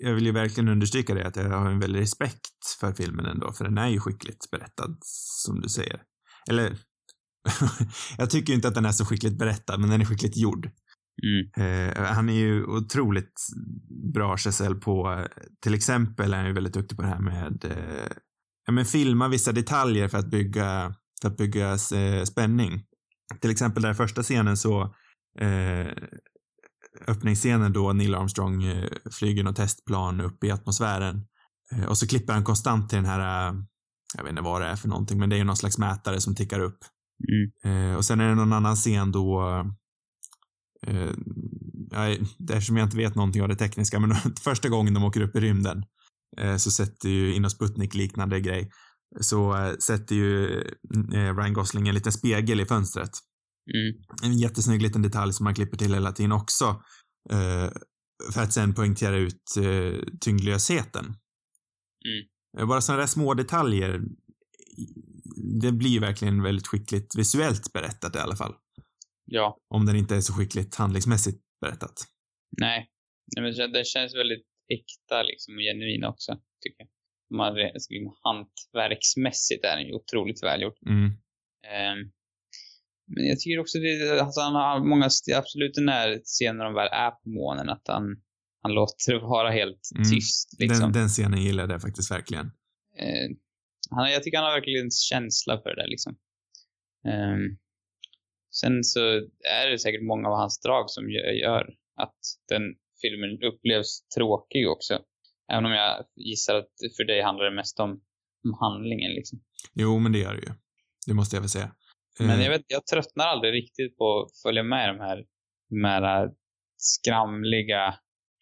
jag 0.00 0.14
vill 0.14 0.26
ju 0.26 0.32
verkligen 0.32 0.68
understryka 0.68 1.14
det 1.14 1.26
att 1.26 1.36
jag 1.36 1.50
har 1.50 1.70
en 1.70 1.80
väldig 1.80 2.00
respekt 2.00 2.66
för 2.80 2.92
filmen 2.92 3.26
ändå, 3.26 3.52
för 3.52 3.64
den 3.64 3.78
är 3.78 3.88
ju 3.88 4.00
skickligt 4.00 4.50
berättad, 4.50 4.96
som 5.44 5.60
du 5.60 5.68
säger. 5.68 6.02
Eller, 6.50 6.76
jag 8.18 8.30
tycker 8.30 8.52
inte 8.52 8.68
att 8.68 8.74
den 8.74 8.86
är 8.86 8.92
så 8.92 9.04
skickligt 9.04 9.38
berättad, 9.38 9.78
men 9.78 9.90
den 9.90 10.00
är 10.00 10.04
skickligt 10.04 10.36
gjord. 10.36 10.70
Mm. 11.22 11.88
Eh, 11.88 12.04
han 12.04 12.28
är 12.28 12.32
ju 12.32 12.64
otroligt 12.64 13.40
bra 14.14 14.36
Chazelle 14.36 14.74
på, 14.74 15.26
till 15.62 15.74
exempel 15.74 16.32
är 16.32 16.36
han 16.36 16.46
ju 16.46 16.52
väldigt 16.52 16.74
duktig 16.74 16.96
på 16.96 17.02
det 17.02 17.08
här 17.08 17.20
med, 17.20 17.64
eh, 17.64 18.12
ja 18.66 18.72
men 18.72 18.84
filma 18.84 19.28
vissa 19.28 19.52
detaljer 19.52 20.08
för 20.08 20.18
att 20.18 20.30
bygga, 20.30 20.94
för 21.22 21.28
att 21.28 21.36
bygga 21.36 21.70
eh, 21.70 22.24
spänning. 22.24 22.82
Till 23.40 23.50
exempel 23.50 23.82
den 23.82 23.94
första 23.94 24.22
scenen 24.22 24.56
så, 24.56 24.82
eh, 25.40 25.92
öppningsscenen 27.06 27.72
då 27.72 27.92
Neil 27.92 28.14
Armstrong 28.14 28.64
eh, 28.64 28.88
flyger 29.10 29.44
något 29.44 29.56
testplan 29.56 30.20
upp 30.20 30.44
i 30.44 30.50
atmosfären. 30.50 31.26
Eh, 31.72 31.84
och 31.84 31.98
så 31.98 32.06
klipper 32.06 32.32
han 32.32 32.44
konstant 32.44 32.88
till 32.88 32.96
den 32.96 33.06
här, 33.06 33.50
eh, 33.50 33.54
jag 34.16 34.24
vet 34.24 34.30
inte 34.30 34.42
vad 34.42 34.60
det 34.60 34.66
är 34.66 34.76
för 34.76 34.88
någonting, 34.88 35.18
men 35.18 35.30
det 35.30 35.36
är 35.36 35.38
ju 35.38 35.44
någon 35.44 35.56
slags 35.56 35.78
mätare 35.78 36.20
som 36.20 36.34
tickar 36.34 36.60
upp. 36.60 36.78
Mm. 37.64 37.96
Och 37.96 38.04
sen 38.04 38.20
är 38.20 38.28
det 38.28 38.34
någon 38.34 38.52
annan 38.52 38.76
scen 38.76 39.12
då 39.12 39.42
jag, 41.90 42.12
eftersom 42.50 42.76
jag 42.76 42.86
inte 42.86 42.96
vet 42.96 43.14
någonting 43.14 43.42
av 43.42 43.48
det 43.48 43.56
tekniska, 43.56 44.00
men 44.00 44.14
första 44.44 44.68
gången 44.68 44.94
de 44.94 45.04
åker 45.04 45.20
upp 45.20 45.36
i 45.36 45.40
rymden 45.40 45.84
så 46.58 46.70
sätter 46.70 47.08
ju 47.08 47.34
inom 47.34 47.50
Sputnik 47.50 47.94
liknande 47.94 48.40
grej 48.40 48.70
så 49.20 49.74
sätter 49.78 50.14
ju 50.14 50.46
Ryan 51.12 51.52
Gosling 51.52 51.88
en 51.88 51.94
liten 51.94 52.12
spegel 52.12 52.60
i 52.60 52.66
fönstret. 52.66 53.10
Mm. 53.74 54.02
En 54.24 54.38
jättesnygg 54.38 54.82
liten 54.82 55.02
detalj 55.02 55.32
som 55.32 55.44
man 55.44 55.54
klipper 55.54 55.76
till 55.76 55.94
hela 55.94 56.12
tiden 56.12 56.32
också. 56.32 56.64
Eh, 57.30 57.70
för 58.32 58.42
att 58.42 58.52
sen 58.52 58.74
poängtera 58.74 59.16
ut 59.16 59.42
eh, 59.62 60.00
tyngdlösheten. 60.20 61.04
Mm. 61.04 62.28
Eh, 62.58 62.66
Bara 62.68 62.80
sådana 62.80 63.00
där 63.00 63.06
små 63.06 63.34
detaljer. 63.34 64.00
Det 65.60 65.72
blir 65.72 66.00
verkligen 66.00 66.42
väldigt 66.42 66.66
skickligt 66.66 67.18
visuellt 67.18 67.72
berättat 67.72 68.16
i 68.16 68.18
alla 68.18 68.36
fall. 68.36 68.54
Ja. 69.24 69.58
Om 69.74 69.86
den 69.86 69.96
inte 69.96 70.16
är 70.16 70.20
så 70.20 70.32
skickligt 70.32 70.74
handlingsmässigt 70.74 71.38
berättat. 71.60 71.92
Nej. 72.60 72.88
Nej 73.36 73.42
men 73.58 73.72
det- 73.72 73.86
känns 73.86 74.14
väldigt 74.14 74.46
äkta 74.72 75.22
liksom 75.22 75.54
och 75.54 75.60
genuin 75.60 76.04
också, 76.04 76.32
tycker 76.60 76.80
jag. 76.82 76.88
Man, 77.36 77.54
liksom, 77.54 78.14
hantverksmässigt 78.24 79.64
är 79.64 79.76
den 79.76 79.86
ju 79.86 79.94
otroligt 79.94 80.42
välgjord. 80.42 80.74
Mm. 80.86 81.04
Ehm, 81.74 82.10
men 83.06 83.26
jag 83.26 83.40
tycker 83.40 83.58
också 83.60 83.78
det, 83.78 84.20
alltså 84.20 84.40
han 84.40 84.54
har 84.54 84.80
många, 84.88 85.08
absolut 85.36 85.74
den 85.74 85.88
här 85.88 86.20
scenen 86.24 86.56
när 86.56 86.64
de 86.64 86.74
väl 86.74 86.88
är 86.92 87.10
på 87.10 87.28
månen, 87.28 87.68
att 87.68 87.82
han, 87.88 88.04
han 88.62 88.72
låter 88.72 89.12
det 89.12 89.18
vara 89.20 89.50
helt 89.50 89.80
Mm. 89.96 90.10
tyst 90.10 90.56
liksom. 90.58 90.92
Den, 90.92 90.92
den 90.92 91.08
scenen 91.08 91.42
gillade 91.42 91.74
jag 91.74 91.82
faktiskt 91.82 92.10
verkligen. 92.10 92.46
Eh, 92.98 93.28
han, 93.90 94.10
jag 94.10 94.22
tycker 94.22 94.38
han 94.38 94.46
har 94.46 94.52
verkligen 94.52 94.90
känsla 94.90 95.60
för 95.62 95.70
det 95.70 95.82
där 95.82 95.88
liksom. 95.88 96.16
Ehm, 97.08 97.58
sen 98.60 98.84
så 98.84 99.00
är 99.60 99.70
det 99.70 99.78
säkert 99.78 100.02
många 100.02 100.28
av 100.28 100.36
hans 100.38 100.60
drag 100.60 100.90
som 100.90 101.10
gör, 101.10 101.32
gör 101.32 101.64
att 101.96 102.18
den 102.48 102.62
filmen 103.02 103.42
upplevs 103.52 104.06
tråkig 104.16 104.68
också. 104.68 104.98
Även 105.52 105.64
om 105.66 105.72
jag 105.72 106.04
gissar 106.16 106.54
att 106.54 106.72
för 106.96 107.04
dig 107.04 107.22
handlar 107.22 107.44
det 107.44 107.56
mest 107.56 107.80
om, 107.80 107.90
om 108.44 108.54
handlingen 108.60 109.12
liksom. 109.12 109.38
Jo, 109.74 109.98
men 109.98 110.12
det 110.12 110.18
gör 110.18 110.34
det 110.34 110.40
ju. 110.40 110.52
Det 111.06 111.14
måste 111.14 111.36
jag 111.36 111.40
väl 111.40 111.50
säga. 111.50 111.74
Men 112.20 112.42
jag 112.42 112.50
vet, 112.50 112.62
jag 112.68 112.86
tröttnar 112.86 113.24
aldrig 113.24 113.54
riktigt 113.54 113.96
på 113.96 114.20
att 114.20 114.42
följa 114.42 114.62
med 114.62 114.88
de 114.88 115.00
här, 115.00 115.24
de 115.70 115.84
här 115.84 116.24
äh, 116.24 116.30
skramliga 116.76 117.94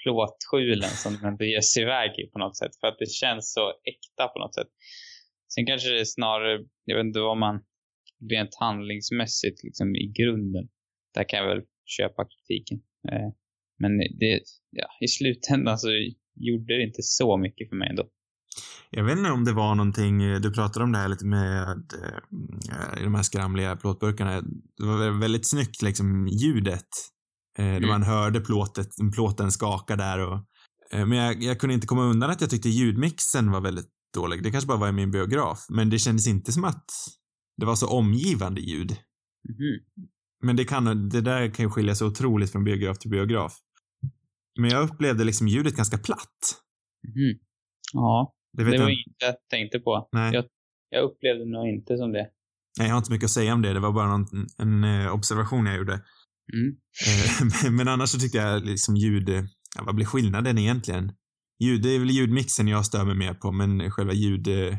plåtskjulen 0.03 0.91
som 0.91 1.13
de 1.17 1.27
ändå 1.29 1.45
ger 1.45 1.61
sig 1.61 1.83
iväg 1.83 2.11
i 2.19 2.31
på 2.31 2.39
något 2.39 2.59
sätt. 2.59 2.77
För 2.81 2.87
att 2.87 2.99
det 2.99 3.11
känns 3.11 3.53
så 3.53 3.71
äkta 3.71 4.29
på 4.29 4.39
något 4.39 4.55
sätt. 4.55 4.69
Sen 5.55 5.67
kanske 5.67 5.89
det 5.91 6.01
är 6.01 6.05
snarare, 6.05 6.65
jag 6.85 6.97
vet 6.97 7.05
inte 7.05 7.21
vad 7.21 7.39
man 7.39 7.65
rent 8.31 8.55
handlingsmässigt 8.55 9.65
liksom 9.65 9.97
i 9.97 10.07
grunden. 10.07 10.69
Där 11.15 11.25
kan 11.25 11.39
jag 11.39 11.49
väl 11.55 11.63
köpa 11.85 12.25
kritiken. 12.25 12.79
Eh, 13.13 13.31
Men 13.79 13.99
det, 13.99 14.41
ja, 14.71 14.89
i 15.01 15.09
slutändan 15.09 15.79
så 15.79 15.89
gjorde 16.35 16.77
det 16.77 16.83
inte 16.83 17.03
så 17.03 17.37
mycket 17.37 17.69
för 17.69 17.77
mig 17.77 17.89
ändå. 17.89 18.11
Jag 18.91 19.05
vet 19.05 19.19
inte 19.19 19.31
om 19.31 19.45
det 19.45 19.53
var 19.53 19.75
någonting, 19.75 20.23
eh, 20.23 20.41
du 20.41 20.53
pratade 20.53 20.85
om 20.85 20.93
det 20.93 20.99
här 20.99 21.09
lite 21.09 21.27
med 21.27 21.69
eh, 21.69 23.03
de 23.03 23.15
här 23.15 23.23
skramliga 23.23 23.77
plåtburkarna. 23.77 24.41
Det 24.77 24.87
var 24.87 25.19
väldigt 25.21 25.49
snyggt 25.49 25.83
liksom 25.83 26.29
ljudet. 26.29 26.89
Eh, 27.59 27.67
Mm. 27.77 27.89
man 27.89 28.03
hörde 28.03 28.41
plåtet, 28.41 28.89
plåten 29.15 29.53
skaka 29.53 29.97
där 29.97 30.19
och 30.19 30.47
men 30.93 31.13
jag, 31.13 31.43
jag 31.43 31.61
kunde 31.61 31.75
inte 31.75 31.87
komma 31.87 32.03
undan 32.03 32.31
att 32.31 32.41
jag 32.41 32.51
tyckte 32.51 32.69
ljudmixen 32.69 33.51
var 33.51 33.61
väldigt 33.61 33.89
dålig. 34.15 34.43
Det 34.43 34.51
kanske 34.51 34.69
bara 34.69 34.79
var 34.79 34.89
i 34.89 34.93
min 34.93 35.11
biograf, 35.11 35.67
men 35.69 35.91
det 35.91 35.99
kändes 35.99 36.27
inte 36.27 36.53
som 36.53 36.65
att 36.65 36.85
det 37.57 37.67
var 37.67 37.75
så 37.75 37.89
omgivande 37.89 38.61
ljud. 38.61 38.91
Mhm. 39.49 39.81
Men 40.43 40.57
det 40.57 40.65
kan, 40.65 41.09
det 41.09 41.21
där 41.21 41.55
kan 41.55 41.65
ju 41.65 41.71
skilja 41.71 41.95
sig 41.95 42.07
otroligt 42.07 42.53
från 42.53 42.65
biograf 42.65 42.99
till 42.99 43.11
biograf. 43.11 43.57
Men 44.59 44.71
jag 44.71 44.85
upplevde 44.91 45.25
liksom 45.25 45.49
ljudet 45.49 45.77
ganska 45.77 45.99
platt. 45.99 46.39
Mhm. 47.09 47.39
Ja, 47.93 48.35
Det 48.53 48.65
det 48.65 48.71
var 48.71 48.77
jag, 48.77 48.91
inget 48.91 49.17
jag 49.19 49.35
tänkte 49.51 49.79
på. 49.79 50.09
nej. 50.13 50.35
Jag, 50.35 50.45
jag 50.91 51.05
upplevde 51.05 51.45
nog 51.45 51.69
inte 51.69 51.97
som 51.97 52.13
det. 52.13 52.29
nej, 52.79 52.87
jag 52.89 52.95
har 52.95 52.97
inte 52.97 53.07
så 53.07 53.13
mycket 53.13 53.25
att 53.25 53.31
säga 53.31 53.55
om 53.55 53.63
det. 53.63 53.73
Det 53.73 53.81
var 53.81 53.93
bara 53.93 54.17
någon, 54.17 54.47
en 54.59 54.85
eh, 54.85 55.15
observation 55.15 55.67
jag 55.67 55.77
gjorde. 55.77 56.01
Mm. 56.53 56.77
Eh, 57.07 57.71
men 57.77 57.89
annars 57.89 58.11
så 58.11 58.19
tyckte 58.19 58.39
jag 58.39 58.65
liksom 58.65 58.97
ljud, 58.97 59.29
ja, 59.77 59.83
vad 59.87 59.95
blir 59.95 60.07
skillnaden 60.07 60.59
egentligen? 60.59 61.13
Ljud, 61.63 61.83
det 61.83 61.89
är 61.89 61.99
väl 61.99 62.11
ljudmixen 62.11 62.69
jag 62.69 62.87
stör 62.87 63.05
mig 63.05 63.15
mer 63.15 63.35
på, 63.35 63.53
men 63.53 63.91
själva 63.91 64.13
ljud, 64.13 64.49
eh, 64.49 64.79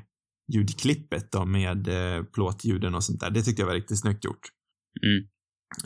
ljudklippet 0.53 1.31
då 1.31 1.45
med 1.45 1.87
plåtljuden 2.33 2.95
och 2.95 3.03
sånt 3.03 3.19
där, 3.19 3.29
det 3.29 3.41
tyckte 3.41 3.61
jag 3.61 3.67
var 3.67 3.75
riktigt 3.75 3.99
snyggt 3.99 4.25
gjort. 4.25 4.47
Mm. 5.05 5.23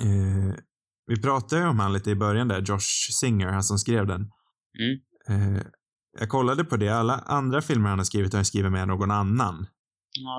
Eh, 0.01 0.55
vi 1.07 1.21
pratade 1.21 1.61
ju 1.61 1.67
om 1.67 1.79
han 1.79 1.93
lite 1.93 2.11
i 2.11 2.15
början 2.15 2.47
där, 2.47 2.61
Josh 2.61 3.11
Singer, 3.11 3.47
han 3.47 3.63
som 3.63 3.77
skrev 3.77 4.07
den. 4.07 4.31
Mm. 4.79 4.99
Eh, 5.29 5.61
jag 6.19 6.29
kollade 6.29 6.63
på 6.63 6.77
det, 6.77 6.89
alla 6.89 7.13
andra 7.13 7.61
filmer 7.61 7.89
han 7.89 7.99
har 7.99 8.05
skrivit 8.05 8.33
har 8.33 8.37
han 8.37 8.45
skrivit 8.45 8.71
med 8.71 8.87
någon 8.87 9.11
annan. 9.11 9.67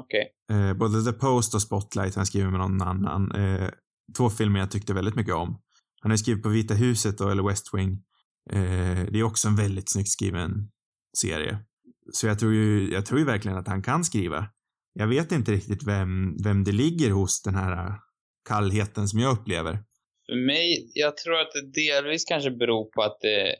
Okej. 0.04 0.32
Eh, 0.50 0.74
både 0.74 1.12
The 1.12 1.12
Post 1.12 1.54
och 1.54 1.62
Spotlight 1.62 2.14
har 2.14 2.20
han 2.20 2.26
skrivit 2.26 2.50
med 2.50 2.60
någon 2.60 2.82
annan. 2.82 3.32
Eh, 3.32 3.70
två 4.16 4.30
filmer 4.30 4.60
jag 4.60 4.70
tyckte 4.70 4.94
väldigt 4.94 5.14
mycket 5.14 5.34
om. 5.34 5.58
Han 6.00 6.10
har 6.10 6.16
skrivit 6.16 6.42
på 6.42 6.48
Vita 6.48 6.74
huset 6.74 7.20
och, 7.20 7.30
eller 7.30 7.42
West 7.42 7.74
Wing. 7.74 7.92
Eh, 8.50 9.06
det 9.10 9.18
är 9.18 9.22
också 9.22 9.48
en 9.48 9.56
väldigt 9.56 9.92
snyggt 9.92 10.08
skriven 10.08 10.70
serie. 11.18 11.58
Så 12.12 12.26
jag 12.26 12.38
tror 12.38 12.52
ju, 12.54 12.92
jag 12.92 13.06
tror 13.06 13.20
ju 13.20 13.26
verkligen 13.26 13.58
att 13.58 13.68
han 13.68 13.82
kan 13.82 14.04
skriva. 14.04 14.46
Jag 14.92 15.06
vet 15.06 15.32
inte 15.32 15.52
riktigt 15.52 15.82
vem, 15.82 16.36
vem 16.44 16.64
det 16.64 16.72
ligger 16.72 17.10
hos 17.10 17.42
den 17.42 17.54
här 17.54 17.94
kallheten 18.48 19.08
som 19.08 19.20
jag 19.20 19.32
upplever. 19.32 19.78
För 20.26 20.46
mig, 20.46 20.90
jag 20.94 21.16
tror 21.16 21.40
att 21.40 21.52
det 21.52 21.80
delvis 21.80 22.24
kanske 22.24 22.50
beror 22.50 22.84
på 22.84 23.02
att 23.02 23.18
det, 23.20 23.56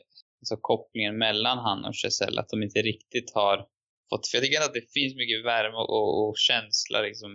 alltså 0.51 0.61
kopplingen 0.61 1.17
mellan 1.17 1.57
han 1.57 1.85
och 1.85 1.95
Chazelle, 1.95 2.41
att 2.41 2.49
de 2.49 2.63
inte 2.63 2.79
riktigt 2.79 3.31
har 3.33 3.57
fått, 4.09 4.27
för 4.27 4.37
jag 4.37 4.45
tycker 4.45 4.61
att 4.61 4.73
det 4.73 4.91
finns 4.93 5.15
mycket 5.15 5.45
värme 5.45 5.77
och, 5.77 5.89
och, 5.89 6.29
och 6.29 6.35
känsla 6.37 7.01
liksom, 7.01 7.31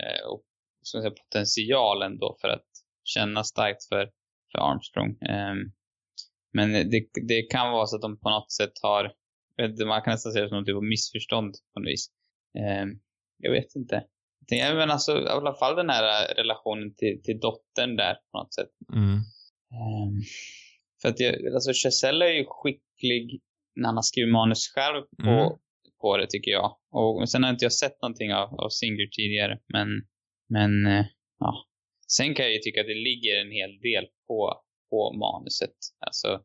eh, 0.00 0.26
och 0.30 0.42
som 0.82 1.02
säga, 1.02 1.10
potential 1.10 2.02
ändå 2.02 2.36
för 2.40 2.48
att 2.48 2.68
känna 3.04 3.44
starkt 3.44 3.84
för, 3.88 4.10
för 4.52 4.58
Armstrong. 4.58 5.18
Ehm, 5.20 5.72
men 6.52 6.72
det, 6.72 7.06
det 7.28 7.42
kan 7.42 7.72
vara 7.72 7.86
så 7.86 7.96
att 7.96 8.02
de 8.02 8.20
på 8.20 8.30
något 8.30 8.52
sätt 8.52 8.72
har, 8.82 9.12
man 9.86 10.02
kan 10.02 10.12
nästan 10.12 10.32
säga 10.32 10.42
det 10.42 10.48
som 10.48 10.56
någon 10.56 10.64
typ 10.64 10.76
av 10.76 10.84
missförstånd 10.84 11.54
på 11.74 11.80
något 11.80 11.88
vis. 11.88 12.10
Ehm, 12.58 12.88
jag 13.38 13.52
vet 13.52 13.76
inte. 13.76 14.04
Jag 14.46 14.76
men 14.76 14.90
alltså, 14.90 15.20
i 15.20 15.28
alla 15.28 15.54
fall 15.54 15.76
den 15.76 15.90
här 15.90 16.34
relationen 16.34 16.94
till, 16.94 17.22
till 17.22 17.40
dottern 17.40 17.96
där 17.96 18.14
på 18.14 18.38
något 18.38 18.54
sätt. 18.54 18.70
Mm. 18.92 19.20
För 21.02 21.08
att 21.08 21.20
jag, 21.20 21.46
alltså 21.54 21.72
Chazelle 21.72 22.24
är 22.28 22.32
ju 22.34 22.44
skicklig 22.48 23.40
när 23.76 23.86
han 23.86 23.96
har 23.96 24.02
skrivit 24.02 24.32
manus 24.32 24.68
själv 24.74 25.02
på, 25.24 25.30
Mm. 25.30 25.58
på 26.00 26.16
det 26.16 26.26
tycker 26.30 26.50
jag. 26.50 26.76
Och 26.92 27.30
sen 27.30 27.42
har 27.42 27.50
inte 27.50 27.64
jag 27.64 27.72
sett 27.72 28.02
någonting 28.02 28.34
av, 28.34 28.60
av 28.60 28.68
Singer 28.68 29.06
tidigare. 29.16 29.58
Men, 29.72 29.88
men 30.48 30.86
eh, 30.86 31.06
ja. 31.38 31.66
Sen 32.08 32.34
kan 32.34 32.44
jag 32.44 32.52
ju 32.54 32.58
tycka 32.58 32.80
att 32.80 32.86
det 32.86 32.94
ligger 33.10 33.40
en 33.40 33.50
hel 33.50 33.70
del 33.80 34.04
på, 34.28 34.62
på 34.90 35.12
manuset. 35.12 35.76
Alltså 36.06 36.40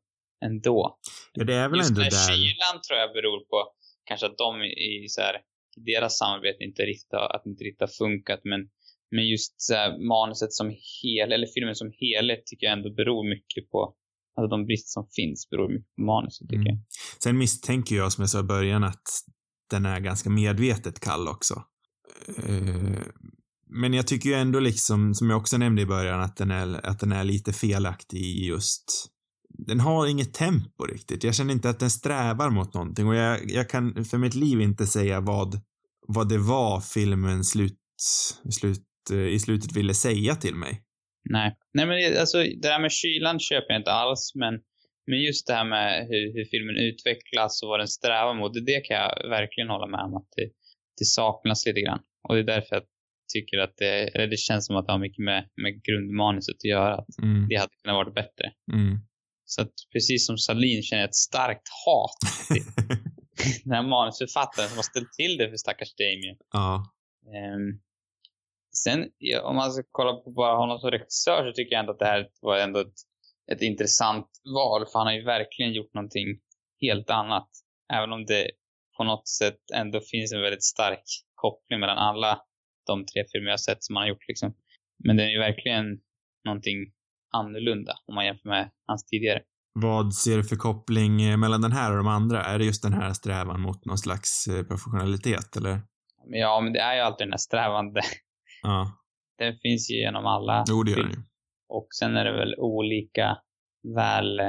ändå. 0.45 0.97
Ja, 1.33 1.43
det 1.43 1.53
är 1.53 1.69
väl 1.69 1.77
Just 1.79 1.89
ändå 1.89 2.01
där. 2.01 2.09
kylan 2.27 2.81
tror 2.87 2.99
jag 2.99 3.13
beror 3.13 3.39
på 3.45 3.71
kanske 4.05 4.25
att 4.27 4.37
de 4.37 4.63
i, 4.63 5.05
så 5.09 5.21
här, 5.21 5.35
deras 5.75 6.17
samarbete 6.17 6.63
inte 6.63 6.81
riktigt 6.83 7.11
har, 7.11 7.35
att 7.35 7.45
inte 7.45 7.63
riktigt 7.63 7.81
har 7.81 8.05
funkat. 8.07 8.39
Men, 8.43 8.69
men 9.11 9.27
just 9.27 9.61
så 9.61 9.73
här, 9.73 9.97
manuset 10.07 10.53
som 10.53 10.75
hel, 11.03 11.31
eller 11.33 11.47
filmen 11.55 11.75
som 11.75 11.91
helhet 11.99 12.45
tycker 12.45 12.65
jag 12.67 12.73
ändå 12.77 12.89
beror 12.93 13.29
mycket 13.29 13.69
på, 13.71 13.95
alltså 14.35 14.49
de 14.57 14.65
brister 14.65 14.89
som 14.89 15.07
finns 15.15 15.49
beror 15.49 15.69
mycket 15.69 15.95
på 15.95 16.01
manuset 16.01 16.49
tycker 16.49 16.69
Mm. 16.69 16.81
Sen 17.23 17.37
misstänker 17.37 17.95
jag, 17.95 18.11
som 18.11 18.21
jag 18.21 18.29
sa 18.29 18.39
i 18.39 18.43
början, 18.43 18.83
att 18.83 19.07
den 19.69 19.85
är 19.85 19.99
ganska 19.99 20.29
medvetet 20.29 20.99
kall 20.99 21.27
också. 21.27 21.63
Eh, 22.37 22.99
Men 23.67 23.93
jag 23.93 24.07
tycker 24.07 24.29
ju 24.29 24.35
ändå 24.35 24.59
liksom, 24.59 25.13
som 25.13 25.29
jag 25.29 25.37
också 25.37 25.57
nämnde 25.57 25.81
i 25.81 25.85
början, 25.85 26.21
att 26.21 26.37
den 26.37 26.51
är, 26.51 26.85
att 26.85 26.99
den 26.99 27.11
är 27.11 27.23
lite 27.23 27.53
felaktig 27.53 28.17
i 28.17 28.45
just 28.45 29.11
den 29.57 29.79
har 29.79 30.07
inget 30.07 30.33
tempo 30.33 30.85
riktigt. 30.85 31.23
Jag 31.23 31.35
känner 31.35 31.53
inte 31.53 31.69
att 31.69 31.79
den 31.79 31.89
strävar 31.89 32.49
mot 32.49 32.73
någonting 32.73 33.07
och 33.07 33.15
jag, 33.15 33.51
jag 33.51 33.69
kan 33.69 34.05
för 34.05 34.17
mitt 34.17 34.35
liv 34.35 34.61
inte 34.61 34.87
säga 34.87 35.19
vad, 35.19 35.59
vad 36.07 36.29
det 36.29 36.37
var 36.37 36.81
filmen 36.81 37.43
slut, 37.43 37.79
slut, 38.51 38.83
eh, 39.11 39.17
i 39.17 39.39
slutet 39.39 39.71
ville 39.75 39.93
säga 39.93 40.35
till 40.35 40.55
mig. 40.55 40.81
Nej. 41.29 41.55
Nej 41.73 41.85
men 41.85 42.17
alltså 42.19 42.38
det 42.38 42.61
där 42.61 42.79
med 42.79 42.91
kylan 42.91 43.39
köper 43.39 43.69
jag 43.73 43.79
inte 43.79 43.91
alls 43.91 44.31
men, 44.35 44.53
men 45.07 45.19
just 45.21 45.47
det 45.47 45.53
här 45.53 45.65
med 45.65 46.07
hur, 46.09 46.33
hur 46.33 46.45
filmen 46.45 46.75
utvecklas 46.77 47.63
och 47.63 47.69
vad 47.69 47.79
den 47.79 47.88
strävar 47.88 48.33
mot, 48.33 48.53
det, 48.53 48.65
det 48.65 48.79
kan 48.81 48.97
jag 48.97 49.29
verkligen 49.29 49.69
hålla 49.69 49.88
med 49.88 49.99
om 49.99 50.15
att 50.15 50.27
det, 50.35 50.49
det 50.99 51.05
saknas 51.05 51.65
lite 51.65 51.81
grann. 51.81 51.99
Och 52.27 52.35
det 52.35 52.41
är 52.41 52.43
därför 52.55 52.75
jag 52.75 52.83
tycker 53.33 53.57
att 53.57 53.73
det, 53.77 53.93
eller 54.15 54.27
det 54.27 54.38
känns 54.38 54.65
som 54.67 54.75
att 54.75 54.85
det 54.85 54.91
har 54.91 54.99
mycket 54.99 55.23
med, 55.23 55.49
med 55.63 55.83
grundmanuset 55.83 56.55
att 56.55 56.63
göra. 56.69 56.95
Att 56.95 57.17
Mm, 57.23 57.47
det 57.49 57.55
hade 57.55 57.73
kunnat 57.83 57.95
vara 57.95 58.11
bättre. 58.21 58.45
mm. 58.73 58.97
Så 59.47 59.61
att 59.61 59.73
precis 59.93 60.27
som 60.27 60.38
Salin 60.38 60.81
känner 60.83 61.01
jag 61.01 61.07
ett 61.09 61.15
starkt 61.15 61.67
hat 61.85 62.19
till 62.47 62.63
den 63.63 63.73
här 63.73 63.83
manusförfattaren 63.83 64.69
som 64.69 64.77
har 64.77 64.83
ställt 64.83 65.11
till 65.13 65.38
det 65.38 65.49
för 65.49 65.57
stackars 65.57 65.95
Damien. 65.95 66.38
ja. 66.53 66.93
Ehm, 67.35 67.67
sen, 68.85 68.99
om 69.43 69.55
man 69.55 69.71
ska 69.71 69.83
kolla 69.91 70.13
på 70.13 70.31
bara 70.31 70.55
honom 70.55 70.79
som 70.79 70.91
regissör 70.91 71.39
så 71.47 71.51
tycker 71.53 71.73
jag 71.73 71.79
ändå 71.79 71.91
att 71.93 71.99
det 71.99 72.13
här 72.13 72.27
var 72.41 72.57
ändå 72.57 72.79
ett, 72.79 72.97
ett 73.51 73.61
intressant 73.61 74.27
val. 74.55 74.85
För 74.87 74.99
han 74.99 75.07
har 75.07 75.13
ju 75.13 75.23
verkligen 75.23 75.73
gjort 75.73 75.93
någonting 75.93 76.27
helt 76.81 77.09
annat. 77.09 77.49
Även 77.93 78.13
om 78.13 78.25
det 78.25 78.51
på 78.97 79.03
något 79.03 79.27
sätt 79.27 79.61
ändå 79.73 79.99
finns 80.11 80.31
en 80.33 80.41
väldigt 80.41 80.63
stark 80.63 81.03
koppling 81.35 81.79
mellan 81.79 81.97
alla 81.97 82.41
de 82.87 83.05
tre 83.05 83.23
filmer 83.31 83.49
jag 83.49 83.59
sett 83.59 83.83
som 83.83 83.95
han 83.95 84.03
har 84.03 84.09
gjort 84.09 84.27
liksom. 84.27 84.53
Men 85.03 85.17
den 85.17 85.25
är 85.25 85.31
ju 85.31 85.39
verkligen 85.39 85.85
någonting 86.45 86.77
annorlunda 87.39 87.93
om 88.07 88.15
man 88.15 88.25
jämför 88.25 88.49
med 88.49 88.69
hans 88.87 89.05
tidigare. 89.05 89.41
Vad 89.73 90.13
ser 90.13 90.37
du 90.37 90.43
för 90.43 90.55
koppling 90.55 91.21
eh, 91.21 91.37
mellan 91.37 91.61
den 91.61 91.71
här 91.71 91.91
och 91.91 91.97
de 91.97 92.07
andra? 92.07 92.43
Är 92.43 92.59
det 92.59 92.65
just 92.65 92.83
den 92.83 92.93
här 92.93 93.13
strävan 93.13 93.61
mot 93.61 93.85
någon 93.85 93.97
slags 93.97 94.47
eh, 94.47 94.63
professionalitet, 94.63 95.57
eller? 95.57 95.81
Ja, 96.27 96.61
men 96.61 96.73
det 96.73 96.79
är 96.79 96.95
ju 96.95 97.01
alltid 97.01 97.27
den 97.27 97.33
här 97.33 97.37
strävande. 97.37 98.01
Ja. 98.65 98.91
Den 99.38 99.58
finns 99.62 99.91
ju 99.91 99.95
genom 99.95 100.25
alla 100.25 100.63
Jo, 100.67 100.84
det 100.84 100.91
gör 100.91 100.97
den 101.04 101.12
ju. 101.12 101.17
Och 101.69 101.88
sen 101.99 102.15
är 102.15 102.25
det 102.25 102.32
väl 102.32 102.56
olika 102.58 103.38
väl... 103.95 104.39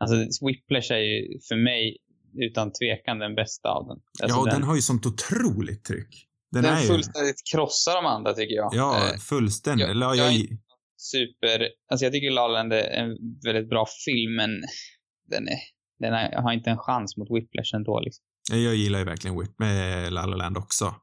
Alltså 0.00 0.46
Whiplash 0.46 0.92
är 0.92 0.98
ju 0.98 1.38
för 1.48 1.56
mig 1.56 1.96
utan 2.38 2.72
tvekan 2.72 3.18
den 3.18 3.34
bästa 3.34 3.68
av 3.68 3.86
dem. 3.86 4.00
Alltså, 4.22 4.36
ja, 4.38 4.40
och 4.42 4.48
den, 4.50 4.62
har 4.62 4.74
ju 4.76 4.82
sånt 4.82 5.06
otroligt 5.06 5.84
tryck. 5.84 6.26
Den, 6.52 6.62
den 6.62 6.74
är 6.74 6.80
ju... 6.80 6.86
fullständigt 6.86 7.42
krossar 7.52 7.94
de 7.94 8.06
andra 8.06 8.32
tycker 8.32 8.54
jag. 8.54 8.70
Ja, 8.74 9.10
Eh, 9.12 9.18
fullständigt. 9.18 9.86
jag- 9.88 9.96
jag 9.96 10.16
jag, 10.16 10.34
är- 10.34 10.46
super... 10.96 11.68
Alltså 11.90 12.04
jag 12.06 12.12
tycker 12.12 12.30
La 12.30 12.48
La 12.48 12.54
Land 12.54 12.72
är 12.72 12.90
en 12.90 13.16
väldigt 13.44 13.68
bra 13.68 13.86
film 14.04 14.36
men 14.36 14.50
den, 15.30 15.48
är, 15.48 15.58
den 15.98 16.12
är, 16.14 16.42
har 16.42 16.52
inte 16.52 16.70
en 16.70 16.78
chans 16.78 17.16
mot 17.16 17.28
Whiplash 17.30 17.74
ändå 17.76 18.00
liksom. 18.00 18.24
jag 18.52 18.74
gillar 18.74 18.98
ju 18.98 19.04
verkligen 19.04 19.40
Whip 19.40 19.58
med 19.58 20.12
La 20.12 20.26
La 20.26 20.36
Land 20.36 20.56
också. 20.58 20.94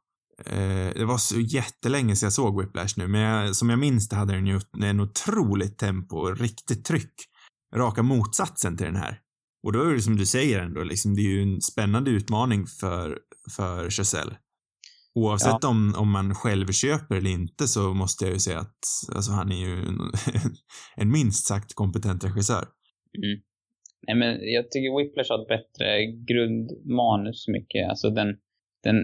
Eh, 0.45 0.93
det 0.95 1.05
var 1.05 1.17
så 1.17 1.39
jättelänge 1.39 2.15
sedan 2.15 2.25
jag 2.25 2.33
såg 2.33 2.61
Whiplash 2.61 2.93
nu, 2.97 3.07
men 3.07 3.21
jag, 3.21 3.55
som 3.55 3.69
jag 3.69 3.79
minns 3.79 4.09
det 4.09 4.15
hade 4.15 4.33
den 4.33 4.47
ju 4.47 4.59
en 4.83 4.99
otroligt 4.99 5.77
tempo 5.77 6.17
och 6.17 6.39
riktigt 6.39 6.85
tryck. 6.85 7.13
Raka 7.75 8.03
motsatsen 8.03 8.77
till 8.77 8.85
den 8.85 8.95
här. 8.95 9.19
Och 9.63 9.73
då 9.73 9.81
är 9.81 9.93
det 9.93 10.01
som 10.01 10.15
du 10.15 10.25
säger 10.25 10.59
ändå, 10.59 10.83
liksom, 10.83 11.15
det 11.15 11.21
är 11.21 11.29
ju 11.29 11.41
en 11.41 11.61
spännande 11.61 12.11
utmaning 12.11 12.65
för, 12.65 13.19
för 13.55 13.89
Chazelle. 13.89 14.37
Oavsett 15.15 15.57
ja. 15.61 15.69
om, 15.69 15.95
om 15.97 16.11
man 16.11 16.35
själv 16.35 16.71
köper 16.71 17.15
eller 17.15 17.29
inte 17.29 17.67
så 17.67 17.93
måste 17.93 18.25
jag 18.25 18.33
ju 18.33 18.39
säga 18.39 18.59
att 18.59 18.79
alltså, 19.15 19.31
han 19.31 19.51
är 19.51 19.67
ju 19.67 19.73
en, 19.73 19.99
en 20.95 21.11
minst 21.11 21.45
sagt 21.45 21.73
kompetent 21.73 22.23
regissör. 22.23 22.67
Mm. 23.17 23.41
Nej, 24.07 24.15
men 24.15 24.53
jag 24.53 24.71
tycker 24.71 24.97
Whiplash 24.97 25.29
har 25.29 25.41
ett 25.41 25.47
bättre 25.47 26.05
grundmanus 26.05 27.47
mycket. 27.47 27.89
Alltså 27.89 28.09
den, 28.09 28.27
den, 28.83 28.95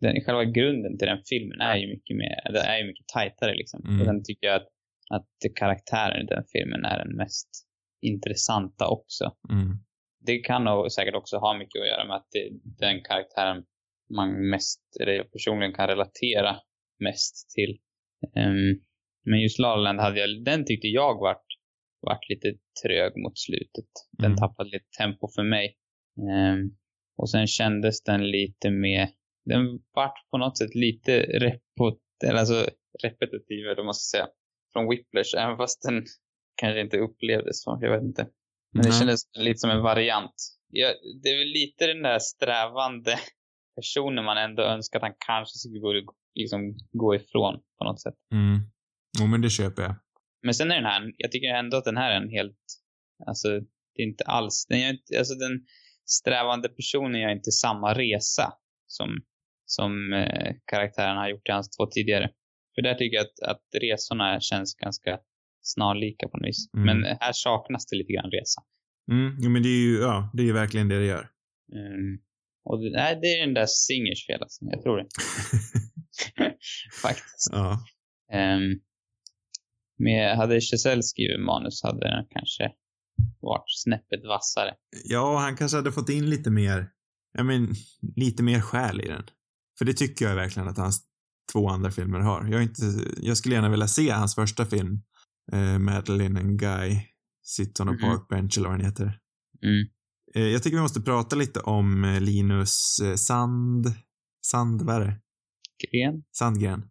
den, 0.00 0.20
själva 0.24 0.44
grunden 0.44 0.98
till 0.98 1.08
den 1.08 1.22
filmen 1.28 1.60
är 1.60 1.76
ju 1.76 1.86
mycket 1.86 2.16
mer, 2.16 2.52
det 2.52 2.60
är 2.60 2.78
ju 2.78 2.86
mycket 2.86 3.08
tajtare 3.08 3.54
liksom. 3.54 3.84
Mm. 3.84 4.00
Och 4.00 4.06
sen 4.06 4.22
tycker 4.24 4.46
jag 4.46 4.56
att, 4.56 4.68
att 5.10 5.56
karaktären 5.56 6.22
i 6.22 6.26
den 6.26 6.44
filmen 6.52 6.84
är 6.84 6.98
den 7.04 7.16
mest 7.16 7.50
intressanta 8.00 8.88
också. 8.88 9.24
Mm. 9.50 9.78
Det 10.26 10.38
kan 10.38 10.64
nog 10.64 10.92
säkert 10.92 11.14
också 11.14 11.36
ha 11.36 11.58
mycket 11.58 11.80
att 11.80 11.88
göra 11.88 12.04
med 12.06 12.16
att 12.16 12.28
det, 12.30 12.48
den 12.78 13.02
karaktären 13.02 13.64
man 14.16 14.50
mest, 14.50 14.80
eller 15.00 15.12
jag 15.12 15.32
personligen 15.32 15.72
kan 15.72 15.88
relatera 15.88 16.56
mest 16.98 17.50
till. 17.50 17.78
Um, 18.36 18.82
men 19.24 19.40
just 19.40 19.58
La 19.58 19.76
Land 19.76 20.00
hade 20.00 20.20
jag, 20.20 20.44
den 20.44 20.64
tyckte 20.64 20.88
jag 20.88 21.20
vart, 21.20 21.46
vart 22.00 22.28
lite 22.28 22.48
trög 22.82 23.12
mot 23.16 23.38
slutet. 23.38 23.90
Den 24.18 24.26
mm. 24.26 24.36
tappade 24.36 24.70
lite 24.70 24.90
tempo 24.98 25.28
för 25.34 25.42
mig. 25.42 25.76
Um, 26.16 26.76
och 27.16 27.30
sen 27.30 27.46
kändes 27.46 28.02
den 28.02 28.30
lite 28.30 28.70
mer, 28.70 29.08
den 29.52 29.78
vart 29.94 30.30
på 30.30 30.38
något 30.38 30.58
sätt 30.58 30.74
lite 30.74 31.12
repot, 31.22 32.00
alltså 32.30 32.66
repetitiv, 33.02 33.66
eller 33.66 33.92
ska 33.92 34.18
säga, 34.18 34.28
från 34.72 34.88
Whiplash, 34.88 35.36
även 35.36 35.56
fast 35.56 35.82
den 35.82 36.04
kanske 36.60 36.80
inte 36.80 36.98
upplevdes 36.98 37.62
så, 37.62 37.78
jag 37.82 37.90
vet 37.90 38.02
inte. 38.02 38.26
Men 38.72 38.80
mm. 38.80 38.90
det 38.90 38.98
kändes 38.98 39.20
lite 39.38 39.58
som 39.58 39.70
en 39.70 39.82
variant. 39.82 40.34
Ja, 40.68 40.88
det 41.22 41.28
är 41.28 41.38
väl 41.38 41.48
lite 41.48 41.86
den 41.86 42.02
där 42.02 42.18
strävande 42.18 43.18
personen 43.76 44.24
man 44.24 44.38
ändå 44.38 44.62
önskar 44.62 44.98
att 44.98 45.02
han 45.02 45.14
kanske 45.26 45.58
skulle 45.58 45.80
gå, 45.80 46.14
liksom, 46.34 46.76
gå 46.92 47.14
ifrån 47.14 47.60
på 47.78 47.84
något 47.84 48.00
sätt. 48.00 48.14
Mm. 48.32 48.60
Jo, 49.18 49.26
men 49.26 49.40
det 49.40 49.50
köper 49.50 49.82
jag. 49.82 49.94
Men 50.42 50.54
sen 50.54 50.70
är 50.70 50.74
den 50.74 50.84
här, 50.84 51.12
jag 51.16 51.32
tycker 51.32 51.48
ändå 51.48 51.76
att 51.76 51.84
den 51.84 51.96
här 51.96 52.10
är 52.10 52.16
en 52.16 52.30
helt, 52.30 52.64
alltså 53.26 53.48
det 53.94 54.02
är 54.02 54.06
inte 54.06 54.24
alls, 54.24 54.66
den 54.68 54.80
gör 54.80 54.90
inte, 54.90 55.18
alltså 55.18 55.34
den 55.34 55.66
strävande 56.04 56.68
personen 56.68 57.20
gör 57.20 57.30
inte 57.30 57.50
samma 57.50 57.94
resa 57.94 58.52
som, 58.86 59.08
som 59.70 60.12
eh, 60.12 60.54
karaktären 60.70 61.16
har 61.16 61.28
gjort 61.28 61.48
i 61.48 61.52
hans 61.52 61.70
två 61.76 61.86
tidigare. 61.86 62.30
För 62.74 62.82
där 62.82 62.94
tycker 62.94 63.16
jag 63.16 63.26
att, 63.26 63.50
att 63.50 63.82
resorna 63.82 64.40
känns 64.40 64.74
ganska 64.74 65.18
snarlika 65.62 66.28
på 66.28 66.36
något 66.36 66.48
vis. 66.48 66.74
Mm. 66.76 66.86
Men 66.86 67.16
här 67.20 67.32
saknas 67.32 67.86
det 67.86 67.96
lite 67.96 68.12
grann 68.12 68.30
resa. 68.30 68.60
Mm, 69.12 69.36
jo, 69.40 69.50
men 69.50 69.62
det 69.62 69.68
är 69.68 69.82
ju, 69.88 69.98
ja, 69.98 70.30
det 70.34 70.42
är 70.42 70.46
ju 70.46 70.52
verkligen 70.52 70.88
det 70.88 70.98
det 70.98 71.06
gör. 71.06 71.28
Mm. 71.72 72.18
Och 72.64 72.80
det, 72.80 72.90
nej, 72.90 73.18
det 73.22 73.26
är 73.26 73.46
den 73.46 73.54
där 73.54 73.66
Singers 73.66 74.26
fel 74.26 74.42
alltså. 74.42 74.64
Jag 74.64 74.82
tror 74.82 74.96
det. 74.96 75.06
Faktiskt. 77.02 77.48
Ja. 77.52 77.78
Um, 78.32 78.80
med, 79.98 80.36
hade 80.36 80.60
Chazelle 80.60 81.02
skrivit 81.02 81.40
manus 81.40 81.82
hade 81.82 82.08
den 82.08 82.26
kanske 82.30 82.72
varit 83.40 83.64
snäppet 83.66 84.24
vassare. 84.28 84.74
Ja, 85.04 85.38
han 85.38 85.56
kanske 85.56 85.76
hade 85.76 85.92
fått 85.92 86.08
in 86.08 86.30
lite 86.30 86.50
mer, 86.50 86.88
ja 87.32 87.42
men, 87.42 87.74
lite 88.16 88.42
mer 88.42 88.60
själ 88.60 89.00
i 89.00 89.08
den. 89.08 89.24
För 89.80 89.84
det 89.84 89.92
tycker 89.92 90.28
jag 90.28 90.34
verkligen 90.34 90.68
att 90.68 90.76
hans 90.76 91.02
två 91.52 91.68
andra 91.68 91.90
filmer 91.90 92.20
har. 92.20 92.46
Jag, 92.46 92.62
inte, 92.62 92.82
jag 93.16 93.36
skulle 93.36 93.54
gärna 93.54 93.68
vilja 93.68 93.88
se 93.88 94.10
hans 94.10 94.34
första 94.34 94.66
film, 94.66 95.02
eh, 95.52 95.78
Madeline 95.78 96.36
and 96.36 96.58
Guy, 96.58 97.00
Sit 97.42 97.80
on 97.80 97.88
a 97.88 97.90
mm. 97.90 98.00
park 98.02 98.28
bench 98.28 98.58
eller 98.58 98.68
vad 98.68 98.78
den 98.78 98.86
heter. 98.86 99.18
Mm. 99.62 99.86
Eh, 100.34 100.52
jag 100.52 100.62
tycker 100.62 100.76
vi 100.76 100.82
måste 100.82 101.00
prata 101.00 101.36
lite 101.36 101.60
om 101.60 102.04
eh, 102.04 102.20
Linus 102.20 103.00
eh, 103.02 103.14
Sand... 103.14 103.92
Sand, 104.46 104.82
vad 104.82 104.96
är 104.96 105.00
det? 105.00 105.20
Gren. 105.88 106.24
Sandgren. 106.32 106.82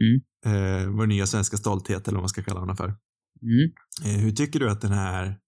Mm. 0.00 0.20
Eh, 0.46 0.88
vår 0.96 1.06
nya 1.06 1.26
svenska 1.26 1.56
stolthet, 1.56 2.08
eller 2.08 2.16
vad 2.16 2.22
man 2.22 2.28
ska 2.28 2.42
kalla 2.42 2.60
honom 2.60 2.76
för. 2.76 2.96
Mm. 3.42 3.72
Eh, 4.04 4.20
hur 4.20 4.30
tycker 4.30 4.60
du 4.60 4.70
att 4.70 4.80
den 4.80 4.92
här 4.92 5.38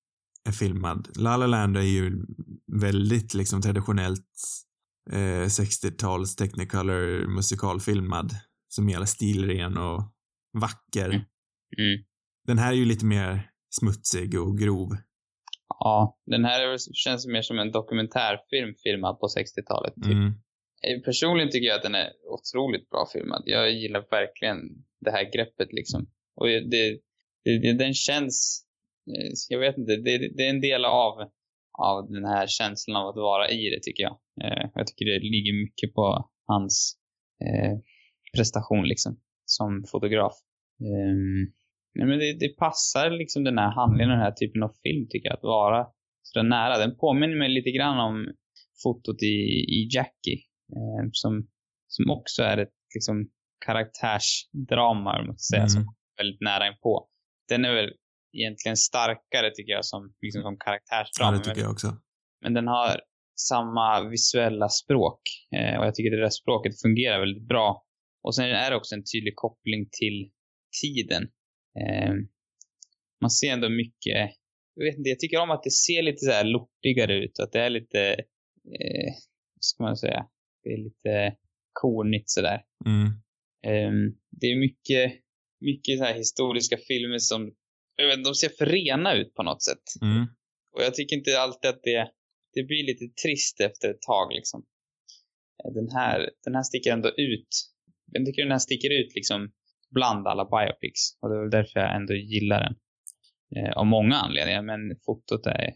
är 0.45 0.53
filmad? 0.53 1.09
La 1.17 1.37
La 1.37 1.47
Land 1.47 1.77
är 1.77 1.81
ju 1.81 2.27
väldigt 2.81 3.35
liksom 3.35 3.63
traditionellt 3.63 4.66
eh, 5.13 5.47
60-tals 5.47 6.37
technicolor 6.37 7.27
musikalfilmad. 7.27 8.31
Som 8.69 8.89
är 8.89 9.05
stilren 9.05 9.79
och 9.79 10.03
vacker. 10.53 11.05
Mm. 11.05 11.21
Mm. 11.79 12.05
Den 12.47 12.59
här 12.59 12.73
är 12.73 12.77
ju 12.77 12.85
lite 12.85 13.05
mer 13.05 13.51
smutsig 13.71 14.41
och 14.41 14.59
grov. 14.59 14.97
Ja, 15.69 16.19
den 16.27 16.45
här 16.45 16.77
känns 16.95 17.27
mer 17.27 17.43
som 17.43 17.59
en 17.59 17.73
dokumentärfilm 17.73 18.75
filmad 18.83 19.21
på 19.21 19.27
60-talet. 19.27 19.95
Typ. 19.95 20.13
Mm. 20.13 20.33
Eh, 20.83 21.01
personligen 21.05 21.51
tycker 21.51 21.67
jag 21.69 21.77
att 21.77 21.83
den 21.83 21.95
är 21.95 22.11
otroligt 22.29 22.91
bra 22.91 23.09
filmad. 23.13 23.43
Jag 23.47 23.73
gillar 23.73 24.05
verkligen 24.11 24.59
det 25.01 25.11
här 25.11 25.33
greppet 25.33 25.73
liksom. 25.73 26.07
Och 26.37 26.47
det, 26.47 26.61
det, 27.45 27.59
det 27.59 27.73
den 27.73 27.95
känns, 27.95 28.65
eh, 29.17 29.33
jag 29.49 29.59
vet 29.59 29.79
inte, 29.79 29.97
det, 29.97 30.19
det, 30.37 30.47
är 30.47 30.51
en 30.51 30.61
del 30.61 30.85
av, 30.85 31.31
av 31.79 32.11
den 32.11 32.25
här 32.25 32.47
känslan 32.47 32.97
av 32.97 33.09
att 33.09 33.17
vara 33.17 33.51
i 33.51 33.71
det 33.71 33.83
tycker 33.83 34.03
jag. 34.03 34.17
Eh, 34.43 34.71
jag 34.75 34.87
tycker 34.87 35.05
det 35.05 35.19
ligger 35.19 35.65
mycket 35.65 35.95
på 35.95 36.31
hans 36.47 36.97
eh, 37.45 37.79
prestation 38.37 38.89
liksom, 38.89 39.21
som 39.45 39.85
fotograf. 39.93 40.33
Um, 40.81 41.53
Nej, 41.97 42.07
men 42.07 42.19
det, 42.19 42.33
det, 42.33 42.49
passar 42.49 43.11
liksom 43.11 43.45
den 43.45 43.59
här 43.59 43.71
handlingen, 43.71 44.09
den 44.09 44.19
här 44.19 44.33
typen 44.33 44.63
av 44.63 44.73
film 44.83 45.07
tycker 45.09 45.29
jag, 45.29 45.37
att 45.37 45.43
vara 45.43 45.87
så 46.23 46.43
nära. 46.43 46.79
Den 46.79 46.97
påminner 46.97 47.37
mig 47.37 47.49
lite 47.49 47.71
grann 47.71 47.99
om 47.99 48.35
fotot 48.83 49.23
i, 49.23 49.37
i 49.77 49.89
Jackie, 49.95 50.39
eh, 50.77 51.09
som, 51.13 51.49
som 51.87 52.11
också 52.11 52.43
är 52.43 52.59
ett 52.59 52.77
liksom 52.95 53.31
karaktärsdrama, 53.67 55.21
om 55.21 55.27
man 55.27 55.39
ska 55.39 55.55
säga, 55.55 55.63
mm. 55.63 55.69
som 55.69 55.83
är 55.83 56.23
väldigt 56.23 56.41
nära 56.41 56.69
inpå. 56.69 57.09
Den 57.49 57.65
är 57.65 57.75
väl 57.75 57.93
egentligen 58.41 58.77
starkare 58.77 59.51
tycker 59.55 59.73
jag 59.73 59.85
som, 59.85 60.15
liksom, 60.21 60.43
som 60.43 60.57
karaktärsdrama. 60.59 61.33
Ja, 61.33 61.39
det 61.39 61.45
tycker 61.45 61.61
jag 61.61 61.71
också. 61.71 61.97
Men 62.43 62.55
den 62.55 62.67
har 62.67 63.01
samma 63.49 64.09
visuella 64.09 64.69
språk 64.69 65.21
eh, 65.57 65.79
och 65.79 65.87
jag 65.87 65.95
tycker 65.95 66.11
det 66.11 66.23
där 66.23 66.31
språket 66.31 66.81
fungerar 66.81 67.21
väldigt 67.21 67.49
bra. 67.49 67.85
Och 68.23 68.35
sen 68.35 68.45
är 68.45 68.71
det 68.71 68.77
också 68.77 68.95
en 68.95 69.05
tydlig 69.13 69.37
koppling 69.37 69.89
till 70.01 70.31
tiden 70.83 71.23
eh, 71.81 72.15
man 73.21 73.31
ser 73.31 73.53
ändå 73.53 73.69
mycket, 73.69 74.31
jag 74.75 74.85
vet 74.85 74.99
inte, 74.99 75.11
jag 75.11 75.19
tycker 75.19 75.41
om 75.41 75.51
att 75.51 75.63
det 75.63 75.71
ser 75.71 76.03
lite 76.03 76.25
så 76.25 76.31
här 76.31 76.45
lortigare 76.45 77.15
ut, 77.25 77.39
att 77.39 77.53
det 77.53 77.61
är 77.61 77.71
lite, 77.71 78.01
eh, 78.81 79.13
vad 79.55 79.65
ska 79.65 79.83
man 79.83 79.97
säga, 79.97 80.27
det 80.63 80.71
är 80.71 80.79
lite 80.79 81.37
kornigt 81.73 82.31
sådär. 82.31 82.61
Mm. 82.87 83.07
Eh, 83.67 84.13
det 84.41 84.47
är 84.47 84.61
mycket, 84.61 85.13
mycket 85.61 85.99
så 85.99 86.05
här 86.05 86.15
historiska 86.15 86.77
filmer 86.89 87.19
som, 87.19 87.55
jag 87.97 88.07
vet 88.07 88.25
de 88.25 88.35
ser 88.35 88.49
för 88.49 88.67
rena 88.67 89.15
ut 89.15 89.35
på 89.35 89.43
något 89.43 89.63
sätt. 89.63 89.85
Mm. 90.03 90.27
Och 90.73 90.83
jag 90.83 90.95
tycker 90.95 91.17
inte 91.17 91.41
alltid 91.41 91.71
att 91.71 91.83
det, 91.83 92.11
det 92.55 92.63
blir 92.63 92.87
lite 92.87 93.05
trist 93.23 93.61
efter 93.61 93.91
ett 93.91 94.03
tag 94.03 94.33
liksom. 94.33 94.65
Eh, 95.65 95.73
den 95.75 95.89
här, 95.97 96.31
den 96.45 96.55
här 96.55 96.63
sticker 96.63 96.93
ändå 96.93 97.09
ut. 97.09 97.49
Jag 98.13 98.27
tycker 98.27 98.43
den 98.43 98.53
här 98.53 98.59
sticker 98.59 98.91
ut 98.91 99.15
liksom 99.15 99.53
bland 99.91 100.27
alla 100.27 100.45
biopics. 100.45 101.01
Och 101.21 101.29
det 101.29 101.37
är 101.37 101.41
väl 101.41 101.51
därför 101.51 101.81
jag 101.81 101.97
ändå 101.97 102.15
gillar 102.15 102.61
den. 102.61 102.77
Eh, 103.57 103.73
av 103.73 103.87
många 103.87 104.17
anledningar, 104.17 104.63
men 104.63 104.81
fotot 105.07 105.47
är, 105.47 105.75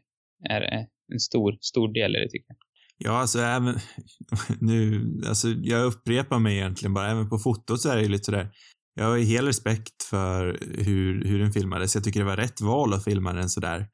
är 0.50 0.86
en 1.12 1.20
stor, 1.20 1.58
stor 1.60 1.92
del 1.94 2.16
i 2.16 2.18
det 2.18 2.28
tycker 2.30 2.46
jag. 2.48 2.56
Ja, 3.02 3.20
alltså 3.20 3.38
även 3.38 3.74
nu, 4.60 5.02
alltså 5.28 5.48
jag 5.48 5.86
upprepar 5.86 6.38
mig 6.38 6.56
egentligen 6.56 6.94
bara, 6.94 7.10
även 7.10 7.28
på 7.28 7.38
fotot 7.38 7.80
så 7.80 7.88
är 7.90 7.96
det 7.96 8.02
ju 8.02 8.08
lite 8.08 8.24
sådär, 8.24 8.50
jag 8.94 9.04
har 9.04 9.18
hel 9.18 9.46
respekt 9.46 10.02
för 10.02 10.58
hur, 10.84 11.24
hur 11.24 11.38
den 11.38 11.52
filmades. 11.52 11.94
Jag 11.94 12.04
tycker 12.04 12.20
det 12.20 12.26
var 12.26 12.36
rätt 12.36 12.60
val 12.60 12.94
att 12.94 13.04
filma 13.04 13.32
den 13.32 13.48
sådär. 13.48 13.86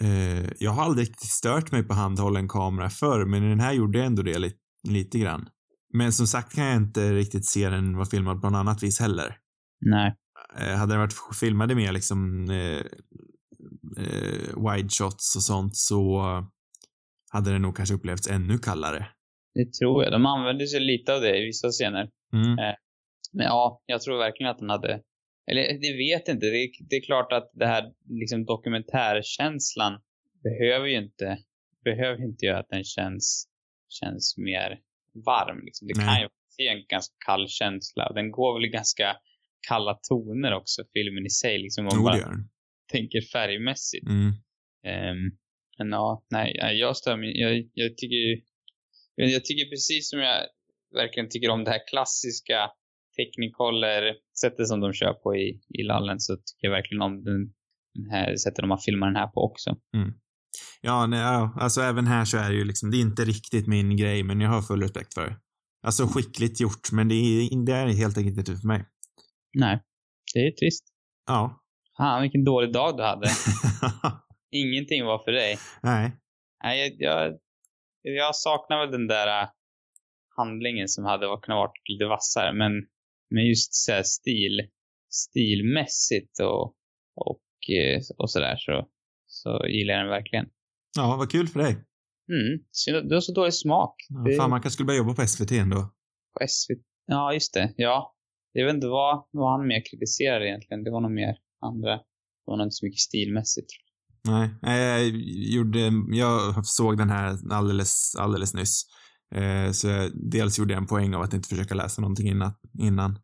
Eh, 0.00 0.50
jag 0.58 0.70
har 0.70 0.84
aldrig 0.84 1.16
stört 1.16 1.72
mig 1.72 1.82
på 1.82 1.94
handhållen 1.94 2.48
kamera 2.48 2.90
förr, 2.90 3.24
men 3.24 3.42
den 3.42 3.60
här 3.60 3.72
gjorde 3.72 4.02
ändå 4.02 4.22
det 4.22 4.38
lite, 4.38 4.58
lite 4.88 5.18
grann. 5.18 5.48
Men 5.94 6.12
som 6.12 6.26
sagt 6.26 6.54
kan 6.54 6.64
jag 6.64 6.76
inte 6.76 7.12
riktigt 7.12 7.46
se 7.46 7.68
den 7.68 7.96
vara 7.96 8.06
filmad 8.06 8.40
på 8.40 8.50
något 8.50 8.58
annat 8.58 8.82
vis 8.82 9.00
heller. 9.00 9.36
Nej. 9.80 10.16
Eh, 10.58 10.76
hade 10.76 10.92
den 10.92 11.00
varit 11.00 11.14
filmade 11.40 11.74
med 11.74 11.94
liksom 11.94 12.50
eh, 12.50 12.84
eh, 14.04 14.72
wide 14.72 14.88
shots 14.88 15.36
och 15.36 15.42
sånt 15.42 15.76
så 15.76 16.22
hade 17.32 17.52
det 17.52 17.58
nog 17.58 17.76
kanske 17.76 17.94
upplevts 17.94 18.28
ännu 18.28 18.58
kallare. 18.58 19.06
Det 19.54 19.72
tror 19.72 20.04
jag. 20.04 20.12
De 20.12 20.26
använde 20.26 20.66
sig 20.66 20.80
lite 20.80 21.14
av 21.14 21.20
det 21.20 21.38
i 21.38 21.46
vissa 21.46 21.68
scener. 21.70 22.08
Mm. 22.32 22.58
Men 23.32 23.46
ja, 23.46 23.82
jag 23.86 24.02
tror 24.02 24.18
verkligen 24.18 24.50
att 24.50 24.58
den 24.58 24.70
hade, 24.70 25.02
eller 25.50 25.62
det 25.62 25.96
vet 25.96 26.28
inte. 26.28 26.46
Det 26.46 26.64
är, 26.64 26.70
det 26.90 26.96
är 26.96 27.02
klart 27.02 27.32
att 27.32 27.50
det 27.54 27.66
här 27.66 27.92
liksom 28.08 28.44
dokumentärkänslan 28.44 30.00
behöver 30.42 30.86
ju 30.86 30.96
inte, 30.96 31.38
behöver 31.84 32.24
inte 32.24 32.46
göra 32.46 32.58
att 32.58 32.68
den 32.68 32.84
känns, 32.84 33.48
känns 33.88 34.34
mer 34.38 34.80
varm. 35.26 35.64
Liksom. 35.64 35.88
Det 35.88 35.94
kan 35.94 36.20
ju 36.20 36.28
vara 36.58 36.76
en 36.76 36.84
ganska 36.88 37.14
kall 37.26 37.48
känsla 37.48 38.08
och 38.08 38.14
den 38.14 38.30
går 38.30 38.60
väl 38.60 38.70
ganska 38.70 39.16
kalla 39.68 39.98
toner 40.08 40.54
också, 40.54 40.82
filmen 40.92 41.26
i 41.26 41.30
sig. 41.30 41.58
Liksom, 41.58 41.86
om 41.86 42.02
man 42.02 42.04
bara 42.04 42.34
tänker 42.92 43.20
färgmässigt. 43.20 44.06
Mm. 44.06 44.26
Um, 45.10 45.38
Men 45.78 45.90
ja, 45.90 46.24
nej, 46.30 46.56
jag 46.78 46.96
stör 46.96 47.16
mig. 47.16 47.40
Jag, 47.40 47.70
jag 47.74 47.96
tycker 47.96 48.16
ju, 48.16 48.40
jag 49.14 49.44
tycker 49.44 49.70
precis 49.70 50.10
som 50.10 50.18
jag 50.18 50.46
verkligen 50.94 51.28
tycker 51.28 51.50
om 51.50 51.64
det 51.64 51.70
här 51.70 51.88
klassiska 51.90 52.70
Technicolor 53.16 54.02
sättet 54.40 54.68
som 54.68 54.80
de 54.80 54.92
kör 54.92 55.12
på 55.12 55.36
i, 55.36 55.60
i 55.68 55.82
lallen 55.82 56.20
så 56.20 56.36
tycker 56.36 56.66
jag 56.66 56.70
verkligen 56.70 57.02
om 57.02 57.24
den, 57.24 57.52
den 57.94 58.10
här 58.10 58.36
sättet 58.36 58.62
de 58.62 58.70
har 58.70 58.78
filmat 58.78 59.06
den 59.06 59.16
här 59.16 59.26
på 59.26 59.40
också. 59.50 59.70
Mm. 59.96 60.12
Ja, 60.80 61.06
nej, 61.06 61.20
ja, 61.20 61.56
alltså 61.60 61.80
även 61.80 62.06
här 62.06 62.24
så 62.24 62.36
är 62.36 62.50
det 62.50 62.56
ju 62.56 62.64
liksom, 62.64 62.90
det 62.90 62.96
är 62.96 63.00
inte 63.00 63.24
riktigt 63.24 63.66
min 63.66 63.96
grej, 63.96 64.22
men 64.22 64.40
jag 64.40 64.50
har 64.50 64.62
full 64.62 64.82
respekt 64.82 65.14
för 65.14 65.26
det. 65.26 65.36
Alltså 65.86 66.06
skickligt 66.06 66.60
gjort, 66.60 66.92
men 66.92 67.08
det 67.08 67.14
är, 67.14 67.66
det 67.66 67.72
är 67.72 67.86
helt 67.86 68.18
enkelt 68.18 68.38
inte 68.38 68.60
för 68.60 68.68
mig. 68.68 68.84
Nej, 69.58 69.82
det 70.34 70.40
är 70.40 70.50
trist. 70.50 70.84
Ja. 71.26 71.60
Fan, 71.96 72.22
vilken 72.22 72.44
dålig 72.44 72.72
dag 72.72 72.96
du 72.96 73.02
hade. 73.02 73.28
Ingenting 74.50 75.04
var 75.04 75.24
för 75.24 75.32
dig. 75.32 75.58
Nej. 75.82 76.12
Nej, 76.64 76.80
jag, 76.80 76.92
jag, 76.98 77.38
jag 78.02 78.36
saknar 78.36 78.78
väl 78.78 78.90
den 78.90 79.06
där 79.06 79.42
äh, 79.42 79.48
handlingen 80.36 80.88
som 80.88 81.04
hade 81.04 81.26
kunnat 81.26 81.56
vara 81.56 81.70
lite 81.88 82.04
vassare, 82.04 82.52
men, 82.52 82.72
men 83.34 83.46
just 83.46 83.74
så 83.74 83.92
här 83.92 84.02
stil, 84.02 84.60
stilmässigt 85.10 86.40
och, 86.40 86.64
och, 87.16 87.42
eh, 87.78 88.00
och 88.18 88.30
sådär 88.30 88.56
så, 88.58 88.88
så 89.26 89.66
gillar 89.68 89.94
jag 89.94 90.02
den 90.04 90.10
verkligen. 90.10 90.46
Ja, 90.96 91.16
vad 91.16 91.30
kul 91.30 91.48
för 91.48 91.60
dig. 91.60 91.72
Mm, 92.32 92.64
synd 92.72 93.08
du 93.08 93.14
har 93.16 93.20
så 93.20 93.32
dålig 93.32 93.54
smak. 93.54 93.94
Ja, 94.08 94.18
Det- 94.30 94.36
Fan, 94.36 94.50
man 94.50 94.60
kanske 94.62 94.74
skulle 94.74 94.86
börja 94.86 94.98
jobba 94.98 95.14
på 95.14 95.22
SVT 95.28 95.52
ändå. 95.52 95.76
På 96.38 96.46
SVT. 96.48 96.78
Ja, 97.06 97.32
just 97.34 97.54
det. 97.54 97.74
Ja. 97.76 98.14
Jag 98.52 98.66
vet 98.66 98.74
inte 98.74 98.86
vad, 98.88 99.24
vad 99.30 99.58
han 99.58 99.66
mer 99.68 99.82
kritiserade 99.90 100.48
egentligen. 100.48 100.84
Det 100.84 100.90
var 100.90 101.00
nog 101.00 101.10
mer 101.12 101.36
andra. 101.60 101.90
Det 101.96 102.02
var 102.46 102.56
nog 102.56 102.66
inte 102.66 102.74
så 102.74 102.86
mycket 102.86 103.00
stilmässigt. 103.00 103.66
Nej, 104.62 104.80
jag 104.80 105.08
gjorde, 105.54 105.78
jag 106.16 106.66
såg 106.66 106.98
den 106.98 107.10
här 107.10 107.38
alldeles, 107.52 108.14
alldeles 108.18 108.54
nyss. 108.54 108.82
Eh, 109.34 109.70
så 109.72 110.08
dels 110.30 110.58
gjorde 110.58 110.72
jag 110.74 110.80
en 110.80 110.86
poäng 110.86 111.14
av 111.14 111.22
att 111.22 111.34
inte 111.34 111.48
försöka 111.48 111.74
läsa 111.74 112.00
någonting 112.02 112.28
innan. 112.78 113.18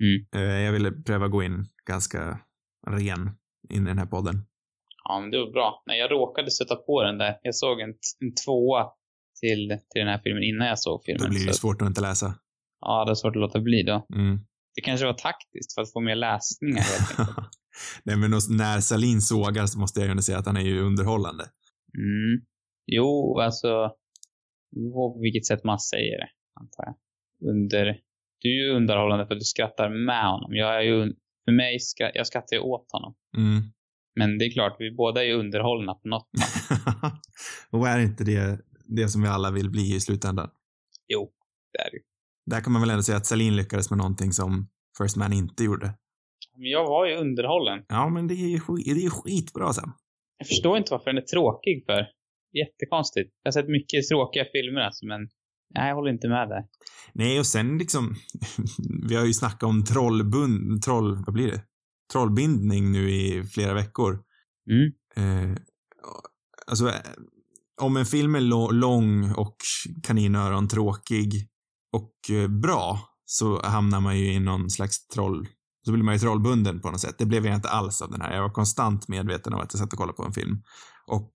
Mm. 0.00 0.26
Eh, 0.34 0.60
jag 0.64 0.72
ville 0.72 0.90
pröva 0.92 1.28
gå 1.28 1.42
in 1.42 1.66
ganska 1.86 2.40
ren 2.86 3.30
in 3.70 3.82
i 3.82 3.88
den 3.88 3.98
här 3.98 4.06
podden. 4.06 4.46
Ja, 5.04 5.20
men 5.20 5.30
det 5.30 5.38
var 5.38 5.52
bra. 5.52 5.82
Nej, 5.86 5.98
jag 5.98 6.10
råkade 6.10 6.50
sätta 6.50 6.76
på 6.76 7.02
den 7.02 7.18
där. 7.18 7.38
Jag 7.42 7.54
såg 7.54 7.80
en, 7.80 7.88
en 8.20 8.34
tvåa 8.44 8.86
till, 9.40 9.68
till 9.68 10.00
den 10.00 10.08
här 10.08 10.20
filmen 10.24 10.42
innan 10.42 10.66
jag 10.66 10.78
såg 10.78 11.04
filmen. 11.04 11.22
Då 11.22 11.30
blir 11.30 11.46
det 11.46 11.52
så, 11.52 11.58
svårt 11.58 11.82
att 11.82 11.88
inte 11.88 12.00
läsa. 12.00 12.34
ja, 12.80 13.04
det 13.04 13.10
är 13.10 13.14
svårt 13.14 13.36
att 13.36 13.40
låta 13.40 13.60
bli 13.60 13.82
då. 13.82 14.06
Mm. 14.14 14.38
Det 14.74 14.80
kanske 14.80 15.06
var 15.06 15.12
taktiskt 15.12 15.74
för 15.74 15.82
att 15.82 15.92
få 15.92 16.00
mer 16.00 16.16
läsningar 16.16 16.82
helt. 16.82 17.36
Nej, 18.04 18.16
men 18.16 18.30
när 18.30 18.80
Salin 18.80 19.20
sågar 19.20 19.66
så 19.66 19.78
måste 19.78 20.00
jag 20.00 20.06
ju 20.06 20.10
ändå 20.10 20.22
säga 20.22 20.38
att 20.38 20.46
han 20.46 20.56
är 20.56 20.60
ju 20.60 20.80
underhållande. 20.80 21.44
Mm. 21.98 22.46
Jo, 22.86 23.38
alltså. 23.40 23.90
På 24.94 25.18
vilket 25.22 25.46
sätt 25.46 25.64
man 25.64 25.80
säger 25.80 26.18
det, 26.18 26.28
antar 26.60 26.84
jag. 26.84 26.94
Under... 27.50 27.98
Du 28.44 28.50
är 28.50 28.64
ju 28.64 28.76
underhållande 28.76 29.26
för 29.26 29.34
att 29.34 29.40
du 29.40 29.44
skrattar 29.44 29.90
med 30.06 30.26
honom. 30.26 30.54
Jag 30.54 30.76
är 30.76 30.80
ju... 30.80 31.12
För 31.44 31.52
mig, 31.52 31.80
ska, 31.80 32.10
jag 32.14 32.26
skrattar 32.26 32.56
ju 32.56 32.62
åt 32.62 32.92
honom. 32.92 33.14
Mm. 33.36 33.62
Men 34.16 34.38
det 34.38 34.44
är 34.44 34.50
klart, 34.50 34.76
vi 34.78 34.90
båda 34.90 35.22
är 35.22 35.26
ju 35.26 35.34
underhållna 35.34 35.94
på 35.94 36.08
något 36.08 36.30
plan. 36.32 37.12
Och 37.70 37.88
är 37.88 37.98
inte 37.98 38.24
det 38.24 38.60
det 38.86 39.08
som 39.08 39.22
vi 39.22 39.28
alla 39.28 39.50
vill 39.50 39.70
bli 39.70 39.94
i 39.94 40.00
slutändan? 40.00 40.50
Jo, 41.08 41.30
det 41.72 41.78
är 41.78 41.90
det. 41.90 41.98
Där 42.50 42.60
kan 42.60 42.72
man 42.72 42.82
väl 42.82 42.90
ändå 42.90 43.02
säga 43.02 43.18
att 43.18 43.26
Salin 43.26 43.56
lyckades 43.56 43.90
med 43.90 43.98
någonting 43.98 44.32
som 44.32 44.68
First 44.98 45.16
Man 45.16 45.32
inte 45.32 45.64
gjorde. 45.64 45.94
Men 46.56 46.70
jag 46.70 46.84
var 46.84 47.06
ju 47.06 47.16
underhållen. 47.16 47.84
Ja, 47.88 48.08
men 48.08 48.26
det 48.26 48.34
är 48.34 48.48
ju 48.48 48.60
skit, 48.60 48.84
det 48.86 49.04
är 49.04 49.10
skitbra 49.10 49.72
Sam. 49.72 49.92
Jag 50.38 50.48
förstår 50.48 50.76
inte 50.76 50.92
varför 50.92 51.10
den 51.10 51.22
är 51.22 51.26
tråkig 51.26 51.84
för. 51.86 52.06
Jättekonstigt. 52.52 53.30
Jag 53.42 53.48
har 53.48 53.52
sett 53.52 53.68
mycket 53.68 54.08
tråkiga 54.08 54.44
filmer 54.52 54.80
alltså, 54.80 55.06
men 55.06 55.28
nej, 55.74 55.88
jag 55.88 55.94
håller 55.94 56.10
inte 56.10 56.28
med 56.28 56.48
där. 56.48 56.64
Nej, 57.12 57.38
och 57.38 57.46
sen 57.46 57.78
liksom, 57.78 58.14
vi 59.08 59.16
har 59.16 59.24
ju 59.24 59.34
snackat 59.34 59.62
om 59.62 59.84
trollbund, 59.84 60.82
troll, 60.82 61.24
vad 61.26 61.34
blir 61.34 61.50
det? 61.50 61.62
Trollbindning 62.12 62.92
nu 62.92 63.10
i 63.10 63.44
flera 63.44 63.74
veckor. 63.74 64.22
Mm. 64.70 64.92
Eh, 65.16 65.56
alltså, 66.66 66.88
eh, 66.88 66.94
om 67.80 67.96
en 67.96 68.06
film 68.06 68.34
är 68.34 68.72
lång 68.72 69.32
och 69.32 69.56
kaninöron 70.02 70.68
tråkig 70.68 71.48
och 71.92 72.36
eh, 72.36 72.48
bra 72.48 72.98
så 73.24 73.62
hamnar 73.62 74.00
man 74.00 74.18
ju 74.18 74.32
i 74.32 74.40
någon 74.40 74.70
slags 74.70 75.06
troll, 75.06 75.48
så 75.86 75.92
blir 75.92 76.02
man 76.02 76.14
ju 76.14 76.18
trollbunden 76.18 76.80
på 76.80 76.90
något 76.90 77.00
sätt. 77.00 77.18
Det 77.18 77.26
blev 77.26 77.46
jag 77.46 77.54
inte 77.54 77.68
alls 77.68 78.02
av 78.02 78.10
den 78.10 78.20
här. 78.20 78.34
Jag 78.34 78.42
var 78.42 78.50
konstant 78.50 79.08
medveten 79.08 79.52
om 79.52 79.60
att 79.60 79.72
jag 79.72 79.80
satt 79.80 79.92
och 79.92 79.98
kollade 79.98 80.16
på 80.16 80.24
en 80.24 80.32
film. 80.32 80.62
Och 81.06 81.32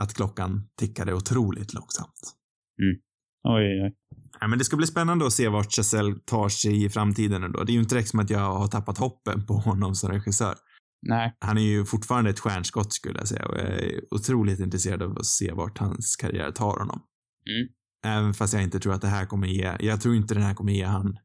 att 0.00 0.14
klockan 0.14 0.68
tickade 0.78 1.14
otroligt 1.14 1.74
långsamt. 1.74 2.36
Oj, 2.78 3.02
oj, 3.42 3.82
oj. 3.84 3.94
Ja, 4.40 4.48
men 4.48 4.58
det 4.58 4.64
ska 4.64 4.76
bli 4.76 4.86
spännande 4.86 5.26
att 5.26 5.32
se 5.32 5.48
vart 5.48 5.72
Chazelle 5.72 6.14
tar 6.26 6.48
sig 6.48 6.84
i 6.84 6.88
framtiden 6.88 7.42
ändå. 7.42 7.64
Det 7.64 7.72
är 7.72 7.74
ju 7.74 7.80
inte 7.80 7.94
direkt 7.94 8.08
som 8.08 8.20
att 8.20 8.30
jag 8.30 8.54
har 8.54 8.66
tappat 8.66 8.98
hoppen 8.98 9.46
på 9.46 9.54
honom 9.54 9.94
som 9.94 10.10
regissör. 10.10 10.54
Nej. 11.02 11.36
Han 11.40 11.58
är 11.58 11.62
ju 11.62 11.84
fortfarande 11.84 12.30
ett 12.30 12.40
stjärnskott 12.40 12.92
skulle 12.92 13.18
jag 13.18 13.28
säga 13.28 13.46
och 13.46 13.56
jag 13.56 13.66
är 13.66 14.14
otroligt 14.14 14.60
intresserad 14.60 15.02
av 15.02 15.18
att 15.18 15.26
se 15.26 15.52
vart 15.52 15.78
hans 15.78 16.16
karriär 16.16 16.50
tar 16.50 16.78
honom. 16.78 17.02
Mm. 17.46 17.68
Även 18.16 18.34
fast 18.34 18.54
jag 18.54 18.62
inte 18.62 18.80
tror 18.80 18.92
att 18.92 19.00
det 19.00 19.08
här 19.08 19.26
kommer 19.26 19.46
ge, 19.46 19.76
jag 19.80 20.00
tror 20.00 20.14
inte 20.14 20.34
den 20.34 20.42
här 20.42 20.54
kommer 20.54 20.72
ge 20.72 20.84
han 20.84 21.18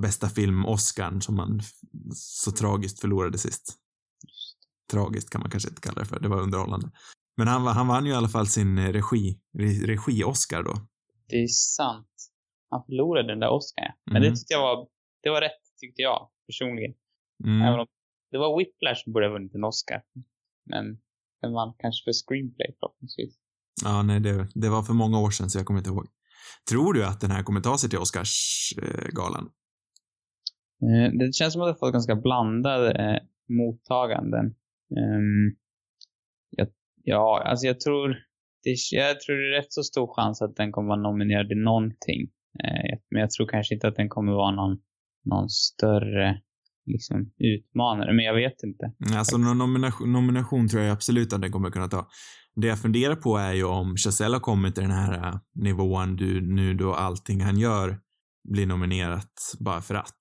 bästa 0.00 0.28
film 0.28 0.66
Oscarn 0.66 1.22
som 1.22 1.38
han 1.38 1.60
så 2.14 2.50
tragiskt 2.50 3.00
förlorade 3.00 3.38
sist. 3.38 3.74
Tragiskt 4.90 5.30
kan 5.30 5.40
man 5.40 5.50
kanske 5.50 5.68
inte 5.68 5.80
kalla 5.80 6.00
det 6.00 6.06
för, 6.06 6.20
det 6.20 6.28
var 6.28 6.40
underhållande. 6.40 6.90
Men 7.36 7.48
han, 7.48 7.66
han 7.66 7.86
vann 7.86 8.06
ju 8.06 8.12
i 8.12 8.14
alla 8.14 8.28
fall 8.28 8.46
sin 8.46 8.78
eh, 8.78 8.92
regi, 8.92 9.38
re- 9.58 9.86
regi-Oscar 9.86 10.62
då. 10.62 10.86
Det 11.28 11.36
är 11.42 11.46
sant. 11.46 12.14
Han 12.70 12.84
förlorade 12.86 13.28
den 13.28 13.40
där 13.40 13.50
Oscar. 13.50 13.94
Men 14.04 14.16
Mm. 14.16 14.22
det 14.22 14.36
tyckte 14.38 14.54
jag 14.54 14.60
var, 14.60 14.88
det 15.22 15.30
var 15.30 15.40
rätt, 15.40 15.62
tyckte 15.80 16.02
jag 16.02 16.30
personligen. 16.46 16.94
Mm. 17.44 17.62
Även 17.62 17.80
om 17.80 17.86
det 18.30 18.38
var 18.38 18.58
Whiplash 18.58 19.04
som 19.04 19.12
borde 19.12 19.26
ha 19.26 19.32
vunnit 19.32 19.54
en 19.54 19.64
Oscar. 19.64 20.02
Men 20.70 20.84
den 21.40 21.52
vann 21.52 21.74
kanske 21.78 22.04
för 22.04 22.12
screenplay 22.12 22.76
förhoppningsvis. 22.80 23.38
Ja, 23.84 24.02
nej, 24.02 24.20
det, 24.20 24.48
det 24.54 24.68
var 24.68 24.82
för 24.82 24.92
många 24.94 25.20
år 25.20 25.30
sedan 25.30 25.50
så 25.50 25.58
jag 25.58 25.66
kommer 25.66 25.80
inte 25.80 25.90
ihåg. 25.90 26.06
Tror 26.70 26.92
du 26.92 27.04
att 27.04 27.20
den 27.20 27.30
här 27.30 27.42
kommer 27.42 27.60
ta 27.60 27.78
sig 27.78 27.90
till 27.90 27.98
Oscarsgalan? 27.98 29.50
Eh, 30.82 31.12
Det 31.18 31.34
känns 31.34 31.52
som 31.52 31.62
att 31.62 31.68
har 31.68 31.74
fått 31.74 31.92
ganska 31.92 32.16
blandade 32.16 32.90
eh, 32.92 33.22
mottaganden. 33.56 34.46
Ehm, 34.98 35.56
jag, 36.50 36.68
ja, 37.02 37.42
alltså 37.46 37.66
jag 37.66 37.80
tror, 37.80 38.16
det, 38.64 38.76
jag 38.90 39.20
tror 39.20 39.36
det 39.36 39.56
är 39.56 39.60
rätt 39.60 39.72
så 39.72 39.82
stor 39.82 40.14
chans 40.14 40.42
att 40.42 40.56
den 40.56 40.72
kommer 40.72 40.88
vara 40.88 41.00
nominerad 41.00 41.52
i 41.52 41.54
någonting. 41.54 42.22
Eh, 42.64 42.98
men 43.10 43.20
jag 43.20 43.30
tror 43.30 43.46
kanske 43.46 43.74
inte 43.74 43.88
att 43.88 43.96
den 43.96 44.08
kommer 44.08 44.32
vara 44.32 44.50
någon, 44.50 44.78
någon 45.24 45.48
större 45.48 46.40
liksom, 46.86 47.32
utmanare. 47.38 48.12
Men 48.12 48.24
jag 48.24 48.34
vet 48.34 48.62
inte. 48.62 49.16
Alltså 49.16 49.38
någon 49.38 49.58
nomination, 49.58 50.12
nomination 50.12 50.68
tror 50.68 50.82
jag 50.82 50.92
absolut 50.92 51.32
att 51.32 51.40
den 51.40 51.52
kommer 51.52 51.70
kunna 51.70 51.88
ta. 51.88 52.08
Det 52.56 52.66
jag 52.66 52.78
funderar 52.78 53.16
på 53.16 53.36
är 53.36 53.52
ju 53.52 53.64
om 53.64 53.96
Chazelle 53.96 54.34
har 54.34 54.40
kommit 54.40 54.74
till 54.74 54.82
den 54.82 54.92
här 54.92 55.28
äh, 55.28 55.38
nivån 55.54 56.16
du, 56.16 56.40
nu 56.40 56.74
då 56.74 56.94
allting 56.94 57.40
han 57.40 57.58
gör 57.58 57.98
blir 58.48 58.66
nominerat 58.66 59.54
bara 59.58 59.80
för 59.80 59.94
att. 59.94 60.20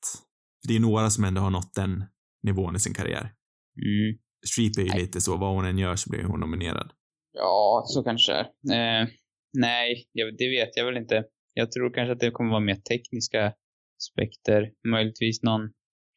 Det 0.67 0.75
är 0.75 0.79
några 0.79 1.10
som 1.10 1.23
ändå 1.23 1.41
har 1.41 1.49
nått 1.49 1.73
den 1.75 2.03
nivån 2.43 2.75
i 2.75 2.79
sin 2.79 2.93
karriär. 2.93 3.32
Mm. 3.77 4.17
Streep 4.45 4.77
är 4.77 4.82
ju 4.82 4.89
Nej. 4.89 5.01
lite 5.01 5.21
så, 5.21 5.38
vad 5.38 5.56
hon 5.56 5.65
än 5.65 5.77
gör 5.77 5.95
så 5.95 6.10
blir 6.10 6.23
hon 6.23 6.39
nominerad. 6.39 6.91
Ja, 7.34 7.84
så 7.86 8.04
kanske 8.04 8.46
det 8.62 8.76
är. 8.76 9.02
Eh, 9.02 9.08
nej, 9.54 10.06
det 10.13 10.50
vet 10.50 10.78
jag 10.78 10.86
väl 10.86 10.98
inte. 10.98 11.24
Jag 11.54 11.72
tror 11.72 11.93
kanske 11.93 12.12
att 12.13 12.19
det 12.19 12.32
kommer 12.32 12.50
vara 12.50 12.60
mer 12.60 12.76
tekniska 12.76 13.54
aspekter. 14.02 14.72
Möjligtvis 14.88 15.43
någon... 15.43 15.72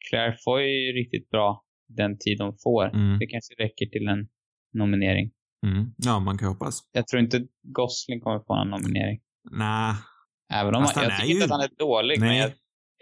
Claire 0.09 0.37
Foy 0.45 0.63
är 0.63 0.85
ju 0.87 0.91
riktigt 0.93 1.29
bra 1.29 1.63
den 1.87 2.17
tid 2.19 2.37
de 2.37 2.57
får. 2.63 2.85
Mm. 2.85 3.19
Det 3.19 3.25
kanske 3.25 3.53
räcker 3.53 3.85
till 3.85 4.07
en 4.07 4.27
nominering. 4.73 5.31
Mm. 5.65 5.93
Ja, 5.97 6.19
man 6.19 6.37
kan 6.37 6.47
hoppas. 6.47 6.81
Jag 6.91 7.07
tror 7.07 7.21
inte 7.21 7.47
Gosling 7.63 8.19
kommer 8.21 8.39
få 8.39 8.55
någon 8.55 8.69
nominering. 8.69 9.19
Nej, 9.51 9.93
Även 10.53 10.75
om 10.75 10.81
Fast 10.81 10.95
han, 10.95 11.03
jag 11.03 11.19
tycker 11.19 11.29
inte 11.31 11.39
ju- 11.39 11.43
att 11.43 11.51
han 11.51 11.61
är 11.61 11.75
dålig. 11.77 12.19
Men 12.19 12.37
jag, 12.37 12.51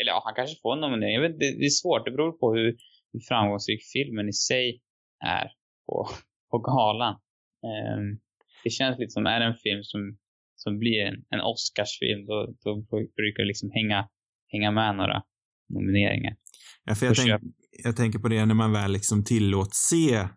eller 0.02 0.12
ja, 0.12 0.22
han 0.26 0.34
kanske 0.36 0.56
får 0.62 0.74
en 0.74 0.82
nominering. 0.82 1.22
Vet, 1.22 1.32
inte, 1.32 1.46
det, 1.46 1.60
det 1.60 1.66
är 1.66 1.70
svårt. 1.70 2.06
Det 2.06 2.12
beror 2.12 2.32
på 2.32 2.54
hur, 2.54 2.78
hur 3.14 3.20
framgångsrik 3.20 3.82
filmen 3.94 4.30
i 4.30 4.34
sig 4.34 4.82
är 5.26 5.52
på, 5.88 6.10
på 6.52 6.58
galan. 6.58 7.20
Ehm, 7.66 8.20
det 8.64 8.70
känns 8.70 9.00
lite 9.00 9.10
som, 9.10 9.26
är 9.26 9.40
det 9.40 9.46
en 9.46 9.62
film 9.66 9.84
som, 9.84 10.18
som 10.56 10.80
blir 10.80 11.00
en, 11.06 11.16
en 11.30 11.42
Oscarsfilm, 11.42 12.26
då, 12.26 12.38
då 12.64 12.72
brukar 13.18 13.44
det 13.44 13.48
liksom 13.48 13.72
hänga, 13.74 14.08
hänga 14.52 14.72
med 14.72 14.96
några 14.96 15.24
nomineringar. 15.74 16.36
Ja, 16.86 16.96
för 16.96 17.06
jag, 17.06 17.16
tänk, 17.16 17.42
jag 17.84 17.96
tänker 17.96 18.20
på 18.20 18.28
det 18.28 18.46
när 18.46 18.56
man 18.56 18.72
väl 18.72 18.92
liksom 18.92 19.24
tillåts 19.24 19.78
se 19.90 20.28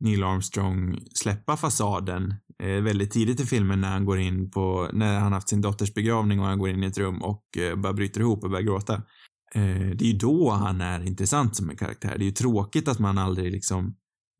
Neil 0.00 0.24
Armstrong 0.24 0.98
släppa 1.14 1.56
fasaden 1.56 2.34
eh, 2.62 2.82
väldigt 2.82 3.10
tidigt 3.10 3.40
i 3.40 3.46
filmen 3.46 3.80
när 3.80 3.88
han 3.88 4.04
går 4.04 4.18
in 4.18 4.50
på, 4.50 4.88
när 4.92 5.18
han 5.18 5.32
haft 5.32 5.48
sin 5.48 5.60
dotters 5.60 5.94
begravning 5.94 6.40
och 6.40 6.46
han 6.46 6.58
går 6.58 6.68
in 6.68 6.82
i 6.82 6.86
ett 6.86 6.98
rum 6.98 7.22
och 7.22 7.58
eh, 7.58 7.76
bara 7.76 7.92
bryter 7.92 8.20
ihop 8.20 8.44
och 8.44 8.50
börjar 8.50 8.64
gråta. 8.64 8.94
Eh, 9.54 9.90
det 9.94 10.04
är 10.04 10.12
ju 10.12 10.18
då 10.18 10.50
han 10.50 10.80
är 10.80 11.06
intressant 11.06 11.56
som 11.56 11.70
en 11.70 11.76
karaktär. 11.76 12.14
Det 12.18 12.24
är 12.24 12.26
ju 12.26 12.32
tråkigt 12.32 12.88
att 12.88 12.98
man 12.98 13.18
aldrig 13.18 13.52
liksom, 13.52 13.96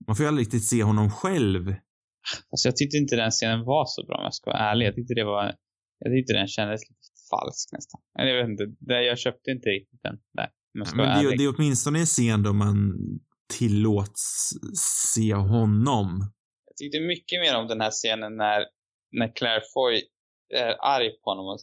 man 0.07 0.17
får 0.17 0.25
ju 0.25 0.29
aldrig 0.29 0.47
riktigt 0.47 0.65
se 0.65 0.83
honom 0.83 1.11
själv 1.11 1.75
Alltså 2.51 2.69
jag 2.69 2.77
tyckte 2.77 2.97
inte 2.97 3.17
den 3.17 3.31
scenen 3.31 3.65
var 3.65 3.85
så 3.87 4.07
bra 4.07 4.17
om 4.19 4.25
jag 4.25 4.35
ska 4.35 4.51
vara 4.51 4.63
ärlig. 4.71 4.87
Jag 4.87 4.95
tyckte 4.95 5.15
det 5.15 5.25
var, 5.25 5.45
jag 5.99 6.13
tyckte 6.13 6.33
den 6.33 6.47
kändes 6.49 6.81
lite 6.91 7.01
falsk 7.31 7.69
nästan. 7.73 8.01
Eller 8.19 8.31
jag 8.35 8.43
vet 8.43 8.51
inte, 8.61 8.93
jag 8.93 9.19
köpte 9.19 9.51
inte 9.51 9.69
riktigt 9.69 10.01
den 10.03 10.17
där. 10.35 10.49
Men 10.75 10.87
det, 10.97 11.03
är- 11.33 11.37
det 11.39 11.45
är 11.45 11.55
åtminstone 11.57 11.99
en 11.99 12.07
scen 12.07 12.43
då 12.43 12.53
man 12.53 12.77
tillåts 13.59 14.51
se 15.15 15.35
honom. 15.35 16.09
Jag 16.67 16.77
tyckte 16.77 17.01
mycket 17.01 17.41
mer 17.41 17.57
om 17.57 17.67
den 17.69 17.81
här 17.81 17.91
scenen 17.91 18.37
när, 18.37 18.67
när 19.13 19.37
Claire 19.37 19.63
Foy 19.75 20.03
är 20.55 20.77
arg 20.81 21.11
på 21.23 21.31
honom 21.31 21.47
och 21.47 21.59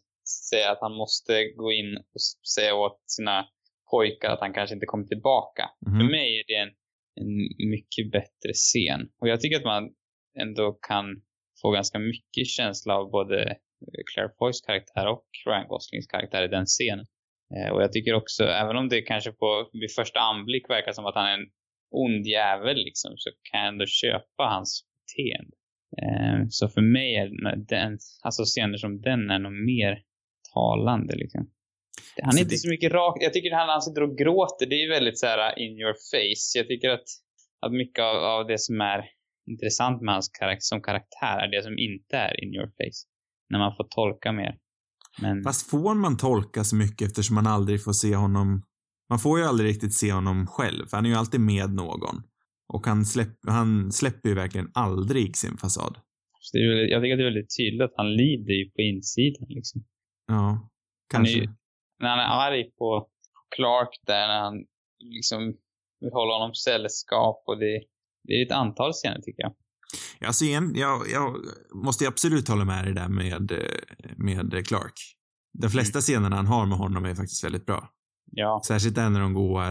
säger 0.49 0.69
att 0.71 0.77
han 0.81 0.95
måste 0.95 1.33
gå 1.61 1.71
in 1.71 1.97
och 1.97 2.21
säga 2.55 2.75
åt 2.75 2.99
sina 3.05 3.45
pojkar 3.91 4.29
att 4.29 4.39
han 4.39 4.53
kanske 4.53 4.73
inte 4.73 4.85
kommer 4.85 5.05
tillbaka. 5.05 5.63
Mhm. 5.87 5.99
För 5.99 6.05
mig 6.17 6.39
är 6.39 6.43
det 6.47 6.55
en, 6.65 6.69
en 7.21 7.31
mycket 7.69 8.11
bättre 8.11 8.51
scen. 8.53 9.01
Och 9.21 9.27
jag 9.27 9.41
tycker 9.41 9.57
att 9.57 9.63
man 9.75 9.83
ändå 10.41 10.71
kan 10.87 11.05
få 11.61 11.71
ganska 11.71 11.99
mycket 11.99 12.47
känsla 12.47 12.95
av 12.97 13.11
både 13.11 13.57
Claire 14.13 14.31
Foys 14.39 14.61
karaktär 14.61 15.07
och 15.07 15.25
Ryan 15.45 15.67
Goslings 15.67 16.07
karaktär 16.07 16.43
i 16.43 16.47
den 16.47 16.65
scenen. 16.65 17.05
Eh, 17.55 17.69
och 17.73 17.81
jag 17.83 17.91
tycker 17.91 18.13
också, 18.13 18.43
även 18.43 18.75
om 18.75 18.89
det 18.89 19.01
kanske 19.01 19.31
på 19.31 19.69
vid 19.73 19.91
första 19.95 20.19
anblick 20.19 20.69
verkar 20.69 20.91
som 20.91 21.05
att 21.05 21.15
han 21.15 21.25
är 21.25 21.33
en 21.33 21.47
ond 21.91 22.25
jävel 22.27 22.75
liksom, 22.77 23.13
så 23.17 23.29
kan 23.51 23.59
jag 23.59 23.67
ändå 23.67 23.85
köpa 23.85 24.43
hans 24.43 24.85
beteende. 24.95 25.55
Eh, 26.01 26.45
så 26.49 26.67
för 26.69 26.81
mig 26.81 27.15
är 27.15 27.55
den, 27.67 27.97
alltså 28.23 28.43
scener 28.43 28.77
som 28.77 29.01
den 29.01 29.29
är 29.29 29.39
nog 29.39 29.53
mer 29.53 30.01
talande 30.53 31.15
liksom. 31.15 31.49
Han 32.23 32.31
Så 32.31 32.37
är 32.37 32.41
inte 32.41 32.53
det- 32.55 32.57
så 32.59 32.69
mycket 32.69 32.91
rak. 32.91 33.17
Jag 33.21 33.33
tycker 33.33 33.51
han, 33.51 33.69
han 33.69 33.81
sitter 33.81 34.03
och 34.03 34.17
gråter, 34.17 34.65
det 34.65 34.75
är 34.83 34.89
väldigt 34.89 35.19
så 35.19 35.25
här 35.27 35.59
in 35.59 35.79
your 35.79 35.93
face. 36.11 36.57
Jag 36.59 36.67
tycker 36.67 36.89
att, 36.89 37.07
att 37.61 37.71
mycket 37.73 38.03
av, 38.03 38.15
av 38.15 38.47
det 38.47 38.59
som 38.59 38.81
är 38.81 39.05
intressant 39.47 40.01
med 40.01 40.13
hans 40.13 40.29
karaktär, 40.29 40.59
som 40.61 40.81
karaktär 40.81 41.37
är 41.37 41.51
det 41.51 41.63
som 41.63 41.77
inte 41.77 42.17
är 42.17 42.43
in 42.43 42.53
your 42.53 42.67
face. 42.67 43.01
När 43.49 43.59
man 43.59 43.75
får 43.75 43.83
tolka 43.83 44.31
mer. 44.31 44.57
Men, 45.21 45.43
Fast 45.43 45.69
får 45.69 45.95
man 45.95 46.17
tolka 46.17 46.63
så 46.63 46.75
mycket 46.75 47.07
eftersom 47.07 47.35
man 47.35 47.47
aldrig 47.47 47.83
får 47.83 47.93
se 47.93 48.15
honom? 48.15 48.63
Man 49.09 49.19
får 49.19 49.39
ju 49.39 49.45
aldrig 49.45 49.69
riktigt 49.69 49.93
se 49.93 50.11
honom 50.11 50.47
själv, 50.47 50.87
för 50.87 50.97
han 50.97 51.05
är 51.05 51.09
ju 51.09 51.15
alltid 51.15 51.39
med 51.39 51.69
någon. 51.69 52.23
Och 52.73 52.87
han, 52.87 53.05
släpp, 53.05 53.37
han 53.47 53.91
släpper 53.91 54.29
ju 54.29 54.35
verkligen 54.35 54.71
aldrig 54.73 55.37
sin 55.37 55.57
fasad. 55.57 55.97
så 56.39 56.57
det 56.57 56.63
är, 56.63 56.91
jag 56.91 57.01
tycker 57.01 57.13
att 57.13 57.19
det 57.19 57.23
är 57.23 57.33
väldigt 57.33 57.57
tydligt 57.57 57.81
att 57.81 57.93
han 57.97 58.13
lider 58.15 58.53
ju 58.53 58.69
på 58.69 58.81
insidan 58.81 59.47
liksom. 59.49 59.85
Ja, 60.27 60.69
Han 61.13 61.21
är 61.21 61.25
kanske. 61.25 61.55
När 61.99 62.09
han 62.09 62.19
är 62.19 62.47
arg 62.47 62.71
på 62.71 63.07
Clark 63.55 64.01
där, 64.05 64.27
när 64.27 64.39
han 64.39 64.65
liksom 64.99 65.39
vill 65.99 66.13
hålla 66.13 66.33
honom 66.33 66.53
sällskap 66.53 67.43
och 67.47 67.57
det, 67.59 67.83
det 68.27 68.33
är 68.33 68.45
ett 68.45 68.51
antal 68.51 68.93
scener 68.93 69.21
tycker 69.21 69.43
jag. 69.43 69.53
Alltså 70.27 70.45
igen, 70.45 70.73
jag, 70.75 71.01
jag 71.11 71.35
måste 71.85 72.07
absolut 72.07 72.47
hålla 72.47 72.65
med 72.65 72.85
dig 72.85 72.93
där 72.93 73.07
med, 73.07 73.51
med 74.17 74.67
Clark. 74.67 74.93
De 75.53 75.69
flesta 75.69 76.01
scenerna 76.01 76.35
han 76.35 76.45
har 76.45 76.65
med 76.65 76.77
honom 76.77 77.05
är 77.05 77.15
faktiskt 77.15 77.43
väldigt 77.43 77.65
bra. 77.65 77.89
Ja. 78.31 78.61
Särskilt 78.67 78.95
när 78.95 79.19
de 79.19 79.33
går, 79.33 79.63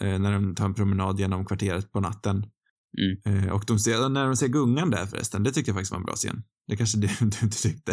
eh, 0.00 0.18
när 0.18 0.32
de 0.32 0.54
tar 0.54 0.64
en 0.64 0.74
promenad 0.74 1.20
genom 1.20 1.46
kvarteret 1.46 1.92
på 1.92 2.00
natten. 2.00 2.36
Mm. 2.98 3.44
Eh, 3.44 3.54
och 3.54 3.64
de 3.66 3.78
ser, 3.78 4.08
när 4.08 4.24
de 4.26 4.36
ser 4.36 4.48
gungan 4.48 4.90
där 4.90 5.06
förresten, 5.06 5.42
det 5.42 5.50
tycker 5.50 5.68
jag 5.68 5.76
faktiskt 5.76 5.92
var 5.92 5.98
en 5.98 6.04
bra 6.04 6.14
scen. 6.14 6.42
Det 6.66 6.76
kanske 6.76 6.98
du, 6.98 7.06
du 7.20 7.46
inte 7.46 7.62
tyckte. 7.62 7.92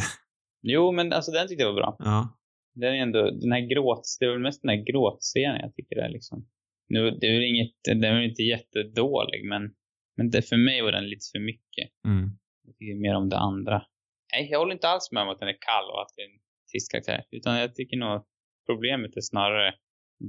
Jo, 0.61 0.91
men 0.91 1.13
alltså 1.13 1.31
den 1.31 1.47
tyckte 1.47 1.63
jag 1.63 1.73
var 1.73 1.81
bra. 1.81 1.95
Ja. 1.99 2.39
Den 2.75 2.93
är 2.93 3.01
ändå, 3.01 3.31
den 3.41 3.51
här 3.51 3.73
gråt, 3.73 4.03
det 4.19 4.25
är 4.25 4.31
väl 4.31 4.41
mest 4.41 4.61
den 4.61 4.69
här 4.69 4.85
gråtscenen 4.91 5.59
jag 5.61 5.73
tycker 5.75 5.95
är 5.95 6.09
liksom. 6.09 6.45
Nu, 6.93 6.99
det 7.21 7.27
är 7.27 7.41
inget, 7.51 7.73
den 7.83 8.01
väl 8.01 8.29
inte 8.29 8.43
jättedålig, 8.43 9.41
men, 9.45 9.63
men 10.17 10.29
det, 10.29 10.41
för 10.41 10.57
mig 10.57 10.81
var 10.81 10.91
den 10.91 11.09
lite 11.09 11.25
för 11.31 11.39
mycket. 11.39 11.87
Mm. 12.07 12.25
Jag 12.65 12.75
tycker 12.77 12.95
mer 13.05 13.15
om 13.15 13.29
det 13.29 13.37
andra. 13.37 13.77
Nej, 14.33 14.47
jag 14.51 14.59
håller 14.59 14.73
inte 14.73 14.87
alls 14.87 15.11
med 15.11 15.23
om 15.23 15.29
att 15.29 15.39
den 15.39 15.49
är 15.49 15.57
kall 15.69 15.87
och 15.93 16.01
att 16.01 16.11
det 16.15 16.21
är 16.21 16.29
en 16.33 16.39
trist 16.71 16.91
karaktär. 16.91 17.21
Utan 17.37 17.57
jag 17.59 17.75
tycker 17.75 17.97
nog 17.97 18.23
problemet 18.69 19.17
är 19.17 19.21
snarare 19.21 19.73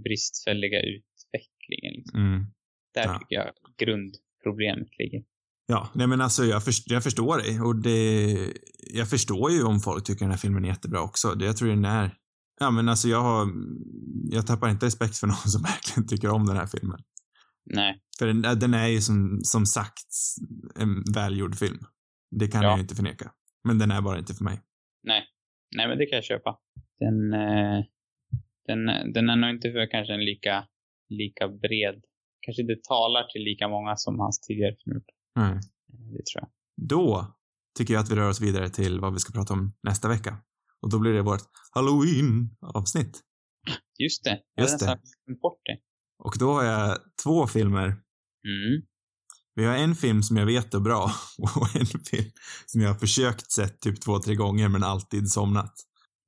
bristfälliga 0.05 0.81
utvecklingen. 0.81 1.93
Liksom. 1.99 2.21
Mm. 2.21 2.41
Där 2.95 3.05
Ja. 3.07 3.19
tycker 3.19 3.37
jag 3.37 3.51
grundproblemet 3.83 4.89
ligger. 4.99 5.23
Ja, 5.67 5.91
nej 5.95 6.07
men 6.07 6.21
alltså 6.21 6.43
jag, 6.45 6.65
först, 6.65 6.91
jag 6.91 7.03
förstår 7.03 7.39
dig 7.39 7.61
och 7.61 7.77
det, 7.83 7.99
jag 9.01 9.11
förstår 9.11 9.51
ju 9.51 9.63
om 9.63 9.81
folk 9.81 10.05
tycker 10.07 10.21
den 10.25 10.31
här 10.31 10.39
filmen 10.39 10.65
är 10.65 10.69
jättebra 10.69 11.01
också. 11.03 11.29
Det, 11.35 11.45
jag 11.45 11.57
tror 11.57 11.69
den 11.69 11.85
är, 11.85 12.11
ja 12.61 12.71
men 12.71 12.89
alltså 12.89 13.09
jag 13.09 13.23
har, 13.23 13.49
jag 14.31 14.47
tappar 14.47 14.69
inte 14.69 14.87
respekt 14.87 15.17
för 15.17 15.27
någon 15.33 15.37
som 15.37 15.63
verkligen 15.63 16.07
tycker 16.09 16.29
om 16.31 16.47
den 16.47 16.57
här 16.57 16.67
filmen. 16.67 16.99
Nej. 17.67 18.01
För 18.19 18.27
den, 18.27 18.43
den 18.43 18.75
är 18.75 18.87
ju 18.89 19.01
som, 19.01 19.41
som 19.43 19.67
sagt 19.67 20.07
en 20.77 21.03
välgjord 21.15 21.55
film. 21.57 21.79
Det 22.31 22.49
kan 22.49 22.63
Ja. 22.63 22.69
jag 22.69 22.77
ju 22.77 22.83
inte 22.83 22.95
förneka. 22.95 23.33
Men 23.65 23.79
den 23.79 23.91
är 23.91 24.01
bara 24.03 24.19
inte 24.19 24.35
för 24.35 24.45
mig. 24.45 24.61
Nej. 25.03 25.25
Nej, 25.77 25.89
men 25.89 25.99
det 25.99 26.07
kan 26.07 26.17
jag 26.17 26.25
köpa. 26.25 26.59
Den, 26.99 27.33
eh, 27.33 27.85
den, 28.67 29.13
den 29.13 29.29
är 29.31 29.37
nog 29.37 29.51
inte 29.51 29.73
för 29.73 29.91
kanske 29.91 30.15
en 30.15 30.25
lika, 30.25 30.65
lika 31.09 31.49
bred, 31.49 32.03
kanske 32.41 32.63
inte 32.63 32.77
talar 32.89 33.23
till 33.33 33.43
lika 33.43 33.69
många 33.69 33.97
som 33.97 34.19
hans 34.21 34.41
tidigare 34.41 34.75
film. 34.85 35.01
Nej. 35.37 35.53
Eh, 35.53 35.59
Det 36.17 36.25
tror 36.27 36.43
jag. 36.43 36.49
Då 36.89 37.35
tycker 37.79 37.95
jag 37.95 38.01
att 38.01 38.11
vi 38.11 38.15
rör 38.17 38.29
oss 38.29 38.41
vidare 38.41 38.69
till 38.69 39.01
vad 39.01 39.13
vi 39.13 39.19
ska 39.19 39.33
prata 39.33 39.53
om 39.55 39.73
nästa 39.83 40.09
vecka. 40.09 40.37
Och 40.85 40.91
då 40.91 40.99
blir 40.99 41.13
det 41.13 41.23
vårt 41.23 41.43
Halloween-avsnitt. 41.75 43.21
Just 43.99 44.25
det. 44.25 44.39
Jag 44.55 44.65
Just 44.65 44.81
det. 44.81 44.99
bort 45.43 45.61
det. 45.65 45.79
Och 46.25 46.35
då 46.39 46.53
har 46.53 46.65
jag 46.65 46.99
två 47.25 47.47
filmer 47.47 47.97
Mm. 48.47 48.83
Vi 49.55 49.65
har 49.65 49.75
en 49.75 49.95
film 49.95 50.23
som 50.23 50.37
jag 50.37 50.47
vet 50.47 50.75
är 50.75 50.81
bra 50.81 51.03
och 51.57 51.77
en 51.77 51.87
film 51.87 52.31
som 52.67 52.81
jag 52.81 52.89
har 52.89 52.99
försökt 52.99 53.53
sett 53.53 53.81
typ 53.81 54.01
två, 54.01 54.19
tre 54.19 54.35
gånger 54.35 54.69
men 54.69 54.83
alltid 54.83 55.31
somnat. 55.31 55.75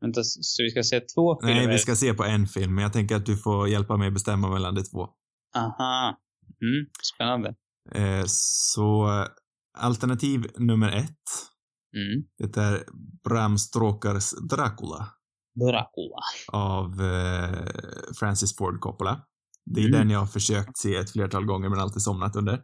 Vänta, 0.00 0.24
så 0.24 0.62
vi 0.62 0.70
ska 0.70 0.82
se 0.82 1.00
två 1.00 1.40
filmer? 1.40 1.54
Nej, 1.54 1.66
vi 1.66 1.78
ska 1.78 1.96
se 1.96 2.14
på 2.14 2.24
en 2.24 2.46
film, 2.46 2.74
men 2.74 2.82
jag 2.82 2.92
tänker 2.92 3.16
att 3.16 3.26
du 3.26 3.36
får 3.36 3.68
hjälpa 3.68 3.96
mig 3.96 4.10
bestämma 4.10 4.48
mellan 4.48 4.74
de 4.74 4.82
två. 4.82 5.08
Aha. 5.56 6.20
Mm, 6.62 6.86
spännande. 7.14 7.54
Eh, 7.94 8.24
så 8.26 9.08
alternativ 9.78 10.46
nummer 10.58 10.92
ett, 10.92 11.24
Mm. 11.96 12.24
det 12.38 12.56
är 12.60 12.84
Bram 13.24 13.58
Stokers 13.58 14.30
Dracula 14.50 15.08
Dracula. 15.60 16.20
av 16.52 17.00
eh, 17.00 17.66
Francis 18.18 18.56
Ford 18.56 18.80
Coppola. 18.80 19.20
Det 19.64 19.80
är 19.80 19.86
Mm. 19.88 19.98
den 20.00 20.10
jag 20.10 20.18
har 20.18 20.26
försökt 20.26 20.76
se 20.78 20.94
ett 20.96 21.10
flertal 21.10 21.44
gånger 21.46 21.68
men 21.68 21.78
alltid 21.78 22.02
somnat 22.02 22.36
under. 22.36 22.54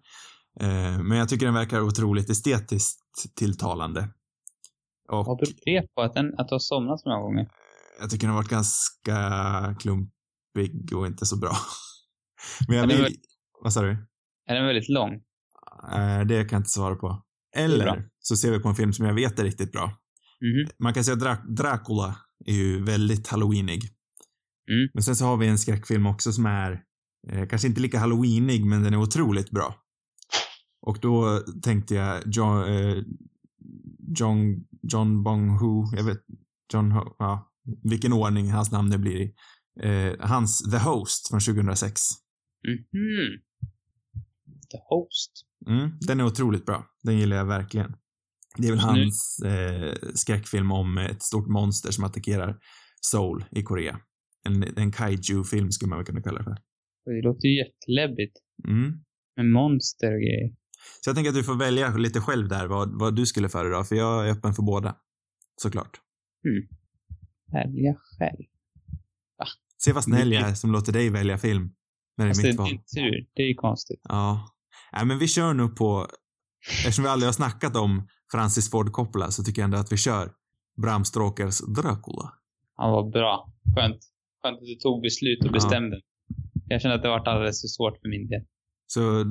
Eh, 0.61 0.99
men 1.03 1.18
jag 1.18 1.28
tycker 1.28 1.47
den 1.47 1.55
verkar 1.55 1.80
otroligt 1.80 2.30
estetiskt 2.30 3.35
tilltalande. 3.37 4.09
Och 5.09 5.26
Vad 5.26 5.39
beror 5.39 5.55
det 5.64 5.95
på? 5.95 6.03
Att, 6.03 6.14
den, 6.14 6.39
att 6.39 6.49
du 6.49 6.55
har 6.55 6.59
somnat 6.59 7.01
så 7.01 7.09
många 7.09 7.20
gånger? 7.22 7.49
jag 8.01 8.11
tycker 8.11 8.26
den 8.26 8.35
har 8.35 8.43
varit 8.43 8.51
ganska 8.51 9.16
klumpig 9.80 10.97
och 10.97 11.07
inte 11.07 11.26
så 11.26 11.37
bra. 11.37 11.57
Men 12.68 12.76
jag 12.78 12.87
vill... 12.87 13.16
Vad 13.62 13.72
sa 13.72 13.83
du? 13.83 13.97
Är 14.47 14.55
den 14.55 14.66
väldigt 14.66 14.89
lång? 14.89 15.12
Eh, 15.93 16.20
det 16.26 16.45
kan 16.45 16.57
jag 16.57 16.61
inte 16.61 16.70
svara 16.70 16.95
på. 16.95 17.22
Eller 17.57 17.86
så 18.18 18.36
ser 18.36 18.50
vi 18.50 18.59
på 18.59 18.68
en 18.68 18.74
film 18.74 18.92
som 18.92 19.07
jag 19.07 19.14
vet 19.14 19.38
är 19.38 19.44
riktigt 19.44 19.72
bra. 19.72 19.84
Mhm. 20.40 20.70
Man 20.78 20.94
kan 20.94 21.05
säga 21.05 21.16
Dra- 21.16 21.55
Dracula 21.55 22.16
är 22.46 22.55
ju 22.55 22.84
väldigt 22.84 23.26
halloweenig. 23.28 23.82
Mm. 24.70 24.88
Men 24.94 25.03
sen 25.03 25.16
så 25.16 25.24
har 25.24 25.36
vi 25.36 25.46
en 25.46 25.59
skräckfilm 25.59 26.07
också 26.07 26.32
som 26.32 26.46
är 26.46 26.82
eh, 27.28 27.48
kanske 27.48 27.68
inte 27.68 27.80
lika 27.80 27.98
halloweenig, 27.98 28.64
men 28.66 28.82
den 28.82 28.92
är 28.94 28.98
otroligt 28.98 29.50
bra. 29.50 29.74
Och 30.86 30.98
då 31.00 31.40
tänkte 31.62 31.94
jag 31.94 32.22
John, 32.26 32.64
eh, 32.64 32.96
John, 34.18 34.64
John 34.82 35.24
Bong-Ho, 35.26 35.96
jag 35.96 36.05
vet, 36.05 36.18
John 36.72 36.92
Ho, 36.92 37.16
ja, 37.18 37.53
vilken 37.82 38.12
ordning 38.12 38.50
hans 38.50 38.72
namn 38.72 38.88
nu 38.90 38.98
blir 38.98 39.16
i. 39.20 39.34
Eh, 39.82 40.14
hans 40.28 40.70
The 40.70 40.78
Host 40.78 41.28
från 41.30 41.40
2006. 41.40 42.00
Mhm. 42.68 43.40
The 44.72 44.78
Host. 44.88 45.32
Mm, 45.66 45.90
den 46.00 46.20
är 46.20 46.24
otroligt 46.24 46.66
bra. 46.66 46.86
Den 47.02 47.18
gillar 47.18 47.36
jag 47.36 47.44
verkligen. 47.44 47.96
Det 48.56 48.66
är 48.68 48.70
väl 48.70 48.80
hans 48.80 49.38
eh, 49.44 49.94
skräckfilm 50.14 50.72
om 50.72 50.98
ett 50.98 51.22
stort 51.22 51.48
monster 51.48 51.90
som 51.90 52.04
attackerar 52.04 52.58
Seoul 53.10 53.44
i 53.50 53.62
Korea. 53.62 54.00
En, 54.44 54.78
en 54.78 54.92
kaiju-film 54.92 55.70
skulle 55.70 55.88
man 55.88 55.98
väl 55.98 56.06
kunna 56.06 56.22
kalla 56.22 56.38
det 56.38 56.44
för. 56.44 56.56
Det 57.04 57.22
låter 57.22 57.48
ju 57.48 57.58
jätteläbbigt. 57.58 58.36
Mm. 58.68 58.92
Med 59.36 59.46
monster 59.46 60.14
och 60.14 60.20
grejer. 60.20 60.54
Så 61.00 61.08
jag 61.10 61.16
tänker 61.16 61.28
att 61.28 61.36
du 61.36 61.44
får 61.44 61.58
välja 61.58 61.96
lite 61.96 62.20
själv 62.20 62.48
där 62.48 62.66
vad, 62.66 62.98
vad 63.00 63.16
du 63.16 63.26
skulle 63.26 63.48
föredra, 63.48 63.84
för 63.84 63.96
jag 63.96 64.28
är 64.28 64.32
öppen 64.32 64.54
för 64.54 64.62
båda. 64.62 64.96
Såklart. 65.62 66.00
Välja 67.52 67.94
själv. 67.94 68.46
Se 69.84 69.92
vad 69.92 70.04
snäll 70.04 70.32
jag 70.32 70.50
är 70.50 70.54
som 70.54 70.72
låter 70.72 70.92
dig 70.92 71.10
välja 71.10 71.38
film. 71.38 71.74
När 72.16 72.26
det 72.26 72.32
är 72.32 72.34
det 72.34 72.48
mitt 72.48 72.54
är 72.54 72.58
val. 72.58 72.68
din 72.68 72.78
tur. 72.78 73.26
Det 73.34 73.42
är 73.42 73.46
ju 73.46 73.54
konstigt. 73.54 74.00
Ja. 74.08 74.51
Nej, 74.93 75.07
men 75.07 75.18
vi 75.18 75.28
kör 75.28 75.55
nog 75.55 75.76
på... 75.76 76.07
Eftersom 76.78 77.05
vi 77.05 77.11
aldrig 77.11 77.26
har 77.28 77.32
snackat 77.32 77.76
om 77.76 78.09
Francis 78.32 78.70
Ford 78.70 78.93
Coppola 78.93 79.30
så 79.30 79.45
tycker 79.45 79.62
jag 79.62 79.64
ändå 79.64 79.78
att 79.78 79.93
vi 79.93 79.97
kör 79.97 80.32
Bram 80.82 81.05
Stokers 81.05 81.59
Dracula. 81.61 82.32
Han 82.76 82.90
var 82.90 83.11
bra. 83.11 83.53
Skönt. 83.76 83.99
Skönt 84.43 84.59
att 84.59 84.66
du 84.66 84.74
tog 84.74 85.03
beslut 85.03 85.40
och 85.40 85.47
Ja. 85.47 85.53
bestämde. 85.53 86.01
Jag 86.68 86.80
känner 86.82 86.95
att 86.95 87.03
det 87.03 87.09
har 87.09 87.18
varit 87.18 87.28
alldeles 87.28 87.61
för 87.62 87.68
svårt 87.68 87.99
för 88.03 88.09
min 88.09 88.28
del. 88.28 88.40
Så 88.86 89.24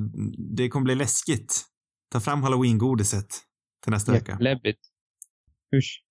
det 0.56 0.68
kommer 0.68 0.84
bli 0.84 0.94
läskigt. 0.94 1.64
Ta 2.12 2.20
fram 2.20 2.42
halloween-godiset. 2.42 3.26
till 3.82 3.90
nästa 3.92 4.12
vecka. 4.12 4.32
Jätteläbbigt. 4.32 4.80
Usch. 5.76 6.04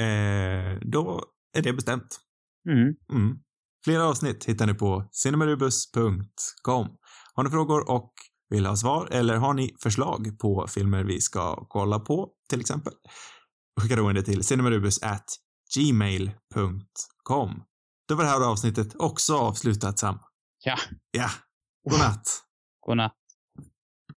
Eh, 0.00 0.78
då 0.82 1.22
är 1.56 1.62
det 1.62 1.72
bestämt. 1.72 2.20
Mm. 2.68 2.94
Mm. 3.12 3.38
Fler 3.84 4.00
avsnitt 4.00 4.44
hittar 4.44 4.66
ni 4.66 4.74
på 4.74 5.08
cinemarubus.com. 5.12 6.88
Har 7.34 7.44
ni 7.44 7.50
frågor 7.50 7.90
och 7.90 8.12
vill 8.50 8.66
ha 8.66 8.76
svar 8.76 9.08
eller 9.10 9.36
har 9.36 9.54
ni 9.54 9.74
förslag 9.82 10.38
på 10.38 10.66
filmer 10.68 11.04
vi 11.04 11.20
ska 11.20 11.66
kolla 11.68 11.98
på 11.98 12.28
till 12.48 12.60
exempel? 12.60 12.92
Skicka 13.80 13.96
då 13.96 14.10
in 14.10 14.16
det 14.16 14.22
till 14.22 14.44
cinemarubus 14.44 15.02
at 15.02 15.24
gmail.com. 15.76 17.62
Då 18.08 18.14
var 18.14 18.24
det 18.24 18.30
här 18.30 18.50
avsnittet 18.50 18.94
också 18.98 19.36
avslutat 19.36 19.98
Sam. 19.98 20.18
Ja. 20.64 20.76
Ja. 21.10 21.30
Godnatt. 21.90 22.42
Godnatt. 22.86 23.25